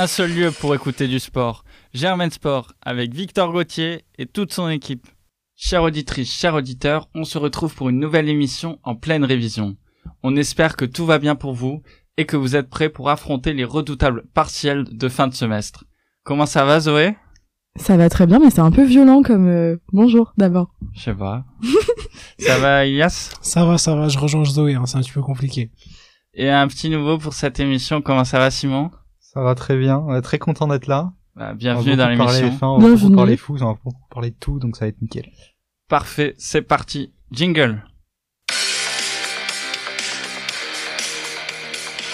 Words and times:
un 0.00 0.06
seul 0.06 0.32
lieu 0.32 0.50
pour 0.50 0.74
écouter 0.74 1.08
du 1.08 1.18
sport. 1.18 1.62
Germain 1.92 2.30
Sport 2.30 2.72
avec 2.80 3.12
Victor 3.12 3.52
Gauthier 3.52 4.06
et 4.16 4.24
toute 4.24 4.50
son 4.50 4.70
équipe. 4.70 5.06
Chère 5.56 5.82
auditrice, 5.82 6.32
chers 6.32 6.54
auditeurs, 6.54 7.10
on 7.14 7.24
se 7.24 7.36
retrouve 7.36 7.74
pour 7.74 7.90
une 7.90 7.98
nouvelle 7.98 8.30
émission 8.30 8.78
en 8.82 8.96
pleine 8.96 9.24
révision. 9.24 9.76
On 10.22 10.36
espère 10.36 10.76
que 10.76 10.86
tout 10.86 11.04
va 11.04 11.18
bien 11.18 11.34
pour 11.34 11.52
vous 11.52 11.82
et 12.16 12.24
que 12.24 12.38
vous 12.38 12.56
êtes 12.56 12.70
prêts 12.70 12.88
pour 12.88 13.10
affronter 13.10 13.52
les 13.52 13.64
redoutables 13.64 14.24
partiels 14.32 14.84
de 14.84 15.08
fin 15.10 15.28
de 15.28 15.34
semestre. 15.34 15.84
Comment 16.24 16.46
ça 16.46 16.64
va 16.64 16.80
Zoé? 16.80 17.14
Ça 17.76 17.98
va 17.98 18.08
très 18.08 18.26
bien, 18.26 18.38
mais 18.38 18.48
c'est 18.48 18.60
un 18.60 18.72
peu 18.72 18.84
violent 18.84 19.22
comme 19.22 19.48
euh, 19.48 19.76
bonjour 19.92 20.32
d'abord. 20.38 20.70
Je 20.94 21.02
sais 21.02 21.14
pas. 21.14 21.44
ça 22.38 22.58
va 22.58 22.86
Ilias? 22.86 23.34
Ça 23.42 23.66
va, 23.66 23.76
ça 23.76 23.94
va, 23.94 24.08
je 24.08 24.18
rejoins 24.18 24.46
Zoé, 24.46 24.76
hein, 24.76 24.86
c'est 24.86 24.96
un 24.96 25.02
petit 25.02 25.12
peu 25.12 25.20
compliqué. 25.20 25.70
Et 26.32 26.48
un 26.48 26.68
petit 26.68 26.88
nouveau 26.88 27.18
pour 27.18 27.34
cette 27.34 27.60
émission, 27.60 28.00
comment 28.00 28.24
ça 28.24 28.38
va 28.38 28.50
Simon? 28.50 28.90
Ça 29.32 29.42
va 29.42 29.54
très 29.54 29.76
bien, 29.76 29.98
on 29.98 30.16
est 30.16 30.22
très 30.22 30.40
content 30.40 30.66
d'être 30.66 30.88
là. 30.88 31.12
Bah, 31.36 31.54
bienvenue 31.54 31.94
dans 31.94 32.08
l'émission. 32.08 32.50
On 32.62 32.78
va 32.80 32.96
beaucoup 32.96 33.14
parler 33.14 33.36
fou, 33.36 33.56
on 33.60 33.66
va 33.66 33.78
beaucoup 33.84 34.08
parler 34.10 34.30
de 34.30 34.36
tout, 34.40 34.58
donc 34.58 34.74
ça 34.74 34.86
va 34.86 34.88
être 34.88 35.00
nickel. 35.00 35.30
Parfait, 35.88 36.34
c'est 36.36 36.62
parti. 36.62 37.12
Jingle. 37.30 37.80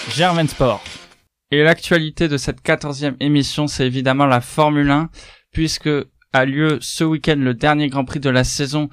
Germain 0.09 0.45
Sport. 0.45 0.83
Et 1.49 1.63
l'actualité 1.63 2.27
de 2.27 2.37
cette 2.37 2.61
quatorzième 2.61 3.15
émission, 3.19 3.65
c'est 3.65 3.87
évidemment 3.87 4.27
la 4.27 4.39
Formule 4.39 4.91
1, 4.91 5.09
puisque 5.51 5.89
a 6.33 6.45
lieu 6.45 6.77
ce 6.81 7.03
week-end 7.03 7.37
le 7.39 7.55
dernier 7.55 7.87
Grand 7.87 8.05
Prix 8.05 8.19
de 8.19 8.29
la 8.29 8.43
saison 8.43 8.89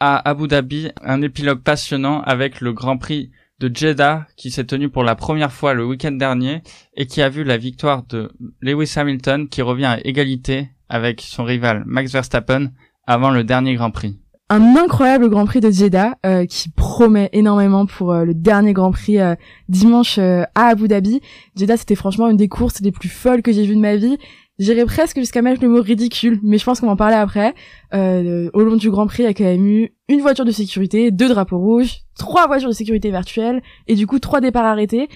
à 0.00 0.26
Abu 0.26 0.48
Dhabi, 0.48 0.92
un 1.02 1.20
épilogue 1.20 1.60
passionnant 1.60 2.22
avec 2.22 2.62
le 2.62 2.72
Grand 2.72 2.96
Prix 2.96 3.32
de 3.60 3.70
Jeddah 3.74 4.26
qui 4.36 4.50
s'est 4.50 4.64
tenu 4.64 4.88
pour 4.88 5.02
la 5.02 5.14
première 5.14 5.52
fois 5.52 5.74
le 5.74 5.84
week-end 5.84 6.12
dernier 6.12 6.62
et 6.94 7.06
qui 7.06 7.22
a 7.22 7.28
vu 7.28 7.44
la 7.44 7.56
victoire 7.56 8.02
de 8.04 8.30
Lewis 8.60 8.92
Hamilton 8.96 9.48
qui 9.48 9.62
revient 9.62 9.86
à 9.86 10.06
égalité 10.06 10.70
avec 10.88 11.20
son 11.20 11.44
rival 11.44 11.82
Max 11.86 12.12
Verstappen 12.12 12.70
avant 13.06 13.30
le 13.30 13.44
dernier 13.44 13.74
Grand 13.74 13.90
Prix. 13.90 14.18
Un 14.48 14.76
incroyable 14.76 15.28
Grand 15.28 15.44
Prix 15.44 15.60
de 15.60 15.70
Jeddah 15.70 16.14
euh, 16.24 16.46
qui 16.46 16.68
promet 16.68 17.30
énormément 17.32 17.84
pour 17.86 18.12
euh, 18.12 18.24
le 18.24 18.32
dernier 18.32 18.74
Grand 18.74 18.92
Prix 18.92 19.18
euh, 19.18 19.34
dimanche 19.68 20.18
à 20.18 20.46
Abu 20.54 20.86
Dhabi. 20.86 21.20
Jeddah 21.56 21.76
c'était 21.76 21.96
franchement 21.96 22.28
une 22.28 22.36
des 22.36 22.48
courses 22.48 22.80
les 22.80 22.92
plus 22.92 23.08
folles 23.08 23.42
que 23.42 23.50
j'ai 23.50 23.66
vues 23.66 23.74
de 23.74 23.80
ma 23.80 23.96
vie 23.96 24.18
J'irais 24.58 24.86
presque 24.86 25.18
jusqu'à 25.18 25.42
mettre 25.42 25.62
le 25.62 25.68
mot 25.68 25.82
ridicule, 25.82 26.40
mais 26.42 26.56
je 26.56 26.64
pense 26.64 26.80
qu'on 26.80 26.86
va 26.86 26.92
en 26.92 26.96
parler 26.96 27.16
après. 27.16 27.54
Euh, 27.92 28.50
au 28.54 28.62
long 28.62 28.76
du 28.76 28.90
Grand 28.90 29.06
Prix, 29.06 29.24
il 29.24 29.26
y 29.26 29.28
a 29.28 29.34
quand 29.34 29.44
même 29.44 29.66
eu 29.66 29.92
une 30.08 30.22
voiture 30.22 30.46
de 30.46 30.50
sécurité, 30.50 31.10
deux 31.10 31.28
drapeaux 31.28 31.58
rouges, 31.58 31.98
trois 32.18 32.46
voitures 32.46 32.70
de 32.70 32.74
sécurité 32.74 33.10
virtuelles, 33.10 33.62
et 33.86 33.94
du 33.94 34.06
coup 34.06 34.18
trois 34.18 34.40
départs 34.40 34.64
arrêtés. 34.64 35.08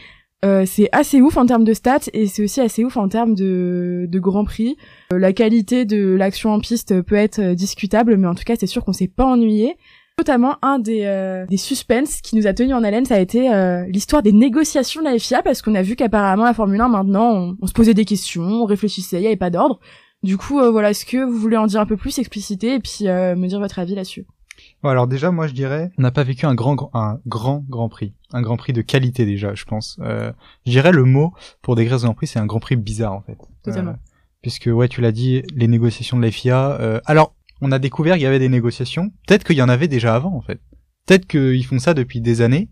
Euh, 0.44 0.64
c'est 0.66 0.88
assez 0.92 1.20
ouf 1.20 1.36
en 1.36 1.44
termes 1.44 1.64
de 1.64 1.74
stats 1.74 2.08
et 2.14 2.26
c'est 2.26 2.42
aussi 2.42 2.62
assez 2.62 2.82
ouf 2.82 2.96
en 2.96 3.08
termes 3.08 3.34
de, 3.34 4.06
de 4.08 4.18
Grand 4.18 4.44
Prix. 4.44 4.76
Euh, 5.12 5.18
la 5.18 5.32
qualité 5.32 5.84
de 5.84 6.14
l'action 6.14 6.52
en 6.52 6.60
piste 6.60 7.02
peut 7.02 7.14
être 7.14 7.54
discutable, 7.54 8.16
mais 8.16 8.26
en 8.26 8.34
tout 8.34 8.44
cas 8.44 8.56
c'est 8.58 8.66
sûr 8.66 8.84
qu'on 8.84 8.94
s'est 8.94 9.08
pas 9.08 9.24
ennuyé. 9.24 9.76
Notamment 10.20 10.58
un 10.60 10.78
des, 10.78 11.04
euh, 11.06 11.46
des 11.46 11.56
suspens 11.56 12.20
qui 12.22 12.36
nous 12.36 12.46
a 12.46 12.52
tenu 12.52 12.74
en 12.74 12.84
haleine, 12.84 13.06
ça 13.06 13.14
a 13.14 13.20
été 13.20 13.50
euh, 13.50 13.86
l'histoire 13.86 14.22
des 14.22 14.32
négociations 14.32 15.00
de 15.00 15.06
la 15.06 15.18
FIA, 15.18 15.42
parce 15.42 15.62
qu'on 15.62 15.74
a 15.74 15.80
vu 15.80 15.96
qu'apparemment 15.96 16.44
la 16.44 16.52
Formule 16.52 16.78
1 16.78 16.88
maintenant, 16.88 17.56
on, 17.58 17.66
se 17.66 17.72
posait 17.72 17.94
des 17.94 18.04
questions, 18.04 18.42
on 18.42 18.66
réfléchissait, 18.66 19.16
il 19.16 19.22
n'y 19.22 19.28
avait 19.28 19.36
pas 19.36 19.48
d'ordre. 19.48 19.80
Du 20.22 20.36
coup, 20.36 20.60
euh, 20.60 20.70
voilà, 20.70 20.90
est-ce 20.90 21.06
que 21.06 21.24
vous 21.24 21.38
voulez 21.38 21.56
en 21.56 21.66
dire 21.66 21.80
un 21.80 21.86
peu 21.86 21.96
plus, 21.96 22.18
expliciter, 22.18 22.74
et 22.74 22.80
puis 22.80 23.04
me 23.04 23.46
dire 23.46 23.60
votre 23.60 23.78
avis 23.78 23.94
là-dessus? 23.94 24.26
Alors 24.84 25.06
déjà, 25.06 25.30
moi 25.30 25.46
je 25.46 25.54
dirais, 25.54 25.90
on 25.96 26.02
n'a 26.02 26.10
pas 26.10 26.22
vécu 26.22 26.44
un 26.44 26.54
grand, 26.54 26.90
un 26.92 27.18
grand 27.26 27.64
Grand 27.70 27.88
Prix, 27.88 28.12
un 28.34 28.42
Grand 28.42 28.58
Prix 28.58 28.74
de 28.74 28.82
qualité 28.82 29.24
déjà, 29.24 29.54
je 29.54 29.64
pense. 29.64 29.98
je 30.00 30.70
dirais 30.70 30.92
le 30.92 31.04
mot 31.04 31.32
pour 31.62 31.76
décrire 31.76 31.98
ce 31.98 32.04
Grand 32.04 32.14
Prix, 32.14 32.26
c'est 32.26 32.38
un 32.38 32.44
Grand 32.44 32.60
Prix 32.60 32.76
bizarre 32.76 33.14
en 33.14 33.22
fait. 33.22 33.38
Totalement. 33.62 33.94
puisque 34.42 34.66
ouais, 34.66 34.88
tu 34.88 35.00
l'as 35.00 35.12
dit, 35.12 35.40
les 35.56 35.66
négociations 35.66 36.18
de 36.18 36.22
la 36.22 36.30
FIA. 36.30 37.00
alors 37.06 37.34
on 37.60 37.72
a 37.72 37.78
découvert 37.78 38.14
qu'il 38.14 38.22
y 38.22 38.26
avait 38.26 38.38
des 38.38 38.48
négociations. 38.48 39.10
Peut-être 39.26 39.44
qu'il 39.44 39.56
y 39.56 39.62
en 39.62 39.68
avait 39.68 39.88
déjà 39.88 40.14
avant, 40.14 40.34
en 40.34 40.40
fait. 40.40 40.60
Peut-être 41.06 41.26
qu'ils 41.26 41.64
font 41.64 41.78
ça 41.78 41.94
depuis 41.94 42.20
des 42.20 42.40
années, 42.40 42.68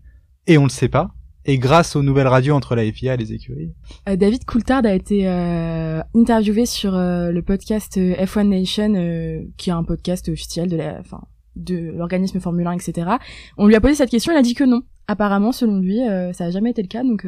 et 0.47 0.57
on 0.57 0.63
le 0.63 0.69
sait 0.69 0.89
pas. 0.89 1.11
Et 1.45 1.57
grâce 1.57 1.95
aux 1.95 2.03
nouvelles 2.03 2.27
radios 2.27 2.53
entre 2.53 2.75
la 2.75 2.89
FIA 2.91 3.13
et 3.13 3.17
les 3.17 3.33
écuries. 3.33 3.73
Euh, 4.07 4.15
David 4.15 4.45
Coulthard 4.45 4.85
a 4.85 4.93
été 4.93 5.27
euh, 5.27 6.01
interviewé 6.13 6.65
sur 6.65 6.95
euh, 6.95 7.31
le 7.31 7.41
podcast 7.41 7.97
F1 7.97 8.47
Nation, 8.47 9.47
qui 9.57 9.69
est 9.69 9.73
un 9.73 9.83
podcast 9.83 10.29
officiel 10.29 10.69
de 10.69 10.75
la, 10.75 10.99
enfin, 10.99 11.21
de 11.55 11.91
l'organisme 11.95 12.39
Formule 12.39 12.67
1, 12.67 12.73
etc. 12.73 13.11
On 13.57 13.67
lui 13.67 13.75
a 13.75 13.81
posé 13.81 13.95
cette 13.95 14.09
question, 14.09 14.33
il 14.33 14.37
a 14.37 14.41
dit 14.41 14.53
que 14.53 14.65
non. 14.65 14.81
Apparemment, 15.07 15.51
selon 15.51 15.79
lui, 15.79 16.01
ça 16.33 16.45
a 16.45 16.51
jamais 16.51 16.69
été 16.71 16.83
le 16.83 16.87
cas, 16.87 17.03
donc 17.03 17.25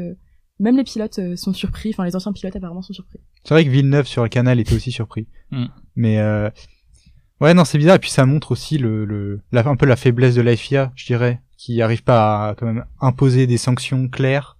même 0.60 0.78
les 0.78 0.84
pilotes 0.84 1.36
sont 1.36 1.54
surpris. 1.54 1.90
Enfin, 1.90 2.06
les 2.06 2.16
anciens 2.16 2.32
pilotes 2.32 2.56
apparemment 2.56 2.84
sont 2.84 2.94
surpris. 2.94 3.20
C'est 3.44 3.56
vrai 3.56 3.66
que 3.66 3.72
Villeneuve 3.72 4.06
sur 4.06 4.22
le 4.22 4.30
canal 4.30 4.60
était 4.60 4.76
aussi 4.76 4.92
surpris. 4.92 5.28
Mm. 5.50 5.66
Mais 5.96 6.18
Ouais, 7.41 7.56
non, 7.56 7.66
c'est 7.66 7.79
bizarre. 7.79 7.96
Et 7.96 8.00
puis 8.00 8.12
ça 8.12 8.28
montre 8.28 8.52
aussi 8.52 8.78
le, 8.78 9.03
le 9.03 9.41
la, 9.52 9.68
un 9.68 9.75
peu 9.75 9.88
la 9.88 9.96
faiblesse 9.96 10.35
de 10.35 10.41
la 10.41 10.56
FIA, 10.56 10.91
je 10.96 11.07
dirais, 11.07 11.41
qui 11.57 11.81
arrive 11.81 12.03
pas 12.03 12.50
à 12.50 12.56
quand 12.56 12.68
même 12.68 12.85
imposer 13.02 13.47
des 13.47 13.57
sanctions 13.57 14.07
claires. 14.07 14.57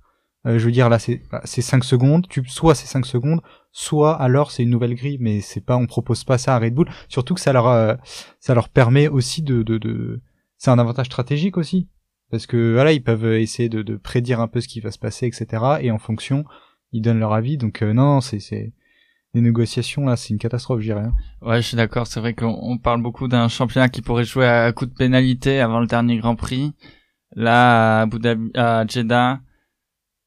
Euh, 0.47 0.57
je 0.57 0.65
veux 0.65 0.71
dire, 0.71 0.89
là, 0.89 0.97
c'est 0.97 1.21
bah, 1.31 1.41
c'est 1.45 1.61
5 1.61 1.83
secondes. 1.83 2.27
Tu, 2.27 2.43
soit 2.47 2.73
c'est 2.73 2.87
5 2.87 3.05
secondes, 3.05 3.41
soit 3.71 4.19
alors 4.19 4.51
c'est 4.51 4.63
une 4.63 4.71
nouvelle 4.71 4.95
grille, 4.95 5.19
mais 5.19 5.41
c'est 5.41 5.61
pas, 5.61 5.77
on 5.77 5.85
propose 5.85 6.23
pas 6.23 6.39
ça 6.39 6.55
à 6.55 6.59
Red 6.59 6.73
Bull. 6.73 6.89
Surtout 7.07 7.35
que 7.35 7.39
ça 7.41 7.53
leur, 7.53 7.67
euh, 7.67 7.93
ça 8.39 8.55
leur 8.55 8.67
permet 8.67 9.07
aussi 9.07 9.43
de, 9.43 9.61
de, 9.61 9.77
de... 9.77 10.19
c'est 10.57 10.71
un 10.71 10.79
avantage 10.79 11.05
stratégique 11.05 11.57
aussi, 11.57 11.87
parce 12.31 12.47
que 12.47 12.73
voilà, 12.73 12.93
ils 12.93 13.03
peuvent 13.03 13.25
essayer 13.33 13.69
de, 13.69 13.83
de 13.83 13.95
prédire 13.95 14.39
un 14.39 14.47
peu 14.47 14.59
ce 14.59 14.67
qui 14.67 14.79
va 14.79 14.89
se 14.89 14.97
passer, 14.97 15.27
etc. 15.27 15.63
Et 15.81 15.91
en 15.91 15.99
fonction, 15.99 16.45
ils 16.91 17.01
donnent 17.01 17.19
leur 17.19 17.33
avis. 17.33 17.57
Donc 17.57 17.83
euh, 17.83 17.93
non, 17.93 18.21
c'est, 18.21 18.39
c'est, 18.39 18.73
les 19.33 19.41
négociations 19.41 20.05
là, 20.05 20.17
c'est 20.17 20.29
une 20.29 20.39
catastrophe, 20.39 20.81
je 20.81 20.87
dirais. 20.87 21.05
Hein. 21.05 21.13
Ouais, 21.41 21.61
je 21.61 21.67
suis 21.67 21.77
d'accord. 21.77 22.07
C'est 22.07 22.19
vrai 22.19 22.33
qu'on 22.33 22.77
parle 22.77 23.01
beaucoup 23.01 23.27
d'un 23.27 23.47
championnat 23.47 23.89
qui 23.89 24.01
pourrait 24.01 24.25
jouer 24.25 24.47
à 24.47 24.71
coup 24.73 24.85
de 24.85 24.93
pénalité 24.93 25.59
avant 25.59 25.79
le 25.79 25.87
dernier 25.87 26.17
Grand 26.17 26.35
Prix. 26.35 26.73
Là, 27.35 27.99
à 27.99 28.01
Abu 28.01 28.19
Dhabi, 28.19 28.51
à 28.55 28.85
Jeddah, 28.85 29.39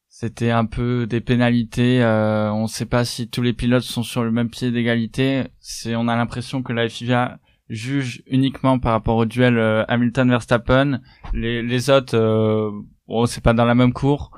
c'était 0.08 0.50
un 0.50 0.64
peu 0.64 1.06
des 1.06 1.20
pénalités. 1.20 2.02
Euh, 2.02 2.50
on 2.50 2.62
ne 2.62 2.68
sait 2.68 2.86
pas 2.86 3.04
si 3.04 3.28
tous 3.28 3.42
les 3.42 3.52
pilotes 3.52 3.82
sont 3.82 4.02
sur 4.02 4.24
le 4.24 4.30
même 4.30 4.48
pied 4.48 4.70
d'égalité. 4.70 5.44
C'est, 5.60 5.96
on 5.96 6.08
a 6.08 6.16
l'impression 6.16 6.62
que 6.62 6.72
la 6.72 6.88
FIA 6.88 7.38
juge 7.68 8.22
uniquement 8.26 8.78
par 8.78 8.92
rapport 8.92 9.16
au 9.16 9.26
duel 9.26 9.58
euh, 9.58 9.84
Hamilton-Verstappen. 9.88 11.00
Les, 11.34 11.62
les 11.62 11.90
autres, 11.90 12.16
euh, 12.16 12.70
bon, 13.06 13.26
c'est 13.26 13.42
pas 13.42 13.52
dans 13.52 13.66
la 13.66 13.74
même 13.74 13.92
cour 13.92 14.30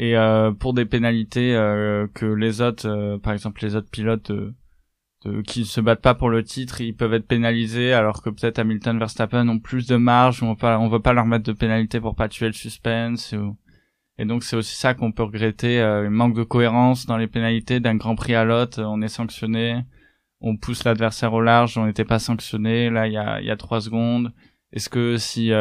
et 0.00 0.16
euh, 0.16 0.50
pour 0.50 0.72
des 0.72 0.86
pénalités 0.86 1.54
euh, 1.54 2.06
que 2.14 2.24
les 2.24 2.62
autres, 2.62 2.88
euh, 2.88 3.18
par 3.18 3.34
exemple 3.34 3.62
les 3.62 3.76
autres 3.76 3.90
pilotes 3.90 4.32
de, 4.32 5.42
qui 5.42 5.66
se 5.66 5.82
battent 5.82 6.00
pas 6.00 6.14
pour 6.14 6.30
le 6.30 6.42
titre, 6.42 6.80
ils 6.80 6.96
peuvent 6.96 7.12
être 7.12 7.26
pénalisés 7.26 7.92
alors 7.92 8.22
que 8.22 8.30
peut-être 8.30 8.58
Hamilton, 8.58 8.98
Verstappen 8.98 9.46
ont 9.46 9.58
plus 9.58 9.86
de 9.86 9.96
marge, 9.96 10.42
on 10.42 10.56
pas, 10.56 10.78
on 10.78 10.88
veut 10.88 11.00
pas 11.00 11.12
leur 11.12 11.26
mettre 11.26 11.44
de 11.44 11.52
pénalité 11.52 12.00
pour 12.00 12.16
pas 12.16 12.30
tuer 12.30 12.46
le 12.46 12.54
suspense. 12.54 13.34
Et 14.16 14.24
donc 14.24 14.42
c'est 14.42 14.56
aussi 14.56 14.74
ça 14.74 14.94
qu'on 14.94 15.12
peut 15.12 15.24
regretter, 15.24 15.82
un 15.82 16.08
manque 16.08 16.34
de 16.34 16.44
cohérence 16.44 17.04
dans 17.04 17.18
les 17.18 17.26
pénalités 17.26 17.78
d'un 17.78 17.96
Grand 17.96 18.14
Prix 18.14 18.34
à 18.34 18.44
l'autre. 18.44 18.82
On 18.82 19.02
est 19.02 19.08
sanctionné, 19.08 19.84
on 20.40 20.56
pousse 20.56 20.84
l'adversaire 20.84 21.34
au 21.34 21.42
large, 21.42 21.76
on 21.76 21.84
n'était 21.84 22.06
pas 22.06 22.18
sanctionné. 22.18 22.88
Là 22.88 23.06
il 23.06 23.12
y 23.12 23.18
a, 23.18 23.42
il 23.42 23.46
y 23.46 23.50
a 23.50 23.56
trois 23.58 23.82
secondes. 23.82 24.32
Est-ce 24.72 24.88
que 24.88 25.18
si 25.18 25.52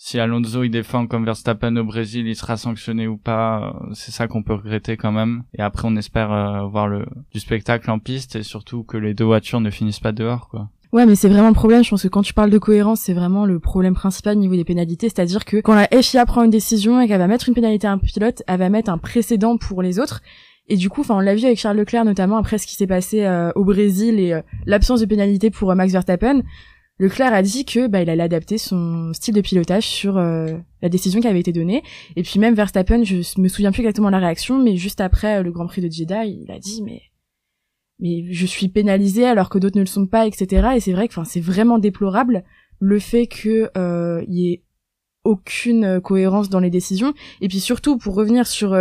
si 0.00 0.20
Alonso 0.20 0.62
il 0.62 0.70
défend 0.70 1.08
comme 1.08 1.24
Verstappen 1.24 1.76
au 1.76 1.82
Brésil, 1.82 2.28
il 2.28 2.36
sera 2.36 2.56
sanctionné 2.56 3.08
ou 3.08 3.16
pas, 3.16 3.74
euh, 3.82 3.90
c'est 3.94 4.12
ça 4.12 4.28
qu'on 4.28 4.44
peut 4.44 4.54
regretter 4.54 4.96
quand 4.96 5.10
même. 5.10 5.42
Et 5.58 5.60
après 5.60 5.88
on 5.88 5.96
espère 5.96 6.32
euh, 6.32 6.66
voir 6.68 6.86
le 6.86 7.04
du 7.32 7.40
spectacle 7.40 7.90
en 7.90 7.98
piste 7.98 8.36
et 8.36 8.44
surtout 8.44 8.84
que 8.84 8.96
les 8.96 9.12
deux 9.12 9.24
voitures 9.24 9.60
ne 9.60 9.70
finissent 9.70 9.98
pas 9.98 10.12
dehors 10.12 10.48
quoi. 10.48 10.68
Ouais, 10.92 11.04
mais 11.04 11.16
c'est 11.16 11.28
vraiment 11.28 11.48
le 11.48 11.54
problème. 11.54 11.84
Je 11.84 11.90
pense 11.90 12.04
que 12.04 12.08
quand 12.08 12.22
tu 12.22 12.32
parles 12.32 12.48
de 12.48 12.56
cohérence, 12.56 13.00
c'est 13.00 13.12
vraiment 13.12 13.44
le 13.44 13.58
problème 13.58 13.92
principal 13.92 14.38
au 14.38 14.40
niveau 14.40 14.54
des 14.54 14.64
pénalités. 14.64 15.10
C'est-à-dire 15.10 15.44
que 15.44 15.58
quand 15.58 15.74
la 15.74 15.86
FIA 15.86 16.24
prend 16.24 16.44
une 16.44 16.50
décision 16.50 16.98
et 16.98 17.06
qu'elle 17.06 17.18
va 17.18 17.26
mettre 17.26 17.46
une 17.46 17.54
pénalité 17.54 17.86
à 17.86 17.92
un 17.92 17.98
pilote, 17.98 18.42
elle 18.46 18.58
va 18.58 18.70
mettre 18.70 18.90
un 18.90 18.96
précédent 18.96 19.58
pour 19.58 19.82
les 19.82 19.98
autres. 19.98 20.22
Et 20.68 20.76
du 20.76 20.88
coup, 20.88 21.02
enfin, 21.02 21.16
on 21.16 21.20
l'a 21.20 21.34
vu 21.34 21.44
avec 21.44 21.58
Charles 21.58 21.76
Leclerc 21.76 22.06
notamment 22.06 22.38
après 22.38 22.56
ce 22.56 22.66
qui 22.66 22.74
s'est 22.74 22.86
passé 22.86 23.26
euh, 23.26 23.52
au 23.54 23.64
Brésil 23.64 24.18
et 24.18 24.40
l'absence 24.64 25.00
de 25.00 25.06
pénalité 25.06 25.50
pour 25.50 25.74
Max 25.74 25.92
Verstappen. 25.92 26.40
Leclerc 26.98 27.32
a 27.32 27.42
dit 27.42 27.64
que 27.64 27.86
bah, 27.86 28.02
il 28.02 28.10
allait 28.10 28.22
adapter 28.22 28.58
son 28.58 29.12
style 29.12 29.34
de 29.34 29.40
pilotage 29.40 29.86
sur 29.86 30.18
euh, 30.18 30.56
la 30.82 30.88
décision 30.88 31.20
qui 31.20 31.28
avait 31.28 31.40
été 31.40 31.52
donnée. 31.52 31.82
Et 32.16 32.22
puis 32.22 32.40
même 32.40 32.54
Verstappen, 32.54 33.04
je 33.04 33.40
me 33.40 33.48
souviens 33.48 33.70
plus 33.70 33.82
exactement 33.82 34.10
la 34.10 34.18
réaction, 34.18 34.60
mais 34.62 34.76
juste 34.76 35.00
après 35.00 35.38
euh, 35.38 35.42
le 35.42 35.52
Grand 35.52 35.66
Prix 35.66 35.82
de 35.82 35.90
Jeddah, 35.90 36.24
il 36.24 36.50
a 36.50 36.58
dit 36.58 36.82
mais 36.82 37.02
mais 38.00 38.32
je 38.32 38.46
suis 38.46 38.68
pénalisé 38.68 39.26
alors 39.26 39.48
que 39.48 39.58
d'autres 39.58 39.76
ne 39.76 39.82
le 39.82 39.88
sont 39.88 40.06
pas, 40.06 40.26
etc. 40.26 40.68
Et 40.76 40.80
c'est 40.80 40.92
vrai 40.92 41.08
que 41.08 41.14
c'est 41.24 41.40
vraiment 41.40 41.78
déplorable 41.78 42.44
le 42.78 42.98
fait 43.00 43.26
que 43.26 43.70
euh, 43.76 44.24
il 44.28 44.34
y 44.34 44.52
ait 44.52 44.62
aucune 45.24 46.00
cohérence 46.00 46.48
dans 46.48 46.60
les 46.60 46.70
décisions. 46.70 47.12
Et 47.40 47.48
puis 47.48 47.58
surtout 47.58 47.98
pour 47.98 48.14
revenir 48.14 48.46
sur 48.46 48.72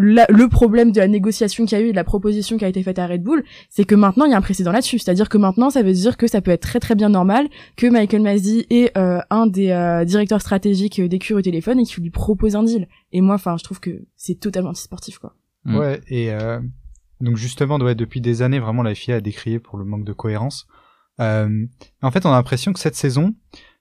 le 0.00 0.46
problème 0.48 0.92
de 0.92 1.00
la 1.00 1.08
négociation 1.08 1.64
qu'il 1.64 1.76
y 1.76 1.80
a 1.80 1.84
eu 1.84 1.88
et 1.88 1.90
de 1.90 1.96
la 1.96 2.04
proposition 2.04 2.56
qui 2.56 2.64
a 2.64 2.68
été 2.68 2.82
faite 2.82 2.98
à 2.98 3.06
Red 3.06 3.22
Bull, 3.22 3.42
c'est 3.68 3.84
que 3.84 3.94
maintenant 3.94 4.26
il 4.26 4.30
y 4.30 4.34
a 4.34 4.36
un 4.36 4.42
précédent 4.42 4.70
là-dessus. 4.70 4.98
C'est-à-dire 4.98 5.28
que 5.28 5.38
maintenant 5.38 5.70
ça 5.70 5.82
veut 5.82 5.92
dire 5.92 6.16
que 6.16 6.26
ça 6.26 6.40
peut 6.40 6.52
être 6.52 6.62
très 6.62 6.78
très 6.78 6.94
bien 6.94 7.08
normal 7.08 7.48
que 7.76 7.86
Michael 7.86 8.22
Masi 8.22 8.66
est 8.70 8.96
euh, 8.96 9.20
un 9.30 9.46
des 9.46 9.70
euh, 9.70 10.04
directeurs 10.04 10.40
stratégiques 10.40 11.00
d'Ecure 11.00 11.38
au 11.38 11.42
téléphone 11.42 11.80
et 11.80 11.84
qu'il 11.84 12.02
lui 12.02 12.10
propose 12.10 12.54
un 12.54 12.62
deal. 12.62 12.88
Et 13.12 13.20
moi, 13.20 13.34
enfin, 13.34 13.56
je 13.58 13.64
trouve 13.64 13.80
que 13.80 14.06
c'est 14.16 14.38
totalement 14.38 14.70
anti-sportif, 14.70 15.18
quoi. 15.18 15.34
Mm. 15.64 15.76
Ouais, 15.76 16.00
et 16.06 16.32
euh, 16.32 16.60
Donc 17.20 17.36
justement, 17.36 17.78
ouais, 17.78 17.94
depuis 17.94 18.20
des 18.20 18.42
années, 18.42 18.60
vraiment 18.60 18.82
la 18.82 18.94
FIA 18.94 19.16
a 19.16 19.20
décrié 19.20 19.58
pour 19.58 19.78
le 19.78 19.84
manque 19.84 20.04
de 20.04 20.12
cohérence. 20.12 20.66
Euh, 21.20 21.66
en 22.02 22.10
fait, 22.10 22.24
on 22.26 22.30
a 22.30 22.36
l'impression 22.36 22.72
que 22.72 22.78
cette 22.78 22.94
saison, 22.94 23.34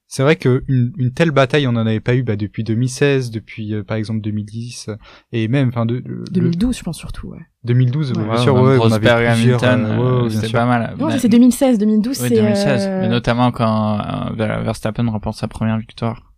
c'est 0.10 0.24
vrai 0.24 0.38
que 0.38 0.64
une, 0.70 1.12
telle 1.14 1.32
bataille, 1.32 1.68
on 1.68 1.74
n'en 1.74 1.86
avait 1.86 2.00
pas 2.00 2.16
eu 2.16 2.24
bah, 2.24 2.38
depuis 2.38 2.64
2016, 2.64 3.30
depuis 3.30 3.74
euh, 3.74 3.84
par 3.84 3.98
exemple 3.98 4.22
2010, 4.22 4.90
et 5.34 5.50
même 5.50 5.68
enfin 5.68 5.86
de, 5.86 6.02
2012, 6.32 6.78
je 6.78 6.84
pense 6.84 6.98
surtout. 6.98 7.28
Ouais. 7.28 7.40
2012, 7.66 8.14
ouais, 8.14 8.24
bien 8.24 8.38
sûr, 8.38 8.56
ouais, 8.56 8.78
on 8.80 8.90
avait 8.90 9.34
plusieurs. 9.34 9.62
Euh, 9.66 10.24
ouais, 10.24 10.30
c'est 10.30 10.52
pas 10.52 10.66
mal. 10.66 10.96
Non, 10.98 11.10
c'est 11.18 11.28
2016, 11.28 11.78
2012, 11.78 12.16
c'est. 12.16 12.30
2016, 12.30 12.88
mais 13.02 13.10
notamment 13.10 13.52
quand 13.52 14.00
euh, 14.00 14.64
Verstappen 14.64 15.10
remporte 15.10 15.38
sa 15.38 15.50
première 15.50 15.78
victoire. 15.78 16.34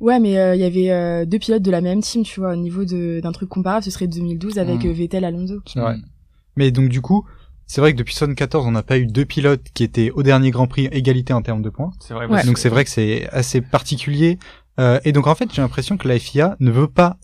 Ouais, 0.00 0.18
mais 0.18 0.32
il 0.56 0.60
y 0.60 0.64
avait 0.64 1.26
deux 1.26 1.38
pilotes 1.38 1.62
de 1.62 1.70
la 1.70 1.80
même 1.80 2.00
team, 2.00 2.24
tu 2.24 2.40
vois, 2.40 2.54
au 2.54 2.56
niveau 2.56 2.84
d'un 2.84 3.30
truc 3.30 3.48
comparable, 3.48 3.84
ce 3.84 3.92
serait 3.92 4.08
2012 4.08 4.58
avec 4.58 4.84
mm. 4.84 4.90
Vettel 4.90 5.24
Alonso. 5.24 5.60
Ouais. 5.76 5.94
Mais 6.56 6.72
donc 6.72 6.88
du 6.88 7.00
coup, 7.00 7.24
c'est 7.66 7.80
vrai 7.80 7.92
que 7.92 7.98
depuis 7.98 8.14
74, 8.14 8.66
on 8.66 8.70
n'a 8.70 8.82
pas 8.82 8.98
eu 8.98 9.06
deux 9.06 9.24
pilotes 9.24 9.64
qui 9.74 9.84
étaient 9.84 10.10
au 10.10 10.22
dernier 10.22 10.50
Grand 10.50 10.66
Prix 10.66 10.86
égalité 10.92 11.32
en 11.32 11.42
termes 11.42 11.62
de 11.62 11.70
points. 11.70 11.90
C'est 12.00 12.14
vrai. 12.14 12.28
Donc 12.44 12.58
c'est 12.58 12.68
vrai 12.68 12.84
que 12.84 12.90
c'est 12.90 13.28
assez 13.30 13.60
particulier. 13.60 14.38
Euh, 14.78 15.00
et 15.04 15.12
donc 15.12 15.26
en 15.26 15.34
fait, 15.34 15.52
j'ai 15.52 15.62
l'impression 15.62 15.96
que 15.96 16.06
la 16.06 16.18
FIA 16.18 16.56
ne 16.60 16.70
veut 16.70 16.86
pas, 16.86 17.16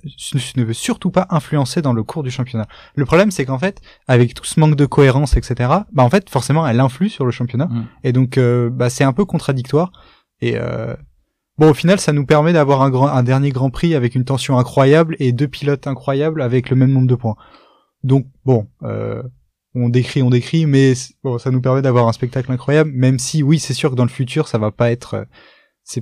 ne 0.57 0.65
veut 0.65 0.73
surtout 0.73 1.11
pas 1.11 1.27
influencer 1.31 1.83
dans 1.83 1.93
le 1.93 2.03
cours 2.03 2.23
du 2.23 2.31
championnat. 2.31 2.67
Le 2.97 3.05
problème, 3.05 3.31
c'est 3.31 3.45
qu'en 3.45 3.59
fait, 3.59 3.81
avec 4.09 4.35
tout 4.35 4.45
ce 4.45 4.59
manque 4.59 4.75
de 4.75 4.87
cohérence, 4.87 5.37
etc., 5.37 5.71
bah 5.93 6.03
en 6.03 6.11
fait, 6.11 6.31
forcément, 6.31 6.67
elle 6.67 6.81
influe 6.81 7.11
sur 7.11 7.25
le 7.25 7.31
championnat. 7.31 7.67
Mm. 7.67 7.87
Et 8.05 8.13
donc, 8.13 8.39
euh, 8.39 8.71
bah 8.71 8.91
c'est 8.91 9.05
un 9.05 9.13
peu 9.13 9.25
contradictoire. 9.25 9.93
Et 10.41 10.57
euh, 10.57 10.97
bon, 11.59 11.71
au 11.71 11.75
final, 11.75 12.01
ça 12.01 12.13
nous 12.13 12.25
permet 12.27 12.53
d'avoir 12.53 12.83
un, 12.83 12.91
grand, 12.91 13.09
un 13.09 13.23
dernier 13.23 13.51
Grand 13.51 13.71
Prix 13.71 13.95
avec 13.95 14.15
une 14.15 14.25
tension 14.25 14.59
incroyable 14.59 15.15
et 15.21 15.33
deux 15.33 15.49
pilotes 15.49 15.87
incroyables 15.87 16.43
avec 16.43 16.71
le 16.71 16.77
même 16.77 16.91
nombre 16.91 17.07
de 17.07 17.15
points. 17.15 17.37
Donc 18.03 18.27
bon, 18.45 18.67
euh, 18.83 19.23
on 19.75 19.89
décrit, 19.89 20.23
on 20.23 20.31
décrit, 20.31 20.67
mais 20.67 20.95
bon, 21.25 21.39
ça 21.39 21.51
nous 21.51 21.61
permet 21.61 21.83
d'avoir 21.83 22.09
un 22.09 22.13
spectacle 22.13 22.53
incroyable, 22.53 22.91
même 22.93 23.19
si 23.19 23.43
oui, 23.43 23.59
c'est 23.59 23.75
sûr 23.75 23.91
que 23.91 23.97
dans 23.97 24.05
le 24.05 24.11
futur, 24.11 24.49
ça 24.49 24.59
va 24.59 24.71
pas 24.71 24.91
être, 24.91 25.15
euh, 25.15 25.25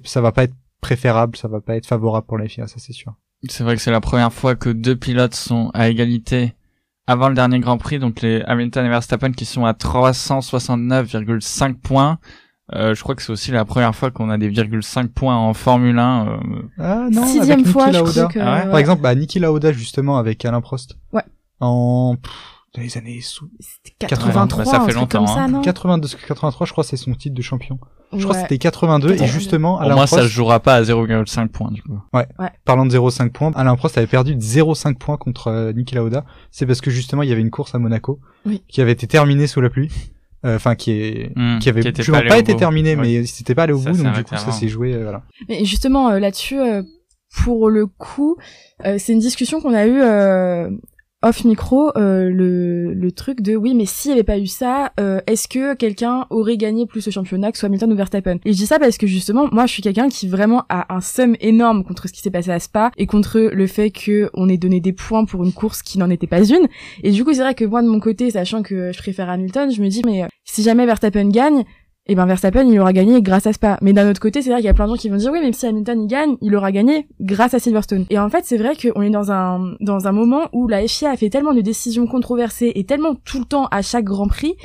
ça 0.05 0.21
va 0.21 0.33
pas 0.33 0.45
être 0.45 0.55
préférable, 0.81 1.37
ça 1.37 1.49
va 1.49 1.61
pas 1.61 1.77
être 1.77 1.87
favorable 1.87 2.27
pour 2.27 2.39
la 2.39 2.49
FIA, 2.49 2.67
ça 2.67 2.77
c'est 2.79 2.93
sûr. 2.93 3.15
C'est 3.49 3.65
vrai 3.65 3.77
que 3.77 3.83
c'est 3.83 3.91
la 3.91 4.01
première 4.01 4.33
fois 4.33 4.55
que 4.55 4.69
deux 4.69 4.97
pilotes 4.97 5.35
sont 5.35 5.71
à 5.73 5.89
égalité 5.89 6.55
avant 7.07 7.29
le 7.29 7.35
dernier 7.35 7.61
Grand 7.61 7.79
Prix, 7.79 7.99
donc 7.99 8.21
les 8.21 8.43
Hamilton 8.43 8.87
et 8.87 8.89
Verstappen 8.89 9.33
qui 9.33 9.45
sont 9.45 9.65
à 9.65 9.73
369,5 9.73 11.75
points. 11.75 12.19
Euh, 12.73 12.95
je 12.95 13.03
crois 13.03 13.17
que 13.17 13.23
c'est 13.23 13.33
aussi 13.33 13.51
la 13.51 13.65
première 13.65 13.97
fois 13.97 14.13
qu'on 14.13 14.31
a 14.31 14.39
des 14.39 14.51
0,5 14.51 15.09
points 15.09 15.37
en 15.37 15.55
Formule 15.55 15.99
1. 15.99 16.29
Euh... 16.29 16.37
Ah 16.79 17.09
non, 17.11 17.27
sixième 17.27 17.65
fois, 17.65 17.91
je 17.91 17.99
crois 17.99 18.27
que... 18.27 18.39
Ah 18.39 18.67
Par 18.67 18.79
exemple, 18.79 19.03
bah, 19.03 19.15
Niki 19.15 19.41
Lauda 19.41 19.73
justement 19.73 20.19
avec 20.19 20.45
Alain 20.45 20.61
Prost. 20.61 20.97
Ouais. 21.13 21.25
En 21.59 22.17
dans 22.75 22.83
les 22.83 22.97
années 22.97 23.21
sous 23.21 23.51
83 23.99 24.65
ça 24.65 24.81
fait 24.81 24.93
longtemps 24.93 25.27
ça, 25.27 25.41
hein. 25.41 25.49
non? 25.49 25.61
82 25.61 26.09
83 26.29 26.67
je 26.67 26.73
crois 26.73 26.85
c'est 26.85 26.97
son 26.97 27.15
titre 27.15 27.35
de 27.35 27.43
champion. 27.43 27.79
Je 28.13 28.23
crois 28.23 28.35
que 28.35 28.43
c'était 28.43 28.59
82 28.59 29.15
et 29.15 29.27
justement 29.27 29.79
Alain 29.79 29.95
moi 29.95 30.07
ça 30.07 30.23
se 30.23 30.29
jouera 30.29 30.61
pas 30.61 30.75
à 30.77 30.83
0,5 30.83 31.49
points 31.49 31.71
du 31.71 31.83
coup. 31.83 32.01
Ouais. 32.13 32.27
ouais. 32.39 32.51
parlant 32.65 32.87
de 32.87 32.97
0,5 32.97 33.31
points 33.31 33.53
Alain 33.55 33.77
Prost 33.77 33.99
avait 33.99 34.07
perdu 34.07 34.35
0,5 34.35 34.97
points 34.97 35.17
contre 35.17 35.49
euh, 35.49 35.73
Niki 35.73 35.95
Lauda. 35.95 36.25
C'est 36.51 36.67
parce 36.67 36.81
que 36.81 36.91
justement 36.91 37.23
il 37.23 37.29
y 37.29 37.33
avait 37.33 37.41
une 37.41 37.51
course 37.51 37.75
à 37.75 37.79
Monaco 37.79 38.21
oui. 38.47 38.63
qui 38.69 38.81
avait 38.81 38.93
été 38.93 39.07
terminée 39.07 39.47
sous 39.47 39.61
la 39.61 39.71
pluie. 39.71 39.91
Euh, 40.47 40.57
enfin 40.57 40.75
qui 40.75 40.93
est 40.93 41.33
mmh, 41.37 41.59
qui 41.59 41.69
avait 41.69 41.93
qui 41.93 42.11
pas, 42.11 42.23
pas 42.23 42.39
été 42.39 42.57
terminée 42.57 42.97
mais 42.97 43.27
c'était 43.27 43.55
pas 43.55 43.65
allé 43.65 43.75
au 43.75 43.79
bout 43.79 43.93
donc 43.93 44.15
du 44.15 44.25
coup 44.25 44.37
ça 44.37 44.53
s'est 44.53 44.69
joué 44.69 44.95
euh, 44.95 45.03
voilà. 45.03 45.23
Mais 45.51 45.67
justement 45.67 46.09
euh, 46.09 46.19
là-dessus 46.19 46.59
pour 47.31 47.71
le 47.71 47.87
coup, 47.87 48.37
euh, 48.85 48.97
c'est 48.99 49.13
une 49.13 49.21
discussion 49.21 49.61
qu'on 49.61 49.75
a 49.75 49.87
eue 49.87 50.03
euh, 50.03 50.71
off 51.23 51.45
micro 51.45 51.91
euh, 51.97 52.31
le, 52.31 52.95
le 52.95 53.13
truc 53.13 53.43
de 53.43 53.55
oui 53.55 53.75
mais 53.75 53.85
s'il 53.85 54.11
n'y 54.11 54.15
avait 54.15 54.25
pas 54.25 54.39
eu 54.39 54.47
ça 54.47 54.93
euh, 54.99 55.21
est-ce 55.27 55.49
que 55.49 55.75
quelqu'un 55.75 56.27
aurait 56.31 56.57
gagné 56.57 56.87
plus 56.87 57.05
le 57.05 57.13
championnat 57.13 57.53
que 57.53 57.59
soit 57.59 57.67
Hamilton 57.67 57.93
ou 57.93 57.97
Verstappen? 57.97 58.39
Et 58.45 58.53
je 58.53 58.57
dis 58.57 58.67
ça 58.67 58.79
parce 58.79 58.97
que 58.97 59.07
justement 59.07 59.49
moi 59.53 59.67
je 59.67 59.73
suis 59.73 59.83
quelqu'un 59.83 60.09
qui 60.09 60.29
vraiment 60.29 60.65
a 60.69 60.95
un 60.95 61.01
seum 61.01 61.37
énorme 61.41 61.85
contre 61.85 62.09
ce 62.09 62.13
qui 62.13 62.21
s'est 62.21 62.31
passé 62.31 62.51
à 62.51 62.59
Spa 62.59 62.91
et 62.97 63.07
contre 63.07 63.39
le 63.39 63.67
fait 63.67 63.91
que 63.91 64.31
on 64.35 64.49
ait 64.49 64.57
donné 64.57 64.81
des 64.81 64.93
points 64.93 65.25
pour 65.25 65.45
une 65.45 65.53
course 65.53 65.83
qui 65.83 65.99
n'en 65.99 66.09
était 66.09 66.27
pas 66.27 66.43
une. 66.43 66.69
Et 67.03 67.11
du 67.11 67.25
coup 67.25 67.35
c'est 67.35 67.43
vrai 67.43 67.55
que 67.55 67.65
moi 67.65 67.83
de 67.83 67.89
mon 67.89 68.01
côté 68.01 68.31
sachant 68.31 68.63
que 68.63 68.93
je 68.93 68.99
préfère 68.99 69.29
Hamilton 69.29 69.71
je 69.71 69.83
me 69.83 69.89
dis 69.89 70.03
mais 70.07 70.27
si 70.45 70.63
jamais 70.63 70.87
Verstappen 70.87 71.29
gagne 71.29 71.65
et 72.11 72.17
ben 72.17 72.27
Verstappen 72.27 72.67
il 72.67 72.81
aura 72.81 72.93
gagné 72.93 73.23
grâce 73.23 73.47
à 73.47 73.53
Spa. 73.53 73.79
Mais 73.83 73.93
d'un 73.93 74.11
autre 74.11 74.21
côté, 74.21 74.43
c'est 74.43 74.51
vrai 74.51 74.59
qu'il 74.59 74.67
y 74.67 74.71
a 74.71 74.75
plein 74.75 74.87
de 74.87 74.91
gens 74.91 74.97
qui 74.97 75.09
vont 75.09 75.17
dire 75.17 75.31
oui, 75.31 75.41
même 75.41 75.53
si 75.53 75.65
Hamilton 75.65 76.03
il 76.03 76.07
gagne, 76.09 76.37
il 76.43 76.57
aura 76.57 76.73
gagné 76.73 77.07
grâce 77.21 77.55
à 77.55 77.61
Silverstone. 77.61 78.05
Et 78.11 78.19
en 78.19 78.29
fait, 78.29 78.45
c'est 78.45 78.57
vrai 78.57 78.73
qu'on 78.75 79.01
est 79.01 79.11
dans 79.11 79.31
un 79.31 79.77
dans 79.81 80.09
un 80.09 80.13
moment 80.13 80.49
où 80.53 80.67
la 80.67 80.87
FIA 80.89 81.13
a 81.13 81.17
fait 81.17 81.31
tellement 81.31 81.55
de 81.55 81.61
décisions 81.61 82.09
controversées 82.09 82.73
et 82.75 82.83
tellement 82.83 83.15
tout 83.15 83.39
le 83.39 83.45
temps 83.45 83.67
à 83.71 83.81
chaque 83.83 84.05
Grand 84.05 84.27
Prix 84.27 84.57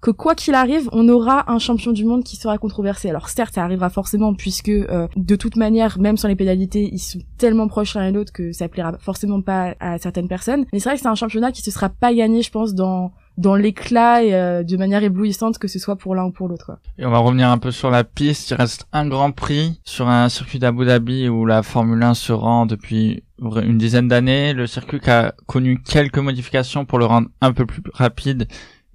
que 0.00 0.10
quoi 0.10 0.34
qu'il 0.34 0.54
arrive, 0.54 0.88
on 0.92 1.08
aura 1.08 1.50
un 1.50 1.58
champion 1.58 1.92
du 1.92 2.04
monde 2.04 2.24
qui 2.24 2.36
sera 2.36 2.58
controversé. 2.58 3.08
Alors 3.08 3.28
certes, 3.28 3.54
ça 3.54 3.62
arrivera 3.62 3.88
forcément 3.88 4.34
puisque 4.34 4.68
euh, 4.68 5.06
de 5.16 5.36
toute 5.36 5.56
manière, 5.56 5.98
même 5.98 6.16
sans 6.16 6.28
les 6.28 6.34
pénalités, 6.36 6.88
ils 6.92 6.98
sont 6.98 7.20
tellement 7.38 7.68
proches 7.68 7.94
l'un 7.94 8.08
et 8.08 8.12
l'autre 8.12 8.32
que 8.32 8.52
ça 8.52 8.68
plaira 8.68 8.96
forcément 8.98 9.40
pas 9.42 9.74
à 9.78 9.98
certaines 9.98 10.28
personnes. 10.28 10.66
Mais 10.72 10.80
c'est 10.80 10.88
vrai 10.88 10.96
que 10.96 11.02
c'est 11.02 11.08
un 11.08 11.14
championnat 11.14 11.52
qui 11.52 11.62
se 11.62 11.70
sera 11.70 11.88
pas 11.88 12.12
gagné, 12.12 12.42
je 12.42 12.50
pense, 12.50 12.74
dans 12.74 13.12
dans 13.38 13.54
l'éclat 13.54 14.22
et 14.22 14.34
euh, 14.34 14.62
de 14.62 14.76
manière 14.76 15.02
éblouissante 15.02 15.58
que 15.58 15.68
ce 15.68 15.78
soit 15.78 15.96
pour 15.96 16.14
l'un 16.14 16.24
ou 16.24 16.30
pour 16.30 16.48
l'autre. 16.48 16.78
Et 16.98 17.06
on 17.06 17.10
va 17.10 17.18
revenir 17.18 17.48
un 17.50 17.58
peu 17.58 17.70
sur 17.70 17.90
la 17.90 18.04
piste. 18.04 18.50
Il 18.50 18.54
reste 18.54 18.86
un 18.92 19.06
Grand 19.06 19.32
Prix 19.32 19.80
sur 19.84 20.08
un 20.08 20.28
circuit 20.28 20.58
d'Abu 20.58 20.84
Dhabi 20.84 21.28
où 21.28 21.46
la 21.46 21.62
Formule 21.62 22.02
1 22.02 22.14
se 22.14 22.32
rend 22.32 22.66
depuis 22.66 23.24
une 23.40 23.78
dizaine 23.78 24.08
d'années. 24.08 24.52
Le 24.52 24.66
circuit 24.66 25.00
a 25.08 25.34
connu 25.46 25.82
quelques 25.82 26.18
modifications 26.18 26.84
pour 26.84 26.98
le 26.98 27.06
rendre 27.06 27.28
un 27.40 27.52
peu 27.52 27.66
plus 27.66 27.82
rapide 27.94 28.48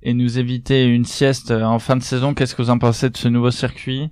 et 0.04 0.14
nous 0.14 0.40
éviter 0.40 0.86
une 0.86 1.06
sieste 1.06 1.52
en 1.52 1.80
fin 1.80 1.96
de 1.96 2.04
saison. 2.04 2.34
Qu'est-ce 2.34 2.56
que 2.56 2.62
vous 2.62 2.70
en 2.70 2.78
pensez 2.78 3.10
de 3.10 3.18
ce 3.18 3.28
nouveau 3.28 3.52
circuit? 3.52 4.10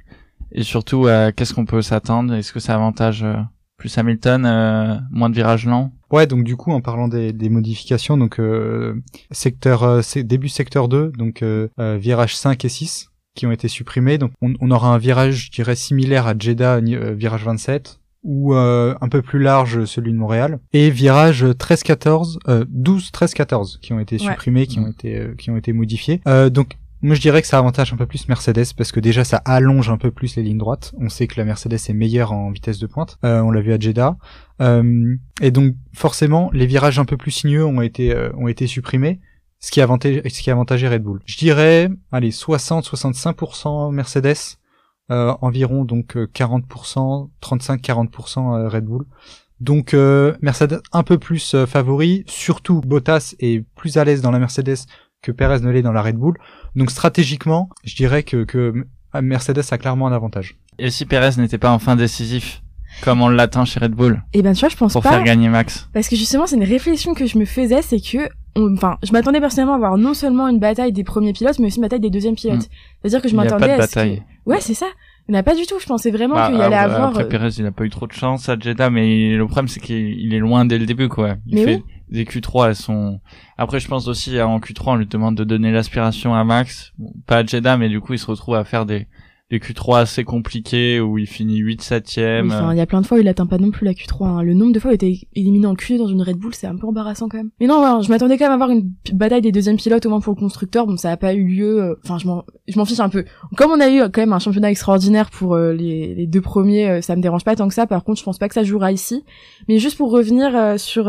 Et 0.52 0.64
surtout, 0.64 1.08
euh, 1.08 1.32
qu'est-ce 1.36 1.54
qu'on 1.54 1.66
peut 1.66 1.82
s'attendre? 1.82 2.34
Est-ce 2.34 2.54
que 2.54 2.60
ça 2.60 2.76
avantage 2.76 3.24
euh, 3.24 3.36
plus 3.78 3.98
Hamilton, 3.98 4.46
euh, 4.46 4.96
moins 5.12 5.30
de 5.30 5.36
virages 5.36 5.66
lents. 5.66 5.92
Ouais, 6.12 6.28
donc 6.28 6.44
du 6.44 6.56
coup, 6.56 6.72
en 6.72 6.82
parlant 6.82 7.08
des, 7.08 7.34
des 7.34 7.50
modifications, 7.50 8.18
donc 8.18 8.40
euh, 8.40 8.96
secteur 9.32 9.84
euh, 9.84 10.02
début 10.18 10.50
secteur 10.50 10.88
2, 10.88 11.12
donc 11.18 11.42
euh, 11.42 11.68
euh 11.80 11.98
virage 11.98 12.36
5 12.36 12.64
et 12.64 12.70
6 12.70 13.10
qui 13.36 13.46
ont 13.46 13.52
été 13.52 13.68
supprimés. 13.68 14.18
Donc 14.18 14.32
on, 14.42 14.54
on 14.62 14.72
aura 14.72 14.94
un 14.94 14.98
virage, 14.98 15.48
je 15.48 15.52
dirais, 15.52 15.76
similaire 15.76 16.28
à 16.28 16.34
Jeddah, 16.38 16.80
virage 16.80 17.44
27, 17.44 18.00
ou 18.24 18.56
un 18.56 19.10
peu 19.12 19.22
plus 19.22 19.40
large 19.40 19.86
celui 19.86 20.12
de 20.12 20.18
Montréal 20.18 20.58
et 20.74 20.90
virage 20.90 21.46
13 21.60 21.84
14 21.84 22.40
12 22.68 23.12
13 23.12 23.34
14 23.36 23.80
qui 23.84 23.94
ont 23.94 24.00
été 24.00 24.18
supprimés 24.18 24.66
qui 24.66 24.80
ont 24.80 24.88
été 24.88 25.28
qui 25.38 25.52
ont 25.52 25.58
été 25.58 25.74
modifiés 25.74 26.22
donc 26.50 26.76
moi, 27.02 27.16
je 27.16 27.22
dirais 27.22 27.42
que 27.42 27.48
ça 27.48 27.58
avantage 27.58 27.94
un 27.94 27.98
peu 27.98 28.06
plus 28.06 28.28
Mercedes 28.30 28.74
parce 28.76 28.92
que 28.92 29.00
déjà, 29.00 29.24
ça 29.24 29.38
allonge 29.46 29.90
un 29.90 29.98
peu 29.98 30.12
plus 30.12 30.36
les 30.38 30.44
lignes 30.44 30.58
droites. 30.58 30.94
On 31.00 31.10
sait 31.10 31.28
que 31.28 31.36
la 31.38 31.46
Mercedes 31.46 31.74
est 31.74 31.94
meilleure 31.94 32.32
en 32.32 32.52
vitesse 32.52 32.80
de 32.80 32.88
pointe. 32.88 33.18
Euh, 33.24 33.42
on 33.42 33.52
l'a 33.52 33.62
vu 33.62 33.74
à 33.74 33.80
Jeddah. 33.80 34.18
Euh, 34.62 35.16
et 35.42 35.52
donc, 35.52 35.76
forcément, 35.94 36.50
les 36.54 36.66
virages 36.66 36.98
un 36.98 37.06
peu 37.06 37.18
plus 37.18 37.32
sinueux 37.32 37.66
ont 37.66 37.82
été 37.82 38.14
euh, 38.14 38.32
ont 38.38 38.48
été 38.48 38.66
supprimés, 38.66 39.20
ce 39.60 39.72
qui 39.72 39.82
avantage 39.82 40.22
ce 40.26 40.42
qui 40.42 40.50
avantageait 40.50 40.88
Red 40.88 41.04
Bull. 41.04 41.22
Je 41.26 41.38
dirais, 41.38 41.90
allez, 42.12 42.32
60-65% 42.32 43.94
Mercedes, 43.94 44.58
environ 45.10 45.86
donc 45.86 46.16
40%, 46.16 47.30
35-40% 47.42 48.68
Red 48.68 48.86
Bull. 48.86 49.06
Donc 49.60 49.94
Mercedes 50.42 50.82
un 50.92 51.04
peu 51.04 51.18
plus 51.20 51.56
favori, 51.66 52.24
surtout 52.28 52.82
Bottas 52.82 53.36
est 53.40 53.64
plus 53.76 53.98
à 53.98 54.06
l'aise 54.06 54.22
dans 54.22 54.32
la 54.32 54.40
Mercedes 54.40 54.88
que 55.26 55.32
Perez 55.32 55.60
ne 55.62 55.72
l'est 55.72 55.82
dans 55.82 55.92
la 55.92 56.02
Red 56.02 56.18
Bull. 56.18 56.38
Donc 56.76 56.92
stratégiquement, 56.92 57.70
je 57.84 57.96
dirais 57.96 58.24
que, 58.24 58.44
que 58.44 58.86
Mercedes 59.22 59.64
a 59.72 59.78
clairement 59.78 60.08
un 60.08 60.14
avantage. 60.14 60.56
Et 60.78 60.92
si 60.92 61.06
Perez 61.06 61.42
n'était 61.42 61.58
pas 61.58 61.72
enfin 61.72 61.96
décisif 61.96 62.62
comme 63.02 63.22
on 63.22 63.28
l'attend 63.28 63.66
chez 63.66 63.80
Red 63.80 63.92
Bull 63.92 64.24
Eh 64.34 64.42
ben 64.42 64.54
tu 64.54 64.62
vois, 64.62 64.70
je 64.70 64.78
pense 64.78 64.94
pour 64.94 65.02
pas. 65.02 65.10
Pour 65.10 65.18
faire 65.18 65.26
gagner 65.26 65.50
Max. 65.50 65.90
Parce 65.94 66.08
que 66.08 66.16
justement, 66.16 66.48
c'est 66.48 66.56
une 66.56 66.64
réflexion 66.64 67.14
que 67.14 67.26
je 67.26 67.38
me 67.38 67.46
faisais, 67.46 67.82
c'est 67.82 68.00
que 68.00 68.30
enfin, 68.56 68.98
je 69.04 69.12
m'attendais 69.12 69.42
personnellement 69.42 69.74
à 69.74 69.78
avoir 69.78 69.98
non 69.98 70.14
seulement 70.14 70.48
une 70.48 70.60
bataille 70.60 70.94
des 70.94 71.04
premiers 71.04 71.34
pilotes, 71.34 71.60
mais 71.60 71.68
aussi 71.68 71.78
une 71.78 71.82
bataille 71.82 72.00
des 72.00 72.10
deuxièmes 72.10 72.36
pilotes. 72.36 72.60
Hmm. 72.60 73.02
C'est-à-dire 73.02 73.22
que 73.22 73.28
je 73.28 73.36
m'attendais 73.36 73.72
à 73.72 73.78
bataille. 73.78 74.24
Ouais, 74.46 74.62
c'est 74.62 74.74
ça. 74.74 74.88
Il 75.28 75.32
n'y 75.32 75.38
en 75.38 75.40
a 75.40 75.44
pas 75.44 75.56
du 75.56 75.66
tout. 75.66 75.76
Je 75.80 75.88
pensais 75.88 76.12
vraiment 76.12 76.36
bah, 76.36 76.50
qu'il 76.52 76.62
allait 76.62 76.76
avoir. 76.76 77.10
Après, 77.10 77.24
euh, 77.24 77.28
Perez, 77.28 77.50
il 77.58 77.64
n'a 77.64 77.72
pas 77.72 77.84
eu 77.84 77.90
trop 77.90 78.06
de 78.06 78.14
chance 78.14 78.48
à 78.48 78.58
Jeddah, 78.58 78.92
mais 78.92 79.36
le 79.36 79.46
problème, 79.46 79.68
c'est 79.68 79.80
qu'il 79.80 80.34
est 80.34 80.40
loin 80.40 80.66
dès 80.66 80.78
le 80.78 80.86
début, 80.86 81.10
quoi. 81.10 81.36
Il 81.48 81.56
mais 81.56 81.66
fait 81.66 81.84
des 82.10 82.26
Q3, 82.26 82.70
elles 82.70 82.76
sont. 82.76 83.20
Après, 83.58 83.80
je 83.80 83.88
pense 83.88 84.08
aussi 84.08 84.40
en 84.42 84.60
Q3, 84.60 84.84
on 84.88 84.96
lui 84.96 85.08
demande 85.08 85.36
de 85.36 85.44
donner 85.44 85.72
l'aspiration 85.72 86.34
à 86.36 86.44
Max, 86.44 86.94
pas 87.26 87.38
à 87.38 87.46
Jeddah, 87.46 87.78
mais 87.78 87.90
du 87.90 88.02
coup, 88.02 88.14
il 88.14 88.20
se 88.20 88.28
retrouve 88.28 88.56
à 88.56 88.64
faire 88.64 88.86
des 88.86 89.08
des 89.52 89.60
Q3 89.60 90.00
assez 90.00 90.24
compliqués 90.24 91.00
où 91.00 91.20
il 91.20 91.28
finit 91.28 91.58
8 91.58 91.82
7 91.82 92.18
e 92.18 92.72
il 92.72 92.78
y 92.78 92.82
a 92.82 92.86
plein 92.88 93.02
de 93.02 93.06
fois 93.06 93.18
où 93.18 93.22
il 93.22 93.28
atteint 93.28 93.46
pas 93.46 93.60
non 93.60 93.70
plus 93.70 93.86
la 93.86 93.94
Q3. 93.94 94.26
Hein. 94.26 94.44
Le 94.44 94.56
nombre 94.56 94.74
de 94.74 94.80
fois 94.80 94.90
où 94.90 94.94
il 94.94 94.96
était 94.96 95.20
éliminé 95.36 95.68
en 95.68 95.76
Q2 95.76 96.00
dans 96.00 96.08
une 96.08 96.24
Red 96.24 96.38
Bull, 96.38 96.56
c'est 96.56 96.66
un 96.66 96.76
peu 96.76 96.88
embarrassant 96.88 97.30
quand 97.30 97.38
même. 97.38 97.52
Mais 97.60 97.68
non, 97.68 98.02
je 98.02 98.10
m'attendais 98.10 98.38
quand 98.38 98.46
même 98.46 98.52
à 98.52 98.56
avoir 98.56 98.72
une 98.72 98.92
bataille 99.14 99.42
des 99.42 99.52
deuxièmes 99.52 99.78
pilotes 99.78 100.06
au 100.08 100.10
moins 100.10 100.20
pour 100.20 100.34
le 100.34 100.40
constructeur. 100.40 100.88
Bon, 100.88 100.98
ça 100.98 101.12
a 101.12 101.18
pas 101.18 101.36
eu 101.36 101.46
lieu. 101.46 101.84
Euh, 101.84 101.96
enfin, 102.04 102.18
je 102.18 102.26
m'en, 102.26 102.44
je 102.68 102.78
m'en 102.78 102.86
fiche 102.86 103.00
un 103.00 103.10
peu. 103.10 103.24
Comme 103.56 103.70
on 103.70 103.80
a 103.80 103.90
eu 103.90 104.02
quand 104.10 104.22
même 104.22 104.34
un 104.34 104.40
championnat 104.40 104.72
extraordinaire 104.72 105.30
pour 105.30 105.54
euh, 105.54 105.74
les, 105.74 106.16
les, 106.16 106.26
deux 106.26 106.42
premiers, 106.42 106.90
euh, 106.90 107.02
ça 107.02 107.16
me 107.16 107.22
dérange 107.22 107.44
pas 107.44 107.56
tant 107.56 107.68
que 107.68 107.76
ça. 107.76 107.86
Par 107.86 108.04
contre, 108.04 108.20
je 108.20 108.24
pense 108.24 108.40
pas 108.40 108.48
que 108.48 108.56
ça 108.56 108.64
jouera 108.64 108.92
ici. 108.92 109.24
Mais 109.68 109.78
juste 109.78 109.98
pour 109.98 110.10
revenir 110.10 110.80
sur 110.80 111.08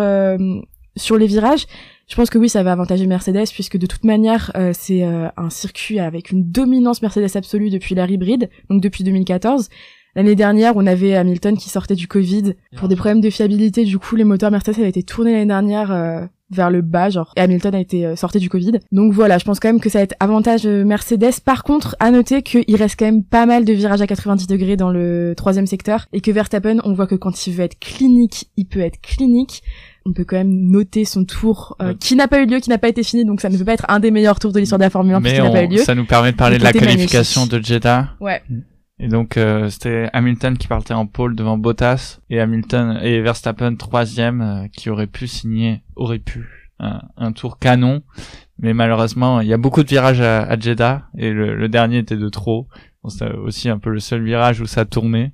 sur 0.96 1.18
les 1.18 1.26
virages, 1.26 1.66
Je 2.08 2.14
pense 2.14 2.30
que 2.30 2.38
oui, 2.38 2.48
ça 2.48 2.62
va 2.62 2.72
avantager 2.72 3.06
Mercedes 3.06 3.48
puisque 3.52 3.76
de 3.76 3.86
toute 3.86 4.04
manière, 4.04 4.52
euh, 4.56 4.70
c'est 4.72 5.02
euh, 5.02 5.28
un 5.36 5.50
circuit 5.50 5.98
avec 5.98 6.30
une 6.30 6.50
dominance 6.50 7.02
Mercedes 7.02 7.36
absolue 7.36 7.68
depuis 7.68 7.94
l'ère 7.94 8.10
hybride, 8.10 8.48
donc 8.70 8.80
depuis 8.80 9.02
2014. 9.04 9.68
L'année 10.14 10.36
dernière, 10.36 10.74
on 10.76 10.86
avait 10.86 11.14
Hamilton 11.14 11.58
qui 11.58 11.68
sortait 11.68 11.96
du 11.96 12.08
Covid 12.08 12.54
pour 12.76 12.88
des 12.88 12.96
problèmes 12.96 13.20
de 13.20 13.28
fiabilité. 13.28 13.84
Du 13.84 13.98
coup, 13.98 14.16
les 14.16 14.24
moteurs 14.24 14.50
Mercedes 14.50 14.78
avaient 14.78 14.88
été 14.88 15.02
tournés 15.02 15.32
l'année 15.32 15.46
dernière 15.46 15.92
euh, 15.92 16.20
vers 16.50 16.70
le 16.70 16.80
bas, 16.80 17.10
genre, 17.10 17.32
et 17.36 17.40
Hamilton 17.40 17.74
a 17.74 17.80
été 17.80 18.16
sorti 18.16 18.38
du 18.38 18.48
Covid. 18.48 18.78
Donc 18.92 19.12
voilà, 19.12 19.36
je 19.36 19.44
pense 19.44 19.58
quand 19.58 19.68
même 19.68 19.80
que 19.80 19.90
ça 19.90 19.98
va 19.98 20.04
être 20.04 20.14
avantage 20.20 20.64
Mercedes. 20.64 21.40
Par 21.44 21.64
contre, 21.64 21.96
à 21.98 22.12
noter 22.12 22.42
qu'il 22.42 22.76
reste 22.76 22.96
quand 22.98 23.04
même 23.04 23.24
pas 23.24 23.46
mal 23.46 23.64
de 23.64 23.72
virages 23.72 24.00
à 24.00 24.06
90 24.06 24.46
degrés 24.46 24.76
dans 24.76 24.90
le 24.90 25.34
troisième 25.36 25.66
secteur 25.66 26.06
et 26.12 26.20
que 26.20 26.30
Verstappen, 26.30 26.78
on 26.84 26.92
voit 26.92 27.08
que 27.08 27.16
quand 27.16 27.46
il 27.48 27.52
veut 27.52 27.64
être 27.64 27.78
clinique, 27.80 28.48
il 28.56 28.66
peut 28.66 28.80
être 28.80 29.00
clinique. 29.00 29.64
On 30.06 30.12
peut 30.12 30.24
quand 30.24 30.36
même 30.36 30.52
noter 30.70 31.04
son 31.04 31.24
tour 31.24 31.76
euh, 31.82 31.88
Ouais. 31.88 31.94
qui 31.96 32.14
n'a 32.16 32.28
pas 32.28 32.40
eu 32.40 32.46
lieu, 32.46 32.60
qui 32.60 32.70
n'a 32.70 32.78
pas 32.78 32.88
été 32.88 33.02
fini, 33.02 33.24
donc 33.24 33.40
ça 33.40 33.48
ne 33.48 33.58
peut 33.58 33.64
pas 33.64 33.72
être 33.74 33.86
un 33.88 33.98
des 34.00 34.10
meilleurs 34.10 34.38
tours 34.38 34.52
de 34.52 34.60
l'histoire 34.60 34.78
de 34.78 34.84
la 34.84 34.90
Formule 34.90 35.14
1 35.14 35.20
Mais 35.20 35.30
puisqu'il 35.30 35.44
n'a 35.44 35.50
pas 35.50 35.62
eu 35.64 35.66
on- 35.66 35.70
lieu. 35.70 35.78
ça 35.78 35.94
nous 35.94 36.04
permet 36.06 36.32
de 36.32 36.36
parler 36.36 36.54
Le 36.56 36.60
de 36.60 36.64
la 36.64 36.72
qualification 36.72 37.40
magnifique. 37.42 37.60
de 37.60 37.66
Jeddah. 37.66 38.08
Ouais. 38.20 38.42
Et 38.98 39.08
donc 39.08 39.36
euh, 39.36 39.68
c'était 39.68 40.08
Hamilton 40.14 40.56
qui 40.56 40.68
partait 40.68 40.94
en 40.94 41.06
pole 41.06 41.36
devant 41.36 41.58
Bottas 41.58 42.20
et 42.30 42.40
Hamilton 42.40 42.98
et 43.02 43.20
Verstappen 43.20 43.74
troisième 43.76 44.40
euh, 44.40 44.68
qui 44.74 44.88
aurait 44.88 45.06
pu 45.06 45.26
signer, 45.26 45.82
aurait 45.96 46.18
pu 46.20 46.46
un, 46.78 47.00
un 47.16 47.32
tour 47.32 47.58
canon. 47.58 48.02
Mais 48.58 48.72
malheureusement, 48.72 49.40
il 49.42 49.48
y 49.48 49.52
a 49.52 49.58
beaucoup 49.58 49.82
de 49.82 49.88
virages 49.88 50.22
à, 50.22 50.42
à 50.44 50.58
Jeddah 50.58 51.02
et 51.18 51.30
le, 51.30 51.54
le 51.56 51.68
dernier 51.68 51.98
était 51.98 52.16
de 52.16 52.28
trop. 52.30 52.68
Bon, 53.02 53.10
C'était 53.10 53.32
aussi 53.34 53.68
un 53.68 53.78
peu 53.78 53.90
le 53.90 54.00
seul 54.00 54.22
virage 54.24 54.60
où 54.62 54.66
ça 54.66 54.84
tournait. 54.86 55.32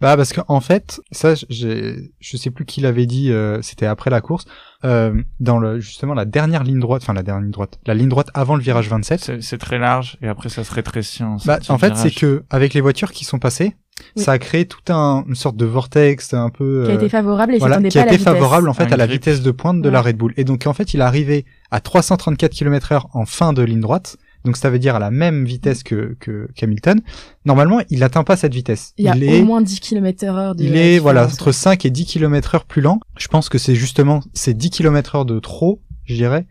Bah 0.00 0.16
parce 0.16 0.32
qu'en 0.34 0.60
fait, 0.60 1.00
ça, 1.10 1.34
j'ai, 1.48 2.10
je 2.20 2.36
sais 2.36 2.50
plus 2.50 2.64
qui 2.66 2.80
l'avait 2.82 3.06
dit, 3.06 3.32
euh, 3.32 3.62
c'était 3.62 3.86
après 3.86 4.10
la 4.10 4.20
course, 4.20 4.44
euh, 4.84 5.14
dans 5.40 5.58
le 5.58 5.80
justement 5.80 6.12
la 6.14 6.24
dernière 6.26 6.64
ligne 6.64 6.80
droite, 6.80 7.02
enfin 7.02 7.14
la 7.14 7.22
dernière 7.22 7.42
ligne 7.42 7.50
droite, 7.52 7.78
la 7.86 7.94
ligne 7.94 8.08
droite 8.10 8.28
avant 8.34 8.56
le 8.56 8.62
virage 8.62 8.88
27. 8.90 9.20
C'est 9.20 9.42
c'est 9.42 9.58
très 9.58 9.78
large 9.78 10.18
et 10.22 10.28
après 10.28 10.48
ça 10.50 10.64
se 10.64 10.72
rétrécit 10.74 11.22
en 11.22 11.36
Bah, 11.46 11.58
en 11.68 11.78
fait, 11.78 11.88
virage. 11.88 12.02
c'est 12.02 12.10
que 12.14 12.44
avec 12.50 12.74
les 12.74 12.80
voitures 12.82 13.10
qui 13.12 13.24
sont 13.24 13.38
passées, 13.38 13.74
Oui. 14.16 14.22
ça 14.22 14.32
a 14.32 14.38
créé 14.38 14.66
tout 14.66 14.92
un 14.92 15.24
une 15.26 15.34
sorte 15.34 15.56
de 15.56 15.64
vortex, 15.64 16.34
un 16.34 16.50
peu 16.50 16.82
Qui 16.84 16.90
a 16.90 16.94
euh, 16.94 16.96
été 16.98 17.08
favorable 17.08 17.54
et 17.54 17.58
voilà, 17.58 17.76
qui 17.80 17.88
pas 17.88 17.98
a 17.98 18.02
à 18.02 18.04
la 18.04 18.12
été 18.12 18.18
vitesse. 18.18 18.32
favorable 18.34 18.68
en 18.68 18.74
fait 18.74 18.84
Un 18.84 18.92
à 18.92 18.96
la 18.98 19.06
grip. 19.06 19.20
vitesse 19.22 19.40
de 19.40 19.50
pointe 19.50 19.80
de 19.80 19.88
la. 19.88 20.02
Red 20.02 20.16
Bull. 20.18 20.34
Et 20.36 20.44
donc 20.44 20.66
en 20.66 20.74
fait, 20.74 20.92
il 20.92 21.00
est 21.00 21.04
arrivé 21.04 21.46
à 21.70 21.80
334 21.80 22.52
km/h 22.52 23.06
en 23.14 23.24
fin 23.24 23.54
de 23.54 23.62
ligne 23.62 23.80
droite. 23.80 24.18
Donc 24.46 24.56
ça 24.56 24.70
veut 24.70 24.78
dire 24.78 24.94
à 24.96 24.98
la 24.98 25.10
même 25.10 25.44
vitesse 25.44 25.82
que 25.82 26.16
que 26.20 26.48
qu'Hamilton. 26.54 27.00
Normalement, 27.44 27.80
il 27.90 28.02
atteint 28.02 28.24
pas 28.24 28.36
cette 28.36 28.54
vitesse. 28.54 28.94
Il 28.96 29.04
y 29.04 29.08
a 29.08 29.16
est 29.16 29.42
au 29.42 29.44
moins 29.44 29.60
10 29.60 29.80
km 29.80 30.24
heure 30.24 30.54
de 30.54 30.64
il 30.64 30.76
est 30.76 30.98
voilà 30.98 31.26
entre 31.26 31.52
5 31.52 31.84
et 31.84 31.90
10 31.90 32.06
km 32.06 32.54
heure 32.54 32.64
plus 32.64 32.80
lent. 32.80 33.00
Je 33.18 33.28
pense 33.28 33.48
que 33.50 33.58
c'est 33.58 33.74
justement 33.74 34.20
ces 34.32 34.54
10 34.54 34.70
km 34.70 35.16
heure 35.16 35.24
de 35.26 35.38
trop, 35.40 35.82
je 36.04 36.14
dirais, 36.14 36.46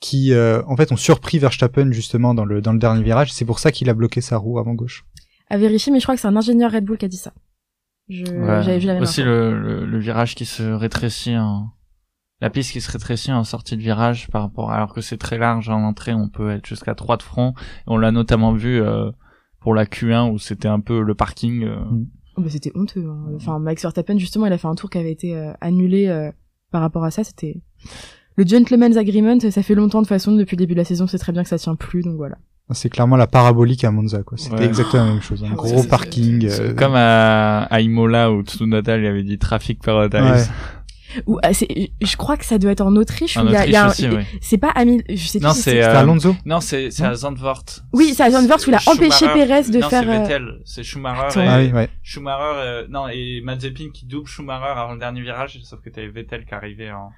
qui 0.00 0.32
euh, 0.32 0.62
en 0.66 0.76
fait 0.76 0.92
ont 0.92 0.96
surpris 0.96 1.38
Verstappen 1.38 1.92
justement 1.92 2.32
dans 2.32 2.44
le 2.46 2.62
dans 2.62 2.72
le 2.72 2.78
dernier 2.78 3.02
virage. 3.02 3.32
C'est 3.32 3.44
pour 3.44 3.58
ça 3.58 3.72
qu'il 3.72 3.90
a 3.90 3.94
bloqué 3.94 4.20
sa 4.22 4.38
roue 4.38 4.58
avant 4.58 4.72
gauche. 4.74 5.04
à 5.50 5.58
vérifier, 5.58 5.92
mais 5.92 5.98
je 5.98 6.04
crois 6.04 6.14
que 6.14 6.20
c'est 6.20 6.28
un 6.28 6.36
ingénieur 6.36 6.70
Red 6.72 6.84
Bull 6.84 6.96
qui 6.96 7.04
a 7.04 7.08
dit 7.08 7.16
ça. 7.16 7.32
Je, 8.08 8.24
Ouais. 8.24 8.62
j'avais 8.62 8.78
vu 8.78 8.86
la 8.86 8.94
même 8.94 9.02
Aussi 9.02 9.22
le, 9.22 9.84
le 9.84 9.98
virage 9.98 10.34
qui 10.34 10.44
se 10.46 10.62
rétrécit 10.62 11.36
en 11.36 11.68
la 12.40 12.50
piste 12.50 12.72
qui 12.72 12.80
se 12.80 12.90
rétrécit 12.90 13.32
en 13.32 13.44
sortie 13.44 13.76
de 13.76 13.82
virage 13.82 14.28
par 14.28 14.42
rapport 14.42 14.70
alors 14.72 14.94
que 14.94 15.00
c'est 15.00 15.18
très 15.18 15.38
large 15.38 15.68
en 15.68 15.82
entrée 15.82 16.14
on 16.14 16.28
peut 16.28 16.50
être 16.50 16.66
jusqu'à 16.66 16.94
3 16.94 17.16
de 17.18 17.22
front 17.22 17.54
on 17.86 17.96
l'a 17.98 18.12
notamment 18.12 18.52
vu 18.52 18.80
euh, 18.80 19.10
pour 19.60 19.74
la 19.74 19.84
Q1 19.84 20.30
où 20.32 20.38
c'était 20.38 20.68
un 20.68 20.80
peu 20.80 21.02
le 21.02 21.14
parking 21.14 21.64
euh, 21.64 21.76
Oh, 22.36 22.42
bah, 22.42 22.48
c'était 22.48 22.70
honteux. 22.76 23.06
hein. 23.10 23.32
Enfin, 23.34 23.58
Max 23.58 23.82
Verstappen, 23.82 24.16
justement, 24.16 24.46
il 24.46 24.52
a 24.52 24.56
fait 24.56 24.68
un 24.68 24.76
tour 24.76 24.88
qui 24.88 24.96
avait 24.98 25.10
été 25.10 25.36
euh, 25.36 25.52
annulé 25.60 26.06
euh, 26.06 26.30
par 26.70 26.80
rapport 26.80 27.02
à 27.04 27.10
ça. 27.10 27.24
C'était 27.24 27.60
le 28.36 28.46
gentleman's 28.46 28.96
agreement. 28.96 29.38
Ça 29.50 29.62
fait 29.64 29.74
longtemps 29.74 30.00
de 30.00 30.06
façon 30.06 30.32
depuis 30.36 30.54
le 30.56 30.60
début 30.60 30.74
de 30.74 30.78
la 30.78 30.84
saison. 30.84 31.08
C'est 31.08 31.18
très 31.18 31.32
bien 31.32 31.42
que 31.42 31.48
ça 31.48 31.58
tient 31.58 31.74
plus, 31.74 32.02
donc 32.02 32.14
voilà. 32.16 32.36
C'est 32.70 32.88
clairement 32.88 33.16
la 33.16 33.26
parabolique 33.26 33.82
à 33.82 33.90
Monza 33.90 34.22
quoi. 34.22 34.38
C'était 34.38 34.54
Ouais. 34.58 34.64
exactement 34.64 35.04
la 35.06 35.10
même 35.10 35.20
chose. 35.20 35.42
Un 35.42 35.48
Ah 35.48 35.50
ouais, 35.50 35.72
gros 35.72 35.82
parking. 35.82 36.46
euh, 36.48 36.72
comme 36.72 36.94
à, 36.94 37.62
à 37.64 37.80
Imola 37.80 38.30
où 38.30 38.42
Tsunoda 38.42 38.96
il 38.96 39.06
avait 39.06 39.24
dit 39.24 39.36
Traffic 39.38 39.82
Paradise 39.82 40.20
Ouais. 40.20 40.54
Ou 41.26 41.38
ah, 41.42 41.52
c'est, 41.52 41.90
je 42.00 42.16
crois 42.16 42.36
que 42.36 42.44
ça 42.44 42.58
doit 42.58 42.70
être 42.72 42.80
en 42.80 42.94
Autriche. 42.96 43.36
en 43.36 43.44
où 43.44 43.48
il 43.48 43.52
y 43.52 43.56
a, 43.56 43.66
il 43.66 43.72
y 43.72 43.76
a 43.76 43.86
un- 43.86 43.90
oui. 43.90 44.24
C'est 44.40 44.58
pas 44.58 44.70
Hamil... 44.70 45.02
Je 45.08 45.16
sais 45.16 45.38
plus 45.38 45.46
non 45.46 45.52
c'est 45.52 45.60
C'était 45.70 45.82
euh, 45.84 45.98
Alonso. 45.98 46.36
non 46.44 46.60
c'est 46.60 46.90
c'est 46.90 47.04
à 47.04 47.14
Zandvoort 47.14 47.64
Oui, 47.92 48.12
c'est 48.16 48.22
à 48.22 48.30
Zandvoort 48.30 48.58
où 48.66 48.70
il 48.70 48.74
a 48.74 48.80
empêché 48.86 49.26
Schumacher- 49.26 49.32
Pérez 49.34 49.62
de 49.70 49.78
non, 49.78 49.88
faire, 49.88 50.02
c'est 50.02 50.08
euh, 50.08 50.22
Vettel 50.22 50.48
c'est 50.64 50.82
Schumacher 50.82 51.40
et, 51.40 51.48
Ah 51.48 51.58
oui 51.58 51.72
ouais. 51.72 51.88
Schumacher 52.02 52.42
euh, 52.58 52.86
non 52.88 53.08
et 53.08 53.40
Mazepin 53.44 53.90
qui 53.92 54.06
double 54.06 54.28
Schumacher 54.28 54.72
avant 54.78 54.92
le 54.92 54.98
dernier 54.98 55.20
virage 55.22 55.58
sauf 55.64 55.80
que 55.80 55.90
t'avais 55.90 56.08
Vettel 56.08 56.44
qui 56.46 56.54
arrivait 56.54 56.90
en 56.90 57.10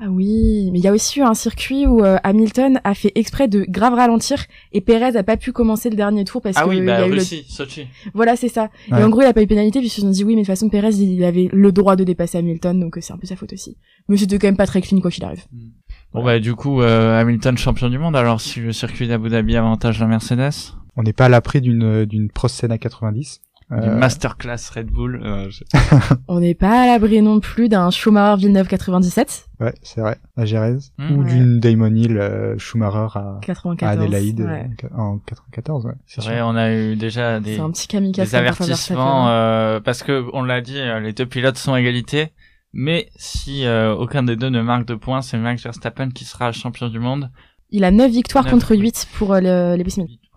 Ah 0.00 0.06
oui, 0.08 0.70
mais 0.70 0.78
il 0.78 0.84
y 0.84 0.86
a 0.86 0.92
aussi 0.92 1.18
eu 1.18 1.22
un 1.22 1.34
circuit 1.34 1.84
où 1.84 2.04
euh, 2.04 2.18
Hamilton 2.22 2.80
a 2.84 2.94
fait 2.94 3.10
exprès 3.16 3.48
de 3.48 3.64
grave 3.68 3.94
ralentir 3.94 4.44
et 4.72 4.80
Pérez 4.80 5.16
a 5.16 5.24
pas 5.24 5.36
pu 5.36 5.50
commencer 5.50 5.90
le 5.90 5.96
dernier 5.96 6.24
tour 6.24 6.40
parce 6.40 6.56
ah 6.56 6.62
que 6.62 6.68
oui 6.68 6.76
il 6.76 6.84
y 6.84 6.86
bah 6.86 6.98
a 6.98 7.06
eu 7.06 7.10
le 7.10 7.16
Russie 7.16 7.44
Sochi 7.48 7.88
Voilà, 8.14 8.36
c'est 8.36 8.48
ça. 8.48 8.70
Ouais. 8.92 9.00
Et 9.00 9.04
en 9.04 9.08
gros, 9.08 9.22
il 9.22 9.26
a 9.26 9.32
pas 9.32 9.42
eu 9.42 9.48
pénalité 9.48 9.80
puisqu'ils 9.80 10.06
ont 10.06 10.10
dit 10.10 10.22
oui, 10.22 10.36
mais 10.36 10.42
de 10.42 10.46
toute 10.46 10.54
façon, 10.54 10.68
Perez, 10.68 10.94
il 10.94 11.24
avait 11.24 11.48
le 11.52 11.72
droit 11.72 11.96
de 11.96 12.04
dépasser 12.04 12.38
Hamilton, 12.38 12.78
donc 12.78 12.96
euh, 12.96 13.00
c'est 13.00 13.12
un 13.12 13.18
peu 13.18 13.26
sa 13.26 13.34
faute 13.34 13.52
aussi. 13.52 13.76
Mais 14.08 14.16
c'était 14.16 14.38
quand 14.38 14.46
même 14.46 14.56
pas 14.56 14.66
très 14.66 14.82
clean 14.82 15.00
quoi 15.00 15.10
qu'il 15.10 15.24
arrive. 15.24 15.44
Bon 16.12 16.24
bah 16.24 16.38
du 16.38 16.54
coup 16.54 16.80
euh, 16.80 17.20
Hamilton 17.20 17.58
champion 17.58 17.90
du 17.90 17.98
monde 17.98 18.16
alors 18.16 18.40
si 18.40 18.60
le 18.60 18.72
circuit 18.72 19.08
d'Abu 19.08 19.28
Dhabi 19.28 19.56
avantage 19.56 19.98
la 19.98 20.06
Mercedes? 20.06 20.74
On 20.96 21.02
n'est 21.02 21.12
pas 21.12 21.26
à 21.26 21.28
l'abri 21.28 21.60
d'une 21.60 22.04
d'une 22.06 22.30
Prost 22.30 22.56
Senna 22.56 22.78
90. 22.78 23.40
Une 23.70 23.76
Euh, 23.90 23.96
masterclass 23.96 24.70
Red 24.74 24.86
Bull 24.86 25.20
euh, 25.22 25.50
je- 25.50 25.62
On 26.28 26.40
n'est 26.40 26.54
pas 26.54 26.82
à 26.82 26.86
l'abri 26.86 27.20
non 27.20 27.38
plus 27.40 27.68
d'un 27.68 27.90
Schumacher 27.90 28.40
Villeneuve 28.40 28.66
97, 28.68 29.46
ouais, 29.60 29.74
c'est 29.82 30.00
vrai. 30.00 30.16
À 30.36 30.46
Jerez. 30.46 30.78
Hmm. 30.96 31.12
Ou 31.12 31.22
Ouais. 31.22 31.30
d'une 31.32 31.60
Damon 31.60 31.94
Hill 31.94 32.16
euh, 32.18 32.56
Schumacher 32.58 33.08
à, 33.18 33.36
à 33.36 33.40
94. 33.42 33.98
Adélaïde 33.98 34.40
ouais. 34.40 34.70
en 34.96 35.18
94. 35.18 35.84
Ouais. 35.84 35.92
c'est 36.06 36.20
sûr. 36.22 36.30
vrai 36.32 36.40
on 36.42 36.56
a 36.56 36.72
eu 36.72 36.96
déjà 36.96 37.40
des 37.40 37.56
C'est 37.56 37.60
un 37.60 37.70
petit 37.70 37.88
des 37.88 38.34
avertissements 38.34 39.26
Verstappen. 39.26 39.28
euh, 39.28 39.80
parce 39.80 40.02
que 40.02 40.24
on 40.32 40.42
l'a 40.42 40.60
dit 40.62 40.78
les 41.02 41.12
deux 41.12 41.26
pilotes 41.26 41.58
sont 41.58 41.74
à 41.74 41.80
égalité 41.80 42.28
mais 42.72 43.08
si 43.16 43.64
euh, 43.66 43.94
aucun 43.94 44.22
des 44.22 44.36
deux 44.36 44.50
ne 44.50 44.62
marque 44.62 44.86
de 44.86 44.94
points 44.94 45.22
c'est 45.22 45.38
Max 45.38 45.62
Verstappen 45.62 46.10
qui 46.10 46.24
sera 46.24 46.52
champion 46.52 46.88
du 46.88 46.98
monde 47.00 47.30
Il 47.70 47.84
a 47.84 47.90
9 47.90 48.10
victoires 48.10 48.46
contre 48.46 48.72
oui. 48.72 48.78
8 48.80 49.08
pour 49.18 49.32
euh, 49.34 49.40
le, 49.40 49.76
les. 49.76 49.84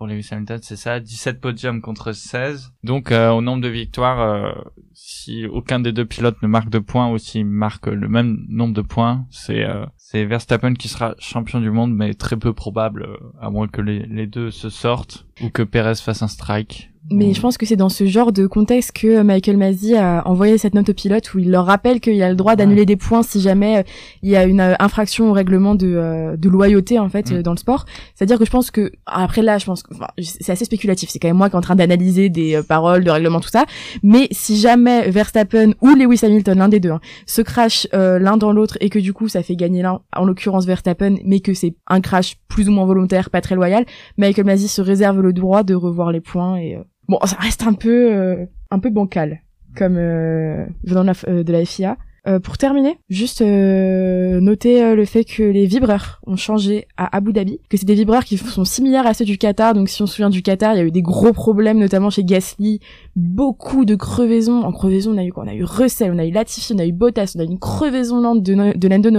Pour 0.02 0.08
Lewis 0.08 0.26
Hamilton 0.32 0.58
c'est 0.62 0.74
ça 0.74 0.98
17 0.98 1.40
podiums 1.40 1.80
contre 1.80 2.12
16 2.12 2.72
donc 2.82 3.12
euh, 3.12 3.30
au 3.30 3.40
nombre 3.40 3.62
de 3.62 3.68
victoires 3.68 4.20
euh, 4.20 4.50
si 4.94 5.46
aucun 5.46 5.78
des 5.78 5.92
deux 5.92 6.04
pilotes 6.04 6.42
ne 6.42 6.48
marque 6.48 6.70
de 6.70 6.80
points 6.80 7.08
ou 7.12 7.18
s'il 7.18 7.46
marque 7.46 7.86
le 7.86 8.08
même 8.08 8.44
nombre 8.48 8.74
de 8.74 8.82
points 8.82 9.24
c'est 9.30 9.64
euh, 9.64 9.86
c'est 9.96 10.24
Verstappen 10.24 10.74
qui 10.74 10.88
sera 10.88 11.14
champion 11.20 11.60
du 11.60 11.70
monde 11.70 11.94
mais 11.94 12.14
très 12.14 12.36
peu 12.36 12.52
probable 12.52 13.06
à 13.40 13.48
moins 13.48 13.68
que 13.68 13.80
les, 13.80 14.00
les 14.06 14.26
deux 14.26 14.50
se 14.50 14.70
sortent 14.70 15.24
ou 15.40 15.48
que 15.48 15.62
Perez 15.62 15.94
fasse 15.94 16.22
un 16.22 16.28
strike 16.28 16.90
Mais 17.10 17.32
je 17.32 17.40
pense 17.40 17.56
que 17.56 17.64
c'est 17.64 17.76
dans 17.76 17.88
ce 17.88 18.04
genre 18.04 18.32
de 18.32 18.46
contexte 18.46 18.92
que 18.92 19.22
Michael 19.22 19.56
Masi 19.56 19.96
a 19.96 20.22
envoyé 20.28 20.58
cette 20.58 20.74
note 20.74 20.90
aux 20.90 20.94
pilotes 20.94 21.32
où 21.32 21.38
il 21.38 21.50
leur 21.50 21.64
rappelle 21.64 22.00
qu'il 22.00 22.22
a 22.22 22.28
le 22.28 22.36
droit 22.36 22.54
d'annuler 22.54 22.84
des 22.84 22.96
points 22.96 23.22
si 23.22 23.40
jamais 23.40 23.84
il 24.22 24.28
y 24.28 24.36
a 24.36 24.44
une 24.44 24.60
infraction 24.78 25.30
au 25.30 25.32
règlement 25.32 25.74
de, 25.74 26.36
de 26.36 26.48
loyauté 26.50 26.98
en 26.98 27.08
fait 27.08 27.32
Mm. 27.32 27.42
dans 27.42 27.52
le 27.52 27.56
sport. 27.56 27.86
C'est-à-dire 28.14 28.38
que 28.38 28.44
je 28.44 28.50
pense 28.50 28.70
que 28.70 28.92
après 29.06 29.42
là, 29.42 29.58
je 29.58 29.66
pense 29.66 29.82
que 29.82 29.91
c'est 30.18 30.52
assez 30.52 30.64
spéculatif. 30.64 31.10
C'est 31.10 31.18
quand 31.18 31.28
même 31.28 31.36
moi 31.36 31.48
qui 31.48 31.54
est 31.54 31.58
en 31.58 31.62
train 31.62 31.76
d'analyser 31.76 32.28
des 32.28 32.56
euh, 32.56 32.62
paroles, 32.62 33.04
de 33.04 33.10
règlements, 33.10 33.40
tout 33.40 33.48
ça. 33.48 33.64
Mais 34.02 34.28
si 34.30 34.58
jamais 34.58 35.10
Verstappen 35.10 35.72
ou 35.80 35.94
Lewis 35.94 36.20
Hamilton, 36.22 36.58
l'un 36.58 36.68
des 36.68 36.80
deux, 36.80 36.90
hein, 36.90 37.00
se 37.26 37.42
crash 37.42 37.86
euh, 37.94 38.18
l'un 38.18 38.36
dans 38.36 38.52
l'autre 38.52 38.76
et 38.80 38.88
que 38.88 38.98
du 38.98 39.12
coup 39.12 39.28
ça 39.28 39.42
fait 39.42 39.56
gagner 39.56 39.82
l'un, 39.82 40.00
en 40.14 40.24
l'occurrence 40.24 40.66
Verstappen, 40.66 41.16
mais 41.24 41.40
que 41.40 41.54
c'est 41.54 41.74
un 41.86 42.00
crash 42.00 42.36
plus 42.48 42.68
ou 42.68 42.72
moins 42.72 42.86
volontaire, 42.86 43.30
pas 43.30 43.40
très 43.40 43.54
loyal, 43.54 43.84
Michael 44.18 44.46
Masi 44.46 44.68
se 44.68 44.82
réserve 44.82 45.20
le 45.20 45.32
droit 45.32 45.62
de 45.62 45.74
revoir 45.74 46.12
les 46.12 46.20
points 46.20 46.56
et 46.56 46.76
euh, 46.76 46.82
bon 47.08 47.18
ça 47.24 47.36
reste 47.38 47.66
un 47.66 47.72
peu 47.72 48.46
un 48.70 48.78
peu 48.78 48.90
bancal 48.90 49.42
comme 49.76 49.94
venant 49.94 51.04
de 51.04 51.52
la 51.52 51.64
FIA. 51.64 51.96
Euh, 52.28 52.38
pour 52.38 52.56
terminer, 52.56 52.98
juste 53.08 53.42
euh, 53.42 54.40
noter 54.40 54.80
euh, 54.80 54.94
le 54.94 55.04
fait 55.04 55.24
que 55.24 55.42
les 55.42 55.66
vibreurs 55.66 56.20
ont 56.24 56.36
changé 56.36 56.86
à 56.96 57.16
Abu 57.16 57.32
Dhabi, 57.32 57.58
que 57.68 57.76
c'est 57.76 57.84
des 57.84 57.96
vibreurs 57.96 58.24
qui 58.24 58.38
sont 58.38 58.64
similaires 58.64 59.08
à 59.08 59.14
ceux 59.14 59.24
du 59.24 59.38
Qatar. 59.38 59.74
Donc 59.74 59.88
si 59.88 60.00
on 60.02 60.06
se 60.06 60.14
souvient 60.14 60.30
du 60.30 60.40
Qatar, 60.40 60.74
il 60.74 60.78
y 60.78 60.80
a 60.82 60.84
eu 60.84 60.92
des 60.92 61.02
gros 61.02 61.32
problèmes, 61.32 61.78
notamment 61.78 62.10
chez 62.10 62.22
Gasly, 62.22 62.78
beaucoup 63.16 63.84
de 63.84 63.96
crevaisons. 63.96 64.62
En 64.62 64.70
crevaison, 64.70 65.14
on 65.14 65.18
a 65.18 65.24
eu 65.24 65.32
quoi? 65.32 65.42
On 65.42 65.48
a 65.48 65.54
eu 65.54 65.64
Russell, 65.64 66.12
on 66.12 66.18
a 66.18 66.24
eu 66.24 66.30
Latifi, 66.30 66.72
on 66.72 66.78
a 66.78 66.86
eu 66.86 66.92
Bottas, 66.92 67.32
on 67.36 67.40
a 67.40 67.42
eu 67.42 67.48
une 67.48 67.58
crevaison 67.58 68.20
lente 68.20 68.44
de, 68.44 68.78
de 68.78 68.88
Lando 68.88 69.10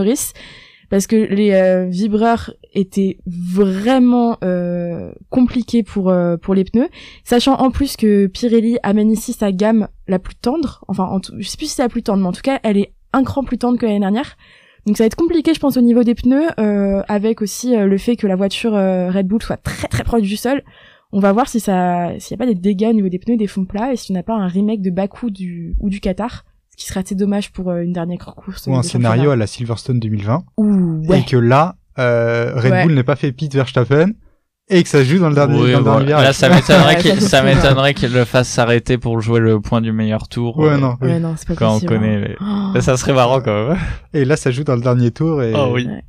parce 0.89 1.07
que 1.07 1.15
les 1.15 1.51
euh, 1.53 1.85
vibreurs 1.85 2.53
étaient 2.73 3.17
vraiment 3.25 4.37
euh, 4.43 5.11
compliqués 5.29 5.83
pour 5.83 6.09
euh, 6.09 6.37
pour 6.37 6.53
les 6.53 6.63
pneus, 6.63 6.89
sachant 7.23 7.55
en 7.55 7.71
plus 7.71 7.97
que 7.97 8.27
Pirelli 8.27 8.77
amène 8.83 9.11
ici 9.11 9.33
sa 9.33 9.51
gamme 9.51 9.87
la 10.07 10.19
plus 10.19 10.35
tendre, 10.35 10.83
enfin 10.87 11.05
en 11.05 11.19
je 11.37 11.47
sais 11.47 11.57
plus 11.57 11.67
si 11.67 11.75
c'est 11.75 11.83
la 11.83 11.89
plus 11.89 12.03
tendre, 12.03 12.21
mais 12.21 12.29
en 12.29 12.33
tout 12.33 12.41
cas 12.41 12.59
elle 12.63 12.77
est 12.77 12.93
un 13.13 13.23
cran 13.23 13.43
plus 13.43 13.57
tendre 13.57 13.77
que 13.77 13.85
l'année 13.85 13.99
dernière. 13.99 14.35
Donc 14.85 14.97
ça 14.97 15.03
va 15.03 15.07
être 15.07 15.15
compliqué, 15.15 15.53
je 15.53 15.59
pense, 15.59 15.77
au 15.77 15.81
niveau 15.81 16.03
des 16.03 16.15
pneus, 16.15 16.49
euh, 16.59 17.03
avec 17.07 17.41
aussi 17.41 17.75
euh, 17.75 17.85
le 17.85 17.97
fait 17.97 18.17
que 18.17 18.27
la 18.27 18.35
voiture 18.35 18.75
euh, 18.75 19.09
Red 19.09 19.27
Bull 19.27 19.41
soit 19.41 19.57
très 19.57 19.87
très 19.87 20.03
proche 20.03 20.23
du 20.23 20.35
sol. 20.35 20.61
On 21.13 21.19
va 21.19 21.31
voir 21.31 21.47
si 21.47 21.59
ça, 21.59 22.11
s'il 22.19 22.35
n'y 22.35 22.41
a 22.41 22.45
pas 22.45 22.51
des 22.51 22.59
dégâts 22.59 22.89
au 22.89 22.93
niveau 22.93 23.07
des 23.07 23.19
pneus 23.19 23.37
des 23.37 23.47
fonds 23.47 23.65
plats, 23.65 23.93
et 23.93 23.95
si 23.95 24.11
on 24.11 24.15
n'a 24.15 24.23
pas 24.23 24.33
un 24.33 24.47
remake 24.47 24.81
de 24.81 24.89
Bakou 24.89 25.29
du 25.29 25.75
ou 25.79 25.89
du 25.89 25.99
Qatar, 25.99 26.43
ce 26.73 26.77
qui 26.77 26.85
serait 26.87 27.01
assez 27.01 27.13
dommage 27.15 27.51
pour 27.51 27.69
euh, 27.69 27.81
une 27.83 27.93
dernière 27.93 28.17
course. 28.19 28.65
Ou 28.67 28.75
un 28.75 28.81
scénario 28.81 29.29
à 29.29 29.35
la 29.35 29.45
Silverstone 29.45 29.99
2020. 29.99 30.43
Ouh, 30.57 31.05
ouais. 31.07 31.19
Et 31.19 31.23
que 31.23 31.37
là, 31.37 31.75
euh, 31.99 32.53
Red 32.55 32.71
Ouais. 32.71 32.83
Bull 32.85 32.95
n'ait 32.95 33.03
pas 33.03 33.15
fait 33.15 33.31
pit 33.31 33.53
Verstappen 33.53 34.07
et 34.69 34.81
que 34.81 34.89
ça 34.89 34.99
se 34.99 35.03
joue 35.03 35.19
dans 35.19 35.29
le 35.29 35.35
dernier, 35.35 35.61
Oui, 35.61 35.71
dans 35.73 35.77
le 35.79 35.83
bon, 35.83 35.91
dernier 35.91 36.05
virage. 36.07 36.23
là, 36.25 36.33
ça 36.33 36.49
m'étonnerait 36.49 36.95
Ouais, 36.95 37.01
qu'il, 37.01 37.21
ça, 37.21 37.27
ça 37.27 37.37
c'est 37.41 37.43
m'étonnerait 37.55 37.93
qu'il 37.93 38.11
le 38.11 38.25
fasse 38.25 38.47
s'arrêter 38.49 38.97
pour 38.97 39.21
jouer 39.21 39.39
le 39.39 39.59
point 39.61 39.81
du 39.81 39.91
meilleur 39.91 40.27
tour. 40.27 40.57
Ouais, 40.57 40.69
euh, 40.69 40.77
non. 40.77 40.95
oui. 41.01 41.09
Ouais, 41.09 41.19
non, 41.19 41.35
c'est 41.37 41.47
pas 41.49 41.55
Quand 41.55 41.75
on 41.75 41.79
connaît 41.79 42.15
hein. 42.15 42.25
les- 42.29 42.35
Oh. 42.41 42.71
Là, 42.73 42.81
ça 42.81 42.97
serait 42.97 43.13
marrant 43.13 43.39
quand 43.41 43.67
même. 43.69 43.77
Et 44.13 44.25
là, 44.25 44.35
ça 44.35 44.49
joue 44.49 44.63
dans 44.63 44.75
le 44.75 44.81
dernier 44.81 45.11
tour 45.11 45.43
et. 45.43 45.53
Oh 45.55 45.69
oui. 45.73 45.85
Ouais. 45.85 46.01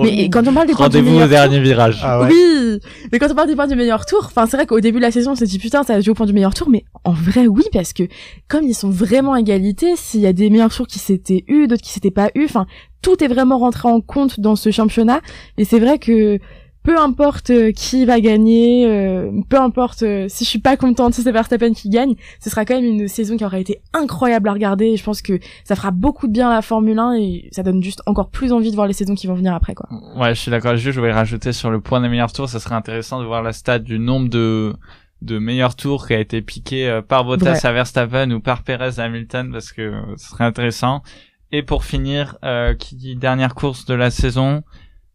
Mais 0.00 0.28
quand 0.28 0.46
on 0.46 0.52
parle 0.52 0.66
des 0.66 0.74
points 0.74 0.88
du 0.88 0.96
Rendez-vous 0.96 1.10
meilleur 1.10 1.26
au 1.26 1.30
dernier 1.30 1.60
virage. 1.60 2.00
Ah 2.02 2.20
ouais. 2.20 2.28
Oui, 2.30 2.80
mais 3.12 3.18
quand 3.18 3.30
on 3.30 3.34
parle 3.34 3.48
des 3.48 3.54
points 3.54 3.66
du 3.66 3.76
meilleur 3.76 4.06
tour, 4.06 4.22
enfin 4.24 4.46
c'est 4.46 4.56
vrai 4.56 4.66
qu'au 4.66 4.80
début 4.80 4.98
de 4.98 5.02
la 5.02 5.10
saison 5.10 5.32
on 5.32 5.34
s'est 5.34 5.46
dit 5.46 5.58
putain 5.58 5.82
ça 5.82 5.94
va 5.94 6.00
jouer 6.00 6.12
au 6.12 6.14
point 6.14 6.26
du 6.26 6.32
meilleur 6.32 6.54
tour, 6.54 6.68
mais 6.70 6.84
en 7.04 7.12
vrai 7.12 7.46
oui 7.46 7.64
parce 7.72 7.92
que 7.92 8.04
comme 8.48 8.64
ils 8.64 8.74
sont 8.74 8.90
vraiment 8.90 9.34
à 9.34 9.40
égalité, 9.40 9.94
s'il 9.96 10.20
y 10.20 10.26
a 10.26 10.32
des 10.32 10.50
meilleurs 10.50 10.74
tours 10.74 10.86
qui 10.86 10.98
s'étaient 10.98 11.44
eu, 11.48 11.66
d'autres 11.66 11.82
qui 11.82 11.92
s'étaient 11.92 12.10
pas 12.10 12.30
eu, 12.34 12.44
enfin 12.44 12.66
tout 13.02 13.22
est 13.22 13.28
vraiment 13.28 13.58
rentré 13.58 13.88
en 13.88 14.00
compte 14.00 14.40
dans 14.40 14.56
ce 14.56 14.70
championnat 14.70 15.20
et 15.58 15.64
c'est 15.64 15.78
vrai 15.78 15.98
que 15.98 16.38
peu 16.84 16.98
importe 16.98 17.50
euh, 17.50 17.72
qui 17.72 18.04
va 18.04 18.20
gagner, 18.20 18.86
euh, 18.86 19.30
peu 19.48 19.58
importe 19.58 20.02
euh, 20.02 20.26
si 20.28 20.44
je 20.44 20.50
suis 20.50 20.58
pas 20.60 20.76
contente 20.76 21.14
si 21.14 21.22
c'est 21.22 21.32
Verstappen 21.32 21.72
qui 21.72 21.88
gagne, 21.88 22.14
ce 22.40 22.50
sera 22.50 22.64
quand 22.64 22.74
même 22.74 22.84
une 22.84 23.08
saison 23.08 23.36
qui 23.36 23.44
aura 23.44 23.58
été 23.58 23.80
incroyable 23.94 24.48
à 24.48 24.52
regarder 24.52 24.86
et 24.88 24.96
je 24.96 25.02
pense 25.02 25.22
que 25.22 25.40
ça 25.64 25.74
fera 25.76 25.90
beaucoup 25.90 26.26
de 26.26 26.32
bien 26.32 26.50
à 26.50 26.54
la 26.54 26.62
Formule 26.62 26.98
1 26.98 27.14
et 27.14 27.48
ça 27.52 27.62
donne 27.62 27.82
juste 27.82 28.02
encore 28.06 28.28
plus 28.28 28.52
envie 28.52 28.70
de 28.70 28.76
voir 28.76 28.86
les 28.86 28.92
saisons 28.92 29.14
qui 29.14 29.26
vont 29.26 29.34
venir 29.34 29.54
après 29.54 29.74
quoi. 29.74 29.88
Ouais, 30.16 30.34
je 30.34 30.40
suis 30.40 30.50
d'accord. 30.50 30.76
Juste, 30.76 30.94
je 30.94 31.00
voulais 31.00 31.12
rajouter 31.12 31.52
sur 31.52 31.70
le 31.70 31.80
point 31.80 32.00
des 32.02 32.08
meilleurs 32.08 32.32
tours, 32.32 32.48
ça 32.48 32.60
serait 32.60 32.74
intéressant 32.74 33.18
de 33.18 33.24
voir 33.24 33.42
la 33.42 33.52
stat 33.52 33.78
du 33.80 33.98
nombre 33.98 34.28
de 34.28 34.74
de 35.22 35.38
meilleurs 35.38 35.74
tours 35.74 36.06
qui 36.06 36.12
a 36.12 36.18
été 36.20 36.42
piqué 36.42 36.86
euh, 36.86 37.00
par 37.00 37.24
Bottas 37.24 37.52
Ouais. 37.52 37.66
à 37.66 37.72
Verstappen 37.72 38.30
ou 38.32 38.40
par 38.40 38.62
Perez 38.62 38.98
à 39.00 39.04
Hamilton 39.04 39.50
parce 39.50 39.72
que 39.72 39.90
ce 40.18 40.28
serait 40.28 40.44
intéressant. 40.44 41.02
Et 41.50 41.62
pour 41.62 41.84
finir, 41.84 42.36
euh, 42.44 42.74
qui 42.74 42.94
dit 42.94 43.16
dernière 43.16 43.54
course 43.54 43.86
de 43.86 43.94
la 43.94 44.10
saison, 44.10 44.64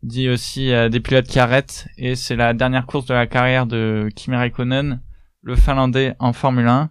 dit 0.03 0.29
aussi 0.29 0.71
des 0.89 0.99
pilotes 0.99 1.27
qui 1.27 1.39
arrêtent 1.39 1.87
et 1.97 2.15
c'est 2.15 2.35
la 2.35 2.53
dernière 2.53 2.85
course 2.85 3.05
de 3.05 3.13
la 3.13 3.27
carrière 3.27 3.65
de 3.65 4.09
Kimi 4.15 4.37
Raikkonen, 4.37 5.01
le 5.41 5.55
Finlandais 5.55 6.15
en 6.19 6.33
Formule 6.33 6.67
1 6.67 6.89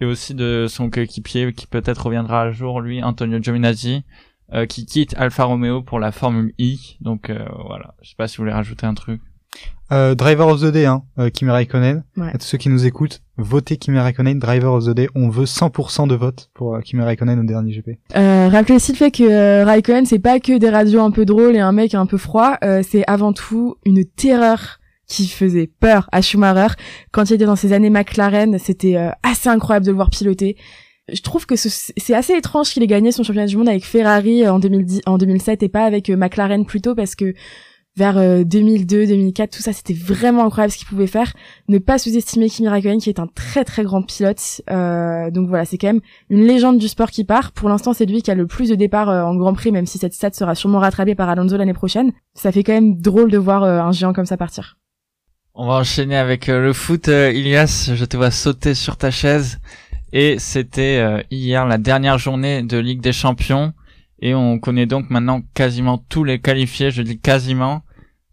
et 0.00 0.04
aussi 0.04 0.34
de 0.34 0.66
son 0.68 0.90
coéquipier 0.90 1.52
qui 1.52 1.66
peut-être 1.66 2.06
reviendra 2.06 2.44
un 2.44 2.50
jour 2.50 2.80
lui, 2.80 3.02
Antonio 3.02 3.40
Giovinazzi, 3.40 4.04
euh, 4.52 4.66
qui 4.66 4.86
quitte 4.86 5.14
Alfa 5.16 5.44
Romeo 5.44 5.82
pour 5.82 5.98
la 5.98 6.12
Formule 6.12 6.54
I. 6.58 6.96
Donc 7.00 7.30
euh, 7.30 7.44
voilà, 7.66 7.94
je 8.02 8.10
sais 8.10 8.16
pas 8.16 8.28
si 8.28 8.36
vous 8.36 8.44
voulez 8.44 8.54
rajouter 8.54 8.86
un 8.86 8.94
truc. 8.94 9.20
Euh, 9.90 10.14
Driver 10.14 10.48
of 10.48 10.60
the 10.60 10.66
Day, 10.66 10.84
hein, 10.84 11.02
euh, 11.18 11.30
Kimi 11.30 11.50
Raikkonen. 11.50 12.04
Ouais. 12.16 12.28
À 12.28 12.38
tous 12.38 12.44
ceux 12.46 12.58
qui 12.58 12.68
nous 12.68 12.84
écoutent, 12.84 13.20
votez 13.38 13.78
Kimi 13.78 13.98
Raikkonen, 13.98 14.38
Driver 14.38 14.72
of 14.74 14.84
the 14.84 14.90
Day. 14.90 15.08
On 15.14 15.30
veut 15.30 15.46
100% 15.46 16.06
de 16.08 16.14
vote 16.14 16.50
pour 16.54 16.74
euh, 16.74 16.80
Kimi 16.80 17.02
Raikkonen 17.02 17.38
au 17.40 17.44
dernier 17.44 17.72
GP. 17.72 17.98
Euh, 18.16 18.48
rappelez 18.50 18.74
aussi 18.76 18.92
le 18.92 18.98
fait 18.98 19.10
que 19.10 19.22
euh, 19.22 19.64
Raikkonen 19.64 20.04
c'est 20.04 20.18
pas 20.18 20.40
que 20.40 20.58
des 20.58 20.68
radios 20.68 21.00
un 21.00 21.10
peu 21.10 21.24
drôles 21.24 21.56
et 21.56 21.60
un 21.60 21.72
mec 21.72 21.94
un 21.94 22.04
peu 22.06 22.18
froid, 22.18 22.56
euh, 22.64 22.82
c'est 22.86 23.02
avant 23.06 23.32
tout 23.32 23.76
une 23.86 24.04
terreur 24.04 24.78
qui 25.06 25.26
faisait 25.26 25.70
peur 25.80 26.06
à 26.12 26.20
Schumacher 26.20 26.74
quand 27.12 27.30
il 27.30 27.34
était 27.34 27.46
dans 27.46 27.56
ses 27.56 27.72
années 27.72 27.88
McLaren. 27.88 28.58
C'était 28.58 28.96
assez 29.22 29.48
incroyable 29.48 29.86
de 29.86 29.90
le 29.90 29.96
voir 29.96 30.10
piloter. 30.10 30.56
Je 31.10 31.22
trouve 31.22 31.46
que 31.46 31.56
ce- 31.56 31.90
c'est 31.96 32.14
assez 32.14 32.34
étrange 32.34 32.68
qu'il 32.68 32.82
ait 32.82 32.86
gagné 32.86 33.10
son 33.10 33.22
championnat 33.22 33.46
du 33.46 33.56
monde 33.56 33.70
avec 33.70 33.86
Ferrari 33.86 34.46
en 34.46 34.58
2010, 34.58 35.00
en 35.06 35.16
2007 35.16 35.62
et 35.62 35.70
pas 35.70 35.84
avec 35.84 36.10
McLaren 36.10 36.66
plus 36.66 36.82
tôt 36.82 36.94
parce 36.94 37.14
que 37.14 37.32
vers 37.98 38.16
euh, 38.16 38.44
2002, 38.44 39.06
2004, 39.06 39.56
tout 39.56 39.62
ça, 39.62 39.72
c'était 39.72 39.92
vraiment 39.92 40.46
incroyable 40.46 40.72
ce 40.72 40.78
qu'il 40.78 40.86
pouvait 40.86 41.06
faire. 41.06 41.32
Ne 41.68 41.78
pas 41.78 41.98
sous-estimer 41.98 42.48
Kimi 42.48 42.68
Raikkonen, 42.68 43.00
qui 43.00 43.10
est 43.10 43.20
un 43.20 43.26
très 43.26 43.64
très 43.64 43.82
grand 43.82 44.02
pilote. 44.02 44.62
Euh, 44.70 45.30
donc 45.30 45.48
voilà, 45.48 45.64
c'est 45.64 45.76
quand 45.76 45.88
même 45.88 46.00
une 46.30 46.46
légende 46.46 46.78
du 46.78 46.88
sport 46.88 47.10
qui 47.10 47.24
part. 47.24 47.52
Pour 47.52 47.68
l'instant, 47.68 47.92
c'est 47.92 48.06
lui 48.06 48.22
qui 48.22 48.30
a 48.30 48.34
le 48.34 48.46
plus 48.46 48.70
de 48.70 48.74
départs 48.74 49.10
euh, 49.10 49.22
en 49.22 49.34
Grand 49.34 49.52
Prix, 49.52 49.72
même 49.72 49.86
si 49.86 49.98
cette 49.98 50.14
stat 50.14 50.32
sera 50.32 50.54
sûrement 50.54 50.78
rattrapée 50.78 51.14
par 51.14 51.28
Alonso 51.28 51.56
l'année 51.56 51.74
prochaine. 51.74 52.12
Ça 52.34 52.52
fait 52.52 52.62
quand 52.62 52.72
même 52.72 53.00
drôle 53.00 53.30
de 53.30 53.38
voir 53.38 53.64
euh, 53.64 53.80
un 53.80 53.92
géant 53.92 54.12
comme 54.12 54.26
ça 54.26 54.36
partir. 54.36 54.78
On 55.60 55.66
va 55.66 55.74
enchaîner 55.74 56.16
avec 56.16 56.48
euh, 56.48 56.60
le 56.60 56.72
foot. 56.72 57.08
Euh, 57.08 57.32
Ilias, 57.32 57.90
je 57.92 58.04
te 58.04 58.16
vois 58.16 58.30
sauter 58.30 58.74
sur 58.74 58.96
ta 58.96 59.10
chaise. 59.10 59.58
Et 60.12 60.38
c'était 60.38 60.98
euh, 60.98 61.20
hier 61.32 61.66
la 61.66 61.78
dernière 61.78 62.16
journée 62.16 62.62
de 62.62 62.78
Ligue 62.78 63.00
des 63.00 63.12
Champions. 63.12 63.72
Et 64.20 64.36
on 64.36 64.60
connaît 64.60 64.86
donc 64.86 65.10
maintenant 65.10 65.42
quasiment 65.54 65.98
tous 65.98 66.22
les 66.22 66.38
qualifiés. 66.38 66.92
Je 66.92 67.02
dis 67.02 67.18
quasiment 67.18 67.82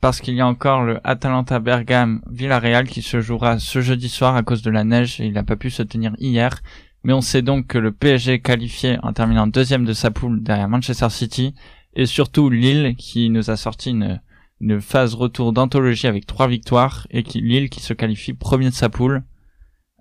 parce 0.05 0.21
qu'il 0.21 0.35
y 0.35 0.41
a 0.41 0.45
encore 0.45 0.83
le 0.83 0.99
Atalanta 1.03 1.57
Bergame 1.57 2.21
Villarreal 2.29 2.87
qui 2.87 3.01
se 3.01 3.21
jouera 3.21 3.57
ce 3.57 3.81
jeudi 3.81 4.07
soir 4.07 4.35
à 4.35 4.43
cause 4.43 4.61
de 4.61 4.69
la 4.69 4.83
neige 4.83 5.19
et 5.19 5.25
il 5.25 5.33
n'a 5.33 5.41
pas 5.41 5.55
pu 5.55 5.71
se 5.71 5.81
tenir 5.81 6.13
hier. 6.19 6.61
Mais 7.03 7.11
on 7.11 7.21
sait 7.21 7.41
donc 7.41 7.65
que 7.65 7.79
le 7.79 7.91
PSG 7.91 8.39
qualifié 8.39 8.99
en 9.01 9.13
terminant 9.13 9.47
deuxième 9.47 9.83
de 9.83 9.93
sa 9.93 10.11
poule 10.11 10.43
derrière 10.43 10.69
Manchester 10.69 11.09
City 11.09 11.55
et 11.95 12.05
surtout 12.05 12.51
Lille 12.51 12.95
qui 12.95 13.31
nous 13.31 13.49
a 13.49 13.57
sorti 13.57 13.89
une, 13.89 14.21
une 14.61 14.79
phase 14.79 15.15
retour 15.15 15.53
d'anthologie 15.53 16.05
avec 16.05 16.27
trois 16.27 16.47
victoires 16.47 17.07
et 17.09 17.23
qui, 17.23 17.41
Lille 17.41 17.71
qui 17.71 17.79
se 17.79 17.93
qualifie 17.93 18.33
premier 18.33 18.69
de 18.69 18.75
sa 18.75 18.89
poule. 18.89 19.23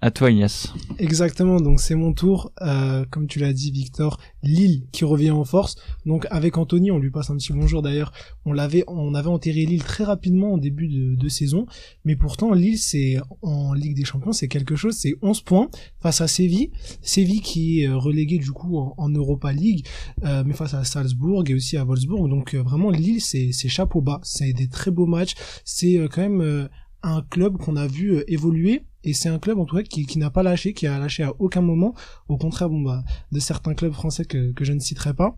À 0.04 0.10
toi, 0.10 0.30
Yes. 0.30 0.70
Exactement, 0.98 1.62
donc 1.62 1.80
c'est 1.80 1.94
mon 1.94 2.12
tour. 2.12 2.52
Euh, 2.60 3.06
comme 3.08 3.26
tu 3.26 3.38
l'as 3.38 3.54
dit, 3.54 3.70
Victor, 3.70 4.20
Lille 4.42 4.82
qui 4.92 5.06
revient 5.06 5.30
en 5.30 5.44
force. 5.44 5.76
Donc 6.04 6.26
avec 6.30 6.58
Anthony, 6.58 6.90
on 6.90 6.98
lui 6.98 7.10
passe 7.10 7.30
un 7.30 7.36
petit 7.38 7.54
bonjour 7.54 7.80
d'ailleurs. 7.80 8.12
On 8.44 8.52
l'avait, 8.52 8.84
on 8.86 9.14
avait 9.14 9.30
enterré 9.30 9.64
Lille 9.64 9.82
très 9.82 10.04
rapidement 10.04 10.52
en 10.52 10.58
début 10.58 10.88
de, 11.16 11.28
saison, 11.30 11.64
mais 12.04 12.16
pourtant 12.16 12.52
Lille, 12.52 12.76
c'est 12.76 13.16
en 13.40 13.72
Ligue 13.72 13.96
des 13.96 14.04
Champions, 14.04 14.32
c'est 14.32 14.46
quelque 14.46 14.76
chose. 14.76 14.94
C'est 14.94 15.14
11 15.22 15.40
points 15.40 15.70
face 16.00 16.20
à 16.20 16.28
Séville. 16.28 16.70
Séville 17.00 17.40
qui 17.40 17.80
est 17.80 17.88
euh, 17.88 17.96
relégué 17.96 18.36
du 18.36 18.52
coup 18.52 18.76
en, 18.76 19.08
Europa 19.08 19.54
League, 19.54 19.86
euh, 20.24 20.44
mais 20.44 20.52
face 20.52 20.74
à 20.74 20.84
Salzbourg 20.84 21.44
et 21.46 21.54
aussi 21.54 21.78
à 21.78 21.84
Wolfsburg. 21.84 22.28
Donc 22.28 22.52
euh, 22.52 22.62
vraiment 22.62 22.90
Lille, 22.90 23.22
c'est 23.22 23.52
chapeau 23.70 24.02
bas. 24.02 24.20
C'est 24.22 24.52
des 24.52 24.68
très 24.68 24.90
beaux 24.90 25.06
matchs. 25.06 25.32
C'est 25.64 25.96
euh, 25.96 26.08
quand 26.08 26.20
même 26.20 26.68
un 27.02 27.22
club 27.22 27.56
qu'on 27.56 27.76
a 27.76 27.86
vu 27.86 28.22
évoluer 28.28 28.82
et 29.04 29.12
c'est 29.12 29.28
un 29.28 29.38
club 29.38 29.58
en 29.58 29.64
tout 29.64 29.76
cas 29.76 29.82
qui, 29.82 30.18
n'a 30.18 30.30
pas 30.30 30.42
lâché, 30.42 30.72
qui 30.72 30.86
a 30.86 30.98
lâché 30.98 31.22
à 31.22 31.32
aucun 31.38 31.60
moment, 31.60 31.94
au 32.28 32.36
contraire 32.36 32.68
bon 32.68 32.80
bah 32.80 33.04
de 33.30 33.38
certains 33.38 33.74
clubs 33.74 33.92
français 33.92 34.24
que 34.24 34.52
je 34.60 34.72
ne 34.72 34.80
citerai 34.80 35.14
pas. 35.14 35.36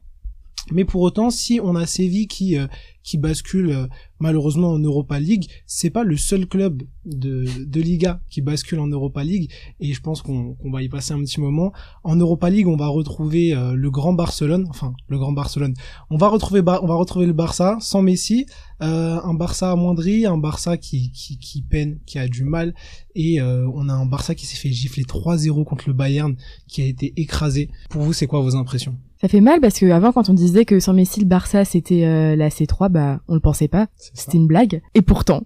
Mais 0.72 0.84
pour 0.84 1.02
autant, 1.02 1.30
si 1.30 1.60
on 1.62 1.76
a 1.76 1.86
Séville 1.86 2.26
qui 2.26 2.58
euh, 2.58 2.66
qui 3.02 3.18
bascule 3.18 3.70
euh, 3.70 3.86
malheureusement 4.18 4.72
en 4.72 4.80
Europa 4.80 5.20
League, 5.20 5.48
c'est 5.64 5.90
pas 5.90 6.02
le 6.02 6.16
seul 6.16 6.46
club 6.46 6.82
de, 7.04 7.44
de 7.64 7.80
Liga 7.80 8.20
qui 8.28 8.40
bascule 8.40 8.80
en 8.80 8.88
Europa 8.88 9.22
League 9.22 9.48
et 9.78 9.92
je 9.92 10.00
pense 10.00 10.22
qu'on 10.22 10.56
va 10.64 10.82
y 10.82 10.88
passer 10.88 11.12
un 11.12 11.20
petit 11.20 11.40
moment. 11.40 11.72
En 12.02 12.16
Europa 12.16 12.50
League, 12.50 12.66
on 12.66 12.76
va 12.76 12.88
retrouver 12.88 13.54
euh, 13.54 13.74
le 13.74 13.90
grand 13.92 14.12
Barcelone, 14.12 14.66
enfin 14.70 14.92
le 15.06 15.18
grand 15.18 15.32
Barcelone. 15.32 15.74
On 16.10 16.16
va 16.16 16.28
retrouver 16.28 16.60
on 16.60 16.86
va 16.86 16.94
retrouver 16.96 17.26
le 17.26 17.32
Barça 17.32 17.78
sans 17.80 18.02
Messi, 18.02 18.46
un 18.80 19.34
Barça 19.34 19.70
amoindri, 19.70 20.26
un 20.26 20.36
Barça 20.36 20.76
qui 20.76 21.12
qui 21.12 21.62
peine, 21.62 22.00
qui 22.06 22.18
a 22.18 22.26
du 22.26 22.44
mal 22.44 22.74
et 23.14 23.40
on 23.40 23.88
a 23.88 23.92
un 23.92 24.06
Barça 24.06 24.34
qui 24.34 24.46
s'est 24.46 24.56
fait 24.56 24.70
gifler 24.70 25.04
3-0 25.04 25.64
contre 25.64 25.84
le 25.86 25.94
Bayern 25.94 26.34
qui 26.66 26.82
a 26.82 26.86
été 26.86 27.12
écrasé. 27.16 27.70
Pour 27.88 28.02
vous, 28.02 28.12
c'est 28.12 28.26
quoi 28.26 28.40
vos 28.40 28.56
impressions? 28.56 28.96
Ça 29.20 29.28
fait 29.28 29.40
mal 29.40 29.60
parce 29.60 29.78
que 29.78 29.90
avant, 29.90 30.12
quand 30.12 30.28
on 30.28 30.34
disait 30.34 30.64
que 30.64 30.78
sans 30.78 30.92
Messi, 30.92 31.20
le 31.20 31.26
Barça 31.26 31.64
c'était 31.64 32.04
euh, 32.04 32.36
la 32.36 32.50
C3, 32.50 32.90
bah 32.90 33.20
on 33.28 33.34
le 33.34 33.40
pensait 33.40 33.68
pas. 33.68 33.86
C'était 33.96 34.36
une 34.36 34.46
blague. 34.46 34.82
Et 34.94 35.02
pourtant, 35.02 35.42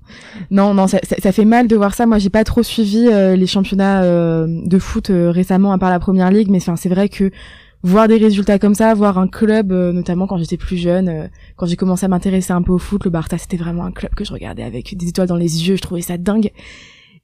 non, 0.51 0.75
non, 0.75 0.87
ça, 0.87 0.99
ça, 1.03 1.17
ça 1.23 1.33
fait 1.33 1.45
mal 1.45 1.69
de 1.69 1.77
voir 1.77 1.95
ça. 1.95 2.07
Moi, 2.07 2.19
j'ai 2.19 2.31
pas 2.31 2.45
trop 2.45 2.63
suivi 2.63 3.07
euh, 3.07 3.37
les 3.37 3.47
championnats 3.47 4.03
euh, 4.03 4.47
de 4.49 4.79
foot 4.79 5.11
euh, 5.11 5.31
récemment, 5.31 5.73
à 5.73 5.79
part 5.79 5.91
la 5.91 6.01
première 6.01 6.31
ligue, 6.31 6.51
mais 6.51 6.59
enfin, 6.59 6.77
c'est 6.77 6.89
vrai 6.89 7.09
que 7.09 7.31
voir 7.83 8.09
des 8.09 8.17
résultats 8.17 8.59
comme 8.59 8.75
ça, 8.75 8.93
voir 8.95 9.19
un 9.19 9.29
club, 9.29 9.73
euh, 9.73 9.93
notamment 9.93 10.27
quand 10.27 10.37
j'étais 10.39 10.57
plus 10.57 10.77
jeune, 10.77 11.09
euh, 11.09 11.29
quand 11.57 11.67
j'ai 11.67 11.77
commencé 11.77 12.05
à 12.05 12.09
m'intéresser 12.09 12.53
un 12.53 12.63
peu 12.63 12.73
au 12.73 12.79
foot, 12.79 13.05
le 13.05 13.11
Barça, 13.11 13.39
c'était 13.39 13.57
vraiment 13.57 13.85
un 13.85 13.93
club 13.93 14.15
que 14.15 14.25
je 14.25 14.33
regardais 14.33 14.63
avec 14.63 14.97
des 14.97 15.09
étoiles 15.09 15.29
dans 15.29 15.37
les 15.37 15.69
yeux. 15.69 15.77
Je 15.77 15.83
trouvais 15.83 16.03
ça 16.03 16.19
dingue. 16.19 16.51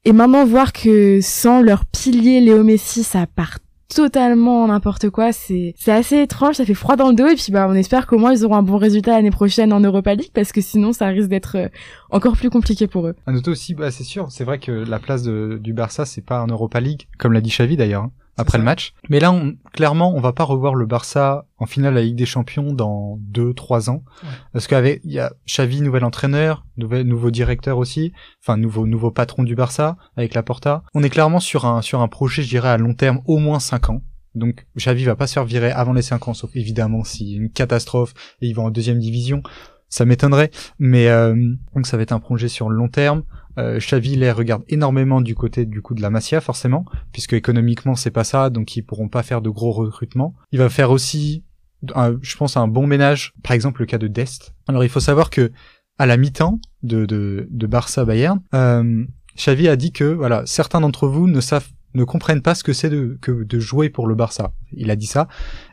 Et 0.04 0.12
maintenant, 0.12 0.44
voir 0.44 0.72
que 0.72 1.18
sans 1.20 1.60
leur 1.60 1.84
pilier 1.84 2.40
Léo 2.40 2.62
Messi, 2.62 3.02
ça 3.02 3.26
part 3.26 3.58
totalement 3.88 4.66
n'importe 4.66 5.10
quoi, 5.10 5.32
c'est 5.32 5.74
assez 5.86 6.22
étrange, 6.22 6.56
ça 6.56 6.64
fait 6.64 6.74
froid 6.74 6.96
dans 6.96 7.08
le 7.08 7.14
dos 7.14 7.26
et 7.26 7.36
puis 7.36 7.52
bah 7.52 7.66
on 7.70 7.74
espère 7.74 8.06
qu'au 8.06 8.18
moins 8.18 8.32
ils 8.32 8.44
auront 8.44 8.56
un 8.56 8.62
bon 8.62 8.78
résultat 8.78 9.12
l'année 9.12 9.30
prochaine 9.30 9.72
en 9.72 9.80
Europa 9.80 10.14
League 10.14 10.30
parce 10.34 10.52
que 10.52 10.60
sinon 10.60 10.92
ça 10.92 11.06
risque 11.06 11.28
d'être 11.28 11.56
euh, 11.56 11.68
encore 12.10 12.36
plus 12.36 12.50
compliqué 12.50 12.86
pour 12.86 13.06
eux. 13.06 13.14
À 13.26 13.32
noter 13.32 13.50
aussi, 13.50 13.74
bah, 13.74 13.90
c'est 13.90 14.04
sûr, 14.04 14.30
c'est 14.30 14.44
vrai 14.44 14.58
que 14.58 14.72
la 14.72 14.98
place 14.98 15.22
de, 15.22 15.58
du 15.62 15.72
Barça, 15.72 16.04
c'est 16.04 16.24
pas 16.24 16.42
en 16.42 16.46
Europa 16.46 16.80
League, 16.80 17.06
comme 17.18 17.32
l'a 17.32 17.40
dit 17.40 17.50
Xavi 17.50 17.76
d'ailleurs, 17.76 18.04
hein, 18.04 18.12
après 18.36 18.58
le 18.58 18.64
match. 18.64 18.94
Mais 19.08 19.20
là, 19.20 19.32
on, 19.32 19.56
clairement, 19.72 20.14
on 20.14 20.20
va 20.20 20.32
pas 20.32 20.44
revoir 20.44 20.74
le 20.74 20.86
Barça 20.86 21.46
en 21.58 21.66
finale 21.66 21.94
de 21.94 21.98
la 21.98 22.04
Ligue 22.04 22.16
des 22.16 22.26
Champions 22.26 22.72
dans 22.72 23.16
deux, 23.20 23.54
trois 23.54 23.88
ans. 23.90 24.02
Ouais. 24.22 24.28
Parce 24.52 24.66
qu'avec, 24.66 25.00
il 25.04 25.12
y 25.12 25.18
a 25.18 25.32
Xavi, 25.46 25.80
nouvel 25.80 26.04
entraîneur, 26.04 26.64
nouvel, 26.76 27.06
nouveau 27.06 27.30
directeur 27.30 27.78
aussi, 27.78 28.12
enfin, 28.42 28.56
nouveau, 28.56 28.86
nouveau 28.86 29.10
patron 29.10 29.42
du 29.42 29.54
Barça, 29.54 29.96
avec 30.16 30.34
la 30.34 30.42
Porta. 30.42 30.82
On 30.94 31.02
est 31.02 31.10
clairement 31.10 31.40
sur 31.40 31.64
un, 31.64 31.82
sur 31.82 32.00
un 32.00 32.08
projet, 32.08 32.42
je 32.42 32.48
dirais, 32.48 32.68
à 32.68 32.76
long 32.76 32.94
terme, 32.94 33.20
au 33.26 33.38
moins 33.38 33.60
cinq 33.60 33.90
ans. 33.90 34.02
Donc, 34.34 34.66
Xavi 34.76 35.04
va 35.04 35.16
pas 35.16 35.26
se 35.26 35.32
faire 35.32 35.46
virer 35.46 35.70
avant 35.70 35.94
les 35.94 36.02
cinq 36.02 36.28
ans, 36.28 36.34
sauf 36.34 36.54
évidemment 36.54 37.04
s'il 37.04 37.28
y 37.28 37.34
a 37.34 37.38
une 37.38 37.50
catastrophe 37.50 38.12
et 38.42 38.48
il 38.48 38.54
va 38.54 38.62
en 38.62 38.70
deuxième 38.70 38.98
division. 38.98 39.42
Ça 39.88 40.04
m'étonnerait, 40.04 40.50
mais 40.78 41.08
euh, 41.08 41.34
donc 41.74 41.86
ça 41.86 41.96
va 41.96 42.02
être 42.02 42.12
un 42.12 42.18
projet 42.18 42.48
sur 42.48 42.68
le 42.68 42.76
long 42.76 42.88
terme. 42.88 43.22
Euh, 43.58 43.78
Xavi 43.78 44.16
les 44.16 44.30
regarde 44.30 44.62
énormément 44.68 45.20
du 45.20 45.34
côté 45.34 45.64
du 45.64 45.82
coup 45.82 45.94
de 45.94 46.02
la 46.02 46.10
Masia 46.10 46.40
forcément, 46.40 46.84
puisque 47.12 47.32
économiquement 47.32 47.94
c'est 47.94 48.10
pas 48.10 48.24
ça, 48.24 48.50
donc 48.50 48.76
ils 48.76 48.82
pourront 48.82 49.08
pas 49.08 49.22
faire 49.22 49.40
de 49.42 49.50
gros 49.50 49.72
recrutements. 49.72 50.34
Il 50.52 50.58
va 50.58 50.68
faire 50.68 50.90
aussi, 50.90 51.44
je 51.82 52.36
pense, 52.36 52.56
un 52.56 52.68
bon 52.68 52.86
ménage. 52.86 53.32
Par 53.42 53.52
exemple 53.52 53.80
le 53.80 53.86
cas 53.86 53.98
de 53.98 54.08
Dest. 54.08 54.54
Alors 54.68 54.84
il 54.84 54.90
faut 54.90 55.00
savoir 55.00 55.30
que 55.30 55.52
à 55.98 56.06
la 56.06 56.16
mi-temps 56.16 56.60
de, 56.82 57.06
de, 57.06 57.48
de 57.50 57.66
Barça 57.66 58.04
Bayern, 58.04 58.40
euh, 58.54 59.04
Xavi 59.36 59.68
a 59.68 59.76
dit 59.76 59.92
que 59.92 60.04
voilà, 60.04 60.42
certains 60.46 60.80
d'entre 60.80 61.08
vous 61.08 61.26
ne 61.26 61.40
savent 61.40 61.68
ne 61.94 62.04
comprennent 62.04 62.42
pas 62.42 62.54
ce 62.54 62.62
que 62.62 62.74
c'est 62.74 62.90
de, 62.90 63.18
que 63.22 63.42
de 63.44 63.58
jouer 63.58 63.88
pour 63.88 64.06
le 64.06 64.14
Barça. 64.14 64.52
Il 64.72 64.90
a 64.90 64.96
dit 64.96 65.06
ça. 65.06 65.28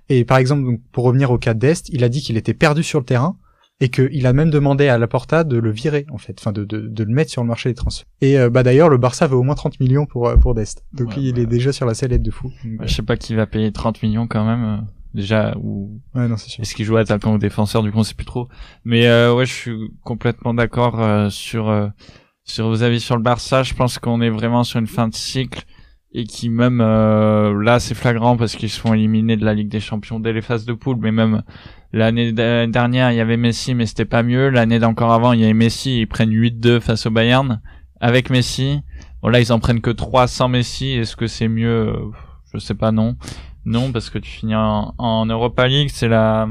Et 0.08 0.24
par 0.24 0.38
exemple, 0.38 0.64
donc, 0.64 0.82
pour 0.94 1.04
revenir 1.04 1.32
au 1.32 1.38
cas 1.38 1.54
d'Est, 1.54 1.90
il 1.90 2.04
a 2.04 2.08
dit 2.10 2.22
qu'il 2.22 2.38
était 2.38 2.54
perdu 2.54 2.82
sur 2.82 3.00
le 3.00 3.06
terrain 3.06 3.38
et 3.80 3.90
qu'il 3.90 4.26
a 4.28 4.34
même 4.34 4.50
demandé 4.50 4.88
à 4.88 4.98
Laporta 4.98 5.44
de 5.44 5.58
le 5.58 5.72
virer 5.72 6.06
en 6.12 6.18
fait, 6.18 6.38
enfin 6.40 6.52
de, 6.52 6.64
de, 6.64 6.80
de, 6.88 7.04
le 7.04 7.14
mettre 7.14 7.32
sur 7.32 7.42
le 7.42 7.48
marché 7.48 7.70
des 7.70 7.76
transferts. 7.76 8.06
Et 8.22 8.38
euh, 8.40 8.50
bah 8.50 8.64
d'ailleurs 8.64 8.88
le 8.90 8.98
Barça 8.98 9.28
veut 9.28 9.36
au 9.36 9.44
moins 9.44 9.56
30 9.56 9.80
millions 9.80 10.06
pour 10.06 10.28
euh, 10.28 10.36
pour 10.38 10.54
Dest, 10.56 10.86
donc 10.94 11.10
Ouais, 11.10 11.16
il 11.18 11.36
ouais. 11.36 11.42
est 11.42 11.46
déjà 11.46 11.72
sur 11.74 11.86
la 11.86 11.94
sellette 11.94 12.22
de 12.24 12.32
fou. 12.32 12.52
Ouais, 12.64 12.88
Je 12.88 12.94
sais 12.94 13.02
pas 13.02 13.18
qui 13.18 13.36
va 13.36 13.46
payer 13.48 13.72
30 13.72 14.02
millions 14.04 14.28
quand 14.28 14.46
même. 14.46 14.64
euh, 14.64 14.78
Déjà, 15.14 15.56
ou 15.62 16.02
Ouais 16.16 16.28
non 16.28 16.38
c'est 16.38 16.50
sûr. 16.50 16.62
est-ce 16.64 16.74
qu'il 16.74 16.86
joue 16.86 16.98
attaquant 16.98 17.34
ou 17.36 17.38
défenseur, 17.38 17.84
du 17.84 17.92
coup 17.92 18.00
on 18.00 18.04
sait 18.04 18.16
plus 18.16 18.26
trop. 18.26 18.48
Mais 18.84 19.06
euh, 19.08 19.34
ouais, 19.36 19.46
je 19.46 19.54
suis 19.54 19.76
complètement 20.04 20.54
d'accord 20.56 21.00
euh, 21.02 21.30
sur 21.30 21.70
euh, 21.70 21.88
sur 22.46 22.68
vos 22.68 22.82
avis 22.84 23.00
sur 23.00 23.16
le 23.16 23.22
Barça. 23.22 23.62
Je 23.64 23.74
pense 23.76 24.00
qu'on 24.00 24.22
est 24.22 24.30
vraiment 24.32 24.64
sur 24.64 24.80
une 24.80 24.88
fin 24.88 25.08
de 25.08 25.14
cycle 25.14 25.64
et 26.14 26.24
qui 26.26 26.50
même 26.50 26.82
euh, 26.82 27.62
là 27.64 27.80
c'est 27.80 27.94
flagrant 27.96 28.38
parce 28.38 28.56
qu'ils 28.56 28.70
se 28.72 28.80
font 28.80 28.94
éliminer 28.94 29.36
de 29.38 29.46
la 29.46 29.54
Ligue 29.54 29.70
des 29.70 29.80
Champions 29.80 30.20
dès 30.20 30.34
les 30.34 30.42
phases 30.42 30.66
de 30.66 30.74
poule. 30.74 30.98
Mais 31.00 31.12
même 31.12 31.44
l'année 31.94 32.32
da- 32.34 32.68
dernière 32.68 33.12
il 33.12 33.16
y 33.16 33.22
avait 33.22 33.38
Messi, 33.38 33.76
mais 33.76 33.86
c'était 33.86 34.06
pas 34.06 34.24
mieux. 34.24 34.50
L'année 34.50 34.80
d'encore 34.80 35.12
avant 35.14 35.32
il 35.34 35.40
y 35.40 35.44
avait 35.46 35.54
Messi, 35.54 36.02
ils 36.02 36.08
prennent 36.08 36.32
8-2 36.34 36.80
face 36.80 37.06
au 37.06 37.12
Bayern 37.12 37.62
avec 38.02 38.30
Messi. 38.30 38.82
Bon 39.22 39.30
là 39.30 39.40
ils 39.40 39.54
en 39.54 39.60
prennent 39.60 39.82
que 39.82 39.92
3 39.92 40.28
sans 40.28 40.50
Messi. 40.50 40.92
Est-ce 40.92 41.16
que 41.16 41.28
c'est 41.28 41.48
mieux? 41.48 41.88
Euh, 41.90 42.12
Je 42.54 42.58
sais 42.60 42.76
pas 42.76 42.92
non. 42.92 43.16
Non 43.66 43.92
parce 43.94 44.10
que 44.10 44.20
tu 44.20 44.30
finis 44.30 44.56
en, 44.56 45.26
Europa 45.26 45.68
League, 45.68 45.90
c'est 45.92 46.10
la 46.10 46.48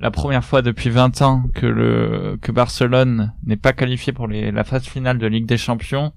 la 0.00 0.10
première 0.12 0.44
fois 0.44 0.62
depuis 0.62 0.90
20 0.90 1.22
ans 1.22 1.44
que 1.54 1.66
le 1.66 2.38
que 2.42 2.52
Barcelone 2.52 3.32
n'est 3.44 3.56
pas 3.56 3.72
qualifié 3.72 4.12
pour 4.12 4.28
la 4.28 4.62
phase 4.64 4.84
finale 4.84 5.18
de 5.18 5.26
Ligue 5.26 5.46
des 5.46 5.56
Champions. 5.56 6.12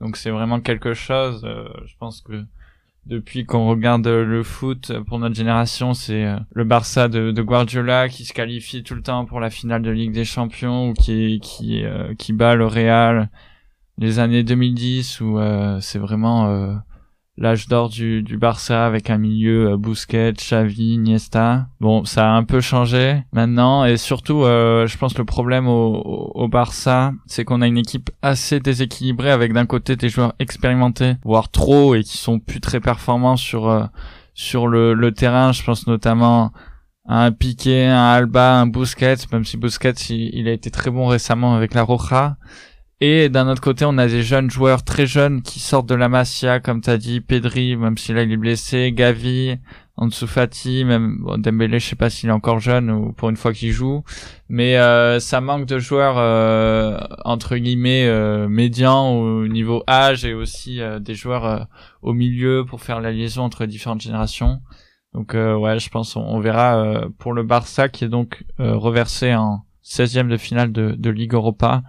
Donc 0.00 0.16
c'est 0.16 0.30
vraiment 0.30 0.60
quelque 0.60 0.92
chose. 0.92 1.42
euh, 1.44 1.68
je 1.86 1.94
pense 1.98 2.20
que 2.20 2.44
depuis 3.06 3.44
qu'on 3.44 3.68
regarde 3.68 4.06
le 4.06 4.42
foot 4.42 4.90
euh, 4.90 5.02
pour 5.02 5.18
notre 5.18 5.34
génération, 5.34 5.94
c'est 5.94 6.24
euh, 6.24 6.38
le 6.52 6.64
Barça 6.64 7.08
de, 7.08 7.30
Guardiola 7.42 8.08
qui 8.08 8.24
se 8.24 8.32
qualifie 8.32 8.82
tout 8.82 8.94
le 8.94 9.02
temps 9.02 9.24
pour 9.24 9.40
la 9.40 9.50
finale 9.50 9.82
de 9.82 9.90
Ligue 9.90 10.12
des 10.12 10.24
Champions 10.24 10.88
ou 10.88 10.94
qui 10.94 11.40
qui 11.42 11.84
euh, 11.84 12.14
qui 12.14 12.32
bat 12.32 12.54
le 12.54 12.66
Real 12.66 13.28
les 13.98 14.18
années 14.18 14.42
2010 14.42 15.20
où 15.20 15.38
euh, 15.38 15.78
c'est 15.80 15.98
vraiment 15.98 16.48
euh, 16.48 16.74
l'âge 17.36 17.66
d'or 17.66 17.88
du, 17.88 18.22
du 18.22 18.36
Barça 18.36 18.86
avec 18.86 19.10
un 19.10 19.18
milieu 19.18 19.72
euh, 19.72 19.76
Busquets, 19.76 20.34
Xavi, 20.34 20.94
Iniesta. 20.94 21.66
Bon, 21.80 22.04
ça 22.04 22.28
a 22.28 22.32
un 22.32 22.44
peu 22.44 22.60
changé 22.60 23.22
maintenant 23.32 23.84
et 23.84 23.96
surtout, 23.96 24.44
euh, 24.44 24.86
je 24.86 24.96
pense 24.96 25.18
le 25.18 25.24
problème 25.24 25.66
au, 25.66 26.32
au, 26.34 26.48
Barça, 26.48 27.12
c'est 27.26 27.44
qu'on 27.44 27.60
a 27.60 27.66
une 27.66 27.78
équipe 27.78 28.10
assez 28.22 28.60
déséquilibrée 28.60 29.30
avec 29.30 29.52
d'un 29.52 29.66
côté 29.66 29.96
des 29.96 30.08
joueurs 30.08 30.34
expérimentés, 30.38 31.14
voire 31.24 31.50
trop 31.50 31.94
et 31.94 32.04
qui 32.04 32.16
sont 32.16 32.38
plus 32.38 32.60
très 32.60 32.80
performants 32.80 33.36
sur 33.36 33.68
euh, 33.68 33.84
sur 34.34 34.68
le, 34.68 34.94
le 34.94 35.12
terrain. 35.12 35.52
Je 35.52 35.64
pense 35.64 35.86
notamment 35.86 36.52
à 37.06 37.24
un 37.24 37.32
Piqué, 37.32 37.86
un 37.86 38.12
Alba, 38.12 38.60
un 38.60 38.66
Busquets, 38.66 39.16
même 39.32 39.44
si 39.44 39.56
Busquets 39.56 39.92
il, 40.10 40.30
il 40.34 40.48
a 40.48 40.52
été 40.52 40.70
très 40.70 40.90
bon 40.90 41.06
récemment 41.06 41.54
avec 41.54 41.74
la 41.74 41.82
Roja. 41.82 42.36
Et 43.06 43.28
d'un 43.28 43.48
autre 43.48 43.60
côté, 43.60 43.84
on 43.84 43.98
a 43.98 44.06
des 44.06 44.22
jeunes 44.22 44.50
joueurs 44.50 44.82
très 44.82 45.06
jeunes 45.06 45.42
qui 45.42 45.60
sortent 45.60 45.86
de 45.86 45.94
la 45.94 46.08
Masia, 46.08 46.58
comme 46.58 46.80
t'as 46.80 46.96
dit, 46.96 47.20
Pedri, 47.20 47.76
même 47.76 47.98
si 47.98 48.14
là 48.14 48.22
il 48.22 48.32
est 48.32 48.38
blessé, 48.38 48.92
Gavi, 48.92 49.58
Ansu 49.98 50.26
Fati, 50.26 50.86
même 50.86 51.18
bon, 51.20 51.36
Dembélé, 51.36 51.80
je 51.80 51.86
sais 51.86 51.96
pas 51.96 52.08
s'il 52.08 52.30
est 52.30 52.32
encore 52.32 52.60
jeune 52.60 52.90
ou 52.90 53.12
pour 53.12 53.28
une 53.28 53.36
fois 53.36 53.52
qu'il 53.52 53.72
joue, 53.72 54.04
mais 54.48 54.78
euh, 54.78 55.20
ça 55.20 55.42
manque 55.42 55.66
de 55.66 55.78
joueurs 55.78 56.16
euh, 56.16 56.98
entre 57.26 57.58
guillemets 57.58 58.06
euh, 58.06 58.48
médians 58.48 59.10
au 59.10 59.48
niveau 59.48 59.84
âge 59.86 60.24
et 60.24 60.32
aussi 60.32 60.80
euh, 60.80 60.98
des 60.98 61.14
joueurs 61.14 61.44
euh, 61.44 61.58
au 62.00 62.14
milieu 62.14 62.64
pour 62.66 62.80
faire 62.80 63.02
la 63.02 63.12
liaison 63.12 63.42
entre 63.42 63.66
différentes 63.66 64.00
générations. 64.00 64.62
Donc 65.12 65.34
euh, 65.34 65.54
ouais, 65.54 65.78
je 65.78 65.90
pense 65.90 66.16
on, 66.16 66.40
verra 66.40 67.02
pour 67.18 67.34
le 67.34 67.42
Barça 67.42 67.90
qui 67.90 68.04
est 68.04 68.08
donc 68.08 68.44
reversé 68.58 69.34
en 69.34 69.66
16e 69.84 70.28
de 70.28 70.38
finale 70.38 70.72
de, 70.72 70.94
de 70.96 71.10
Ligue 71.10 71.34
Europa 71.34 71.82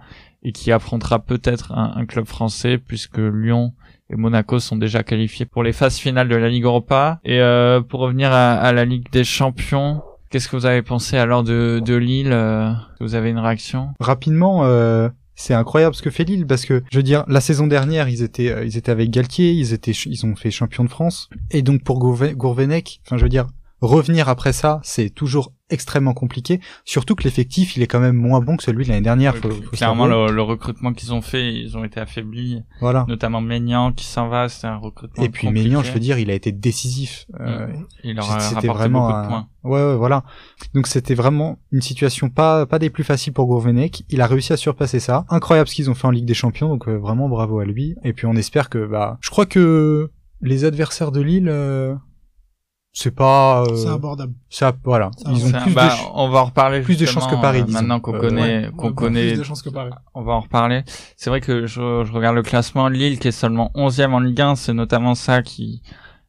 et 0.46 0.52
qui 0.52 0.72
affrontera 0.72 1.18
peut-être 1.18 1.72
un, 1.72 1.92
un 1.96 2.06
club 2.06 2.24
français 2.26 2.78
puisque 2.78 3.18
Lyon 3.18 3.74
et 4.08 4.16
Monaco 4.16 4.60
sont 4.60 4.76
déjà 4.76 5.02
qualifiés 5.02 5.44
pour 5.44 5.62
les 5.64 5.72
phases 5.72 5.98
finales 5.98 6.28
de 6.28 6.36
la 6.36 6.48
Ligue 6.48 6.64
Europa. 6.64 7.18
Et 7.24 7.40
euh, 7.40 7.80
pour 7.80 8.00
revenir 8.00 8.32
à, 8.32 8.52
à 8.54 8.72
la 8.72 8.84
Ligue 8.84 9.10
des 9.10 9.24
Champions, 9.24 10.02
qu'est-ce 10.30 10.48
que 10.48 10.54
vous 10.56 10.66
avez 10.66 10.82
pensé 10.82 11.16
alors 11.18 11.42
de, 11.42 11.82
de 11.84 11.94
Lille 11.94 12.30
euh, 12.32 12.70
Vous 13.00 13.16
avez 13.16 13.30
une 13.30 13.40
réaction? 13.40 13.88
Rapidement, 13.98 14.60
euh, 14.64 15.08
c'est 15.34 15.54
incroyable 15.54 15.94
ce 15.96 16.02
que 16.02 16.10
fait 16.10 16.22
Lille 16.22 16.46
parce 16.46 16.64
que 16.64 16.82
je 16.92 16.96
veux 16.98 17.02
dire 17.02 17.24
la 17.26 17.40
saison 17.40 17.66
dernière 17.66 18.08
ils 18.08 18.22
étaient 18.22 18.50
euh, 18.50 18.64
ils 18.64 18.76
étaient 18.78 18.92
avec 18.92 19.10
Galtier, 19.10 19.50
ils 19.52 19.72
étaient 19.74 19.90
ils 19.90 20.24
ont 20.24 20.34
fait 20.36 20.50
champion 20.50 20.82
de 20.84 20.88
France 20.88 21.28
et 21.50 21.62
donc 21.62 21.82
pour 21.82 21.98
Gourve- 21.98 22.34
Gourvenec, 22.34 23.00
enfin 23.04 23.18
je 23.18 23.22
veux 23.24 23.28
dire 23.28 23.46
revenir 23.80 24.28
après 24.28 24.52
ça, 24.52 24.80
c'est 24.82 25.10
toujours 25.10 25.52
extrêmement 25.68 26.14
compliqué, 26.14 26.60
surtout 26.84 27.14
que 27.16 27.24
l'effectif 27.24 27.76
il 27.76 27.82
est 27.82 27.88
quand 27.88 27.98
même 27.98 28.14
moins 28.16 28.40
bon 28.40 28.56
que 28.56 28.62
celui 28.62 28.84
de 28.84 28.88
l'année 28.90 29.02
dernière. 29.02 29.36
faut- 29.36 29.50
faut 29.50 29.62
se 29.72 29.76
Clairement, 29.76 30.06
le, 30.06 30.30
le 30.32 30.42
recrutement 30.42 30.92
qu'ils 30.92 31.12
ont 31.12 31.20
fait, 31.20 31.52
ils 31.52 31.76
ont 31.76 31.82
été 31.84 31.98
affaiblis, 32.00 32.62
Voilà. 32.80 33.04
notamment 33.08 33.40
Maignan 33.40 33.92
qui 33.92 34.04
s'en 34.06 34.28
va, 34.28 34.48
c'est 34.48 34.66
un 34.68 34.76
recrutement 34.76 35.22
Et 35.24 35.28
puis. 35.28 35.50
Maignan, 35.50 35.82
je 35.82 35.90
veux 35.92 35.98
dire, 36.00 36.18
il 36.18 36.30
a 36.30 36.34
été 36.34 36.52
décisif. 36.52 37.26
Euh, 37.40 37.66
il 38.04 38.14
leur 38.16 38.30
a 38.30 38.38
c'était 38.40 38.54
rapporté 38.68 38.78
vraiment 38.78 39.08
beaucoup 39.08 39.12
de 39.12 39.24
un- 39.24 39.28
points. 39.28 39.48
Ouais, 39.64 39.82
ouais, 39.82 39.96
voilà. 39.96 40.22
Donc 40.74 40.86
c'était 40.86 41.14
vraiment 41.14 41.58
une 41.72 41.80
situation 41.82 42.28
pas 42.30 42.64
pas 42.66 42.78
des 42.78 42.88
plus 42.90 43.02
faciles 43.04 43.32
pour 43.32 43.46
Gourvenec. 43.46 44.04
Il 44.08 44.20
a 44.20 44.26
réussi 44.28 44.52
à 44.52 44.56
surpasser 44.56 45.00
ça. 45.00 45.24
Incroyable 45.28 45.68
ce 45.68 45.74
qu'ils 45.74 45.90
ont 45.90 45.94
fait 45.94 46.06
en 46.06 46.12
Ligue 46.12 46.24
des 46.26 46.34
Champions, 46.34 46.68
donc 46.68 46.86
euh, 46.88 46.96
vraiment 46.96 47.28
bravo 47.28 47.58
à 47.58 47.64
lui. 47.64 47.96
Et 48.04 48.12
puis 48.12 48.26
on 48.26 48.34
espère 48.36 48.70
que 48.70 48.86
bah, 48.86 49.18
je 49.20 49.30
crois 49.30 49.46
que 49.46 50.10
les 50.42 50.64
adversaires 50.64 51.10
de 51.12 51.20
Lille, 51.20 51.48
euh, 51.48 51.94
c'est 52.98 53.14
pas, 53.14 53.62
euh, 53.64 53.76
C'est 53.76 53.88
abordable. 53.90 54.32
ça, 54.48 54.72
voilà, 54.82 55.10
ils 55.28 55.44
ont 55.54 55.60
plus 55.60 55.74
bah, 55.74 55.88
de, 55.88 55.92
on 56.14 56.30
va 56.30 56.38
en 56.40 56.44
reparler 56.46 56.80
plus 56.80 56.98
de 56.98 57.04
chances 57.04 57.26
que 57.26 57.34
Paris, 57.38 57.60
euh, 57.60 57.64
disons. 57.64 57.78
Maintenant 57.80 58.00
qu'on 58.00 58.14
Euh, 58.14 58.18
connaît, 58.20 58.64
Ouais, 58.68 58.72
qu'on 58.74 58.94
connaît 58.94 59.28
Plus 59.32 59.38
de 59.40 59.44
chances 59.44 59.60
que 59.60 59.68
Paris. 59.68 59.90
on 60.14 60.22
va 60.22 60.32
en 60.32 60.40
reparler. 60.40 60.82
C'est 61.14 61.28
vrai 61.28 61.42
que 61.42 61.66
je, 61.66 62.04
je 62.04 62.12
regarde 62.12 62.34
le 62.36 62.42
classement 62.42 62.88
Lille 62.88 63.18
qui 63.18 63.28
est 63.28 63.32
seulement 63.32 63.70
11e 63.74 64.12
en 64.14 64.20
Ligue 64.20 64.40
1, 64.40 64.54
c'est 64.54 64.72
notamment 64.72 65.14
ça 65.14 65.42
qui 65.42 65.82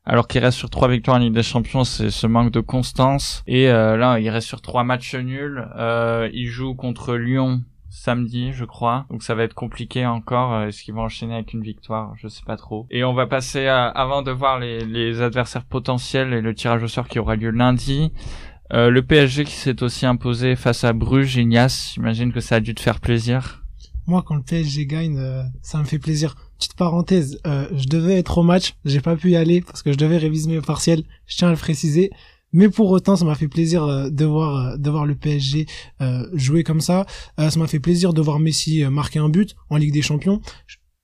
alors 0.10 0.28
qu'il 0.28 0.42
reste 0.42 0.58
sur 0.58 0.70
trois 0.70 0.90
victoires 0.90 1.18
en 1.18 1.20
Ligue 1.20 1.34
des 1.34 1.44
Champions, 1.44 1.84
c'est 1.86 2.10
ce 2.12 2.28
manque 2.28 2.52
de 2.52 2.60
constance 2.62 3.44
et 3.48 3.70
euh, 3.70 3.96
là 3.96 4.20
il 4.20 4.30
reste 4.30 4.48
sur 4.48 4.62
trois 4.62 4.84
matchs 4.84 5.16
nuls. 5.16 5.66
Euh, 5.78 6.30
il 6.34 6.48
joue 6.48 6.76
contre 6.76 7.16
Lyon 7.16 7.62
samedi, 7.89 8.52
je 8.54 8.65
crois. 8.65 9.06
Donc 9.10 9.23
ça 9.23 9.36
va 9.36 9.43
être 9.43 9.54
compliqué 9.54 10.06
encore. 10.06 10.54
Euh, 10.54 10.67
Est-ce 10.67 10.84
qu'ils 10.84 10.93
vont 10.93 11.04
enchaîner 11.04 11.36
avec 11.36 11.54
une 11.54 11.62
victoire? 11.63 12.13
Je 12.17 12.28
sais 12.28 12.43
pas 12.45 12.58
trop. 12.58 12.88
Et 12.89 13.04
on 13.04 13.13
va 13.13 13.28
passer 13.28 13.67
à, 13.67 13.88
avant 13.88 14.21
de 14.21 14.32
voir 14.32 14.60
les, 14.60 14.86
les 14.86 15.21
adversaires 15.21 15.65
potentiels 15.65 16.34
et 16.34 16.41
le 16.41 16.54
tirage 16.54 16.84
au 16.84 16.88
sort 16.88 17.08
qui 17.08 17.19
aura 17.19 17.36
lieu 17.36 17.50
lundi. 17.50 18.12
Euh, 18.73 18.89
le 18.89 19.02
PSG 19.02 19.45
qui 19.45 19.54
s'est 19.54 19.82
aussi 19.82 20.06
imposé 20.06 20.56
face 20.56 20.84
à 20.84 20.91
Bruges, 20.91 21.38
Ignace, 21.38 21.91
j'imagine 21.93 22.34
que 22.34 22.41
ça 22.41 22.56
a 22.56 22.60
dû 22.60 22.76
te 22.76 22.82
faire 22.82 23.00
plaisir. 23.00 23.63
Moi, 24.08 24.23
quand 24.26 24.36
le 24.36 24.41
PSG 24.41 24.86
gagne, 24.86 25.17
euh, 25.17 25.43
ça 25.62 25.78
me 25.80 25.84
fait 25.84 26.00
plaisir. 26.00 26.36
Petite 26.58 26.76
parenthèse, 26.76 27.39
euh, 27.45 27.67
je 27.76 27.88
devais 27.88 28.17
être 28.17 28.38
au 28.38 28.43
match, 28.43 28.73
j'ai 28.84 29.02
pas 29.02 29.15
pu 29.15 29.32
y 29.32 29.36
aller 29.36 29.62
parce 29.62 29.84
que 29.84 29.91
je 29.91 29.97
devais 29.97 30.17
réviser 30.17 30.50
mes 30.50 30.62
partiels. 30.62 31.04
Je 31.28 31.38
tiens 31.38 31.50
à 31.50 31.52
le 31.52 31.58
préciser. 31.58 32.12
Mais 32.54 32.70
pour 32.70 32.90
autant, 32.92 33.16
ça 33.16 33.26
m'a 33.26 33.36
fait 33.36 33.48
plaisir 33.48 33.84
euh, 33.84 34.10
de 34.10 34.26
voir 34.26 34.56
euh, 34.74 34.78
de 34.78 34.90
voir 34.90 35.06
le 35.06 35.16
PSG 35.16 35.66
euh, 36.02 36.26
jouer 36.34 36.64
comme 36.64 36.82
ça. 36.82 37.06
Ça 37.38 37.60
m'a 37.60 37.68
fait 37.68 37.80
plaisir 37.80 38.14
de 38.14 38.22
voir 38.22 38.40
Messi 38.40 38.84
marquer 38.86 39.20
un 39.20 39.30
but 39.30 39.56
en 39.70 39.78
Ligue 39.78 39.94
des 39.94 40.02
Champions. 40.02 40.42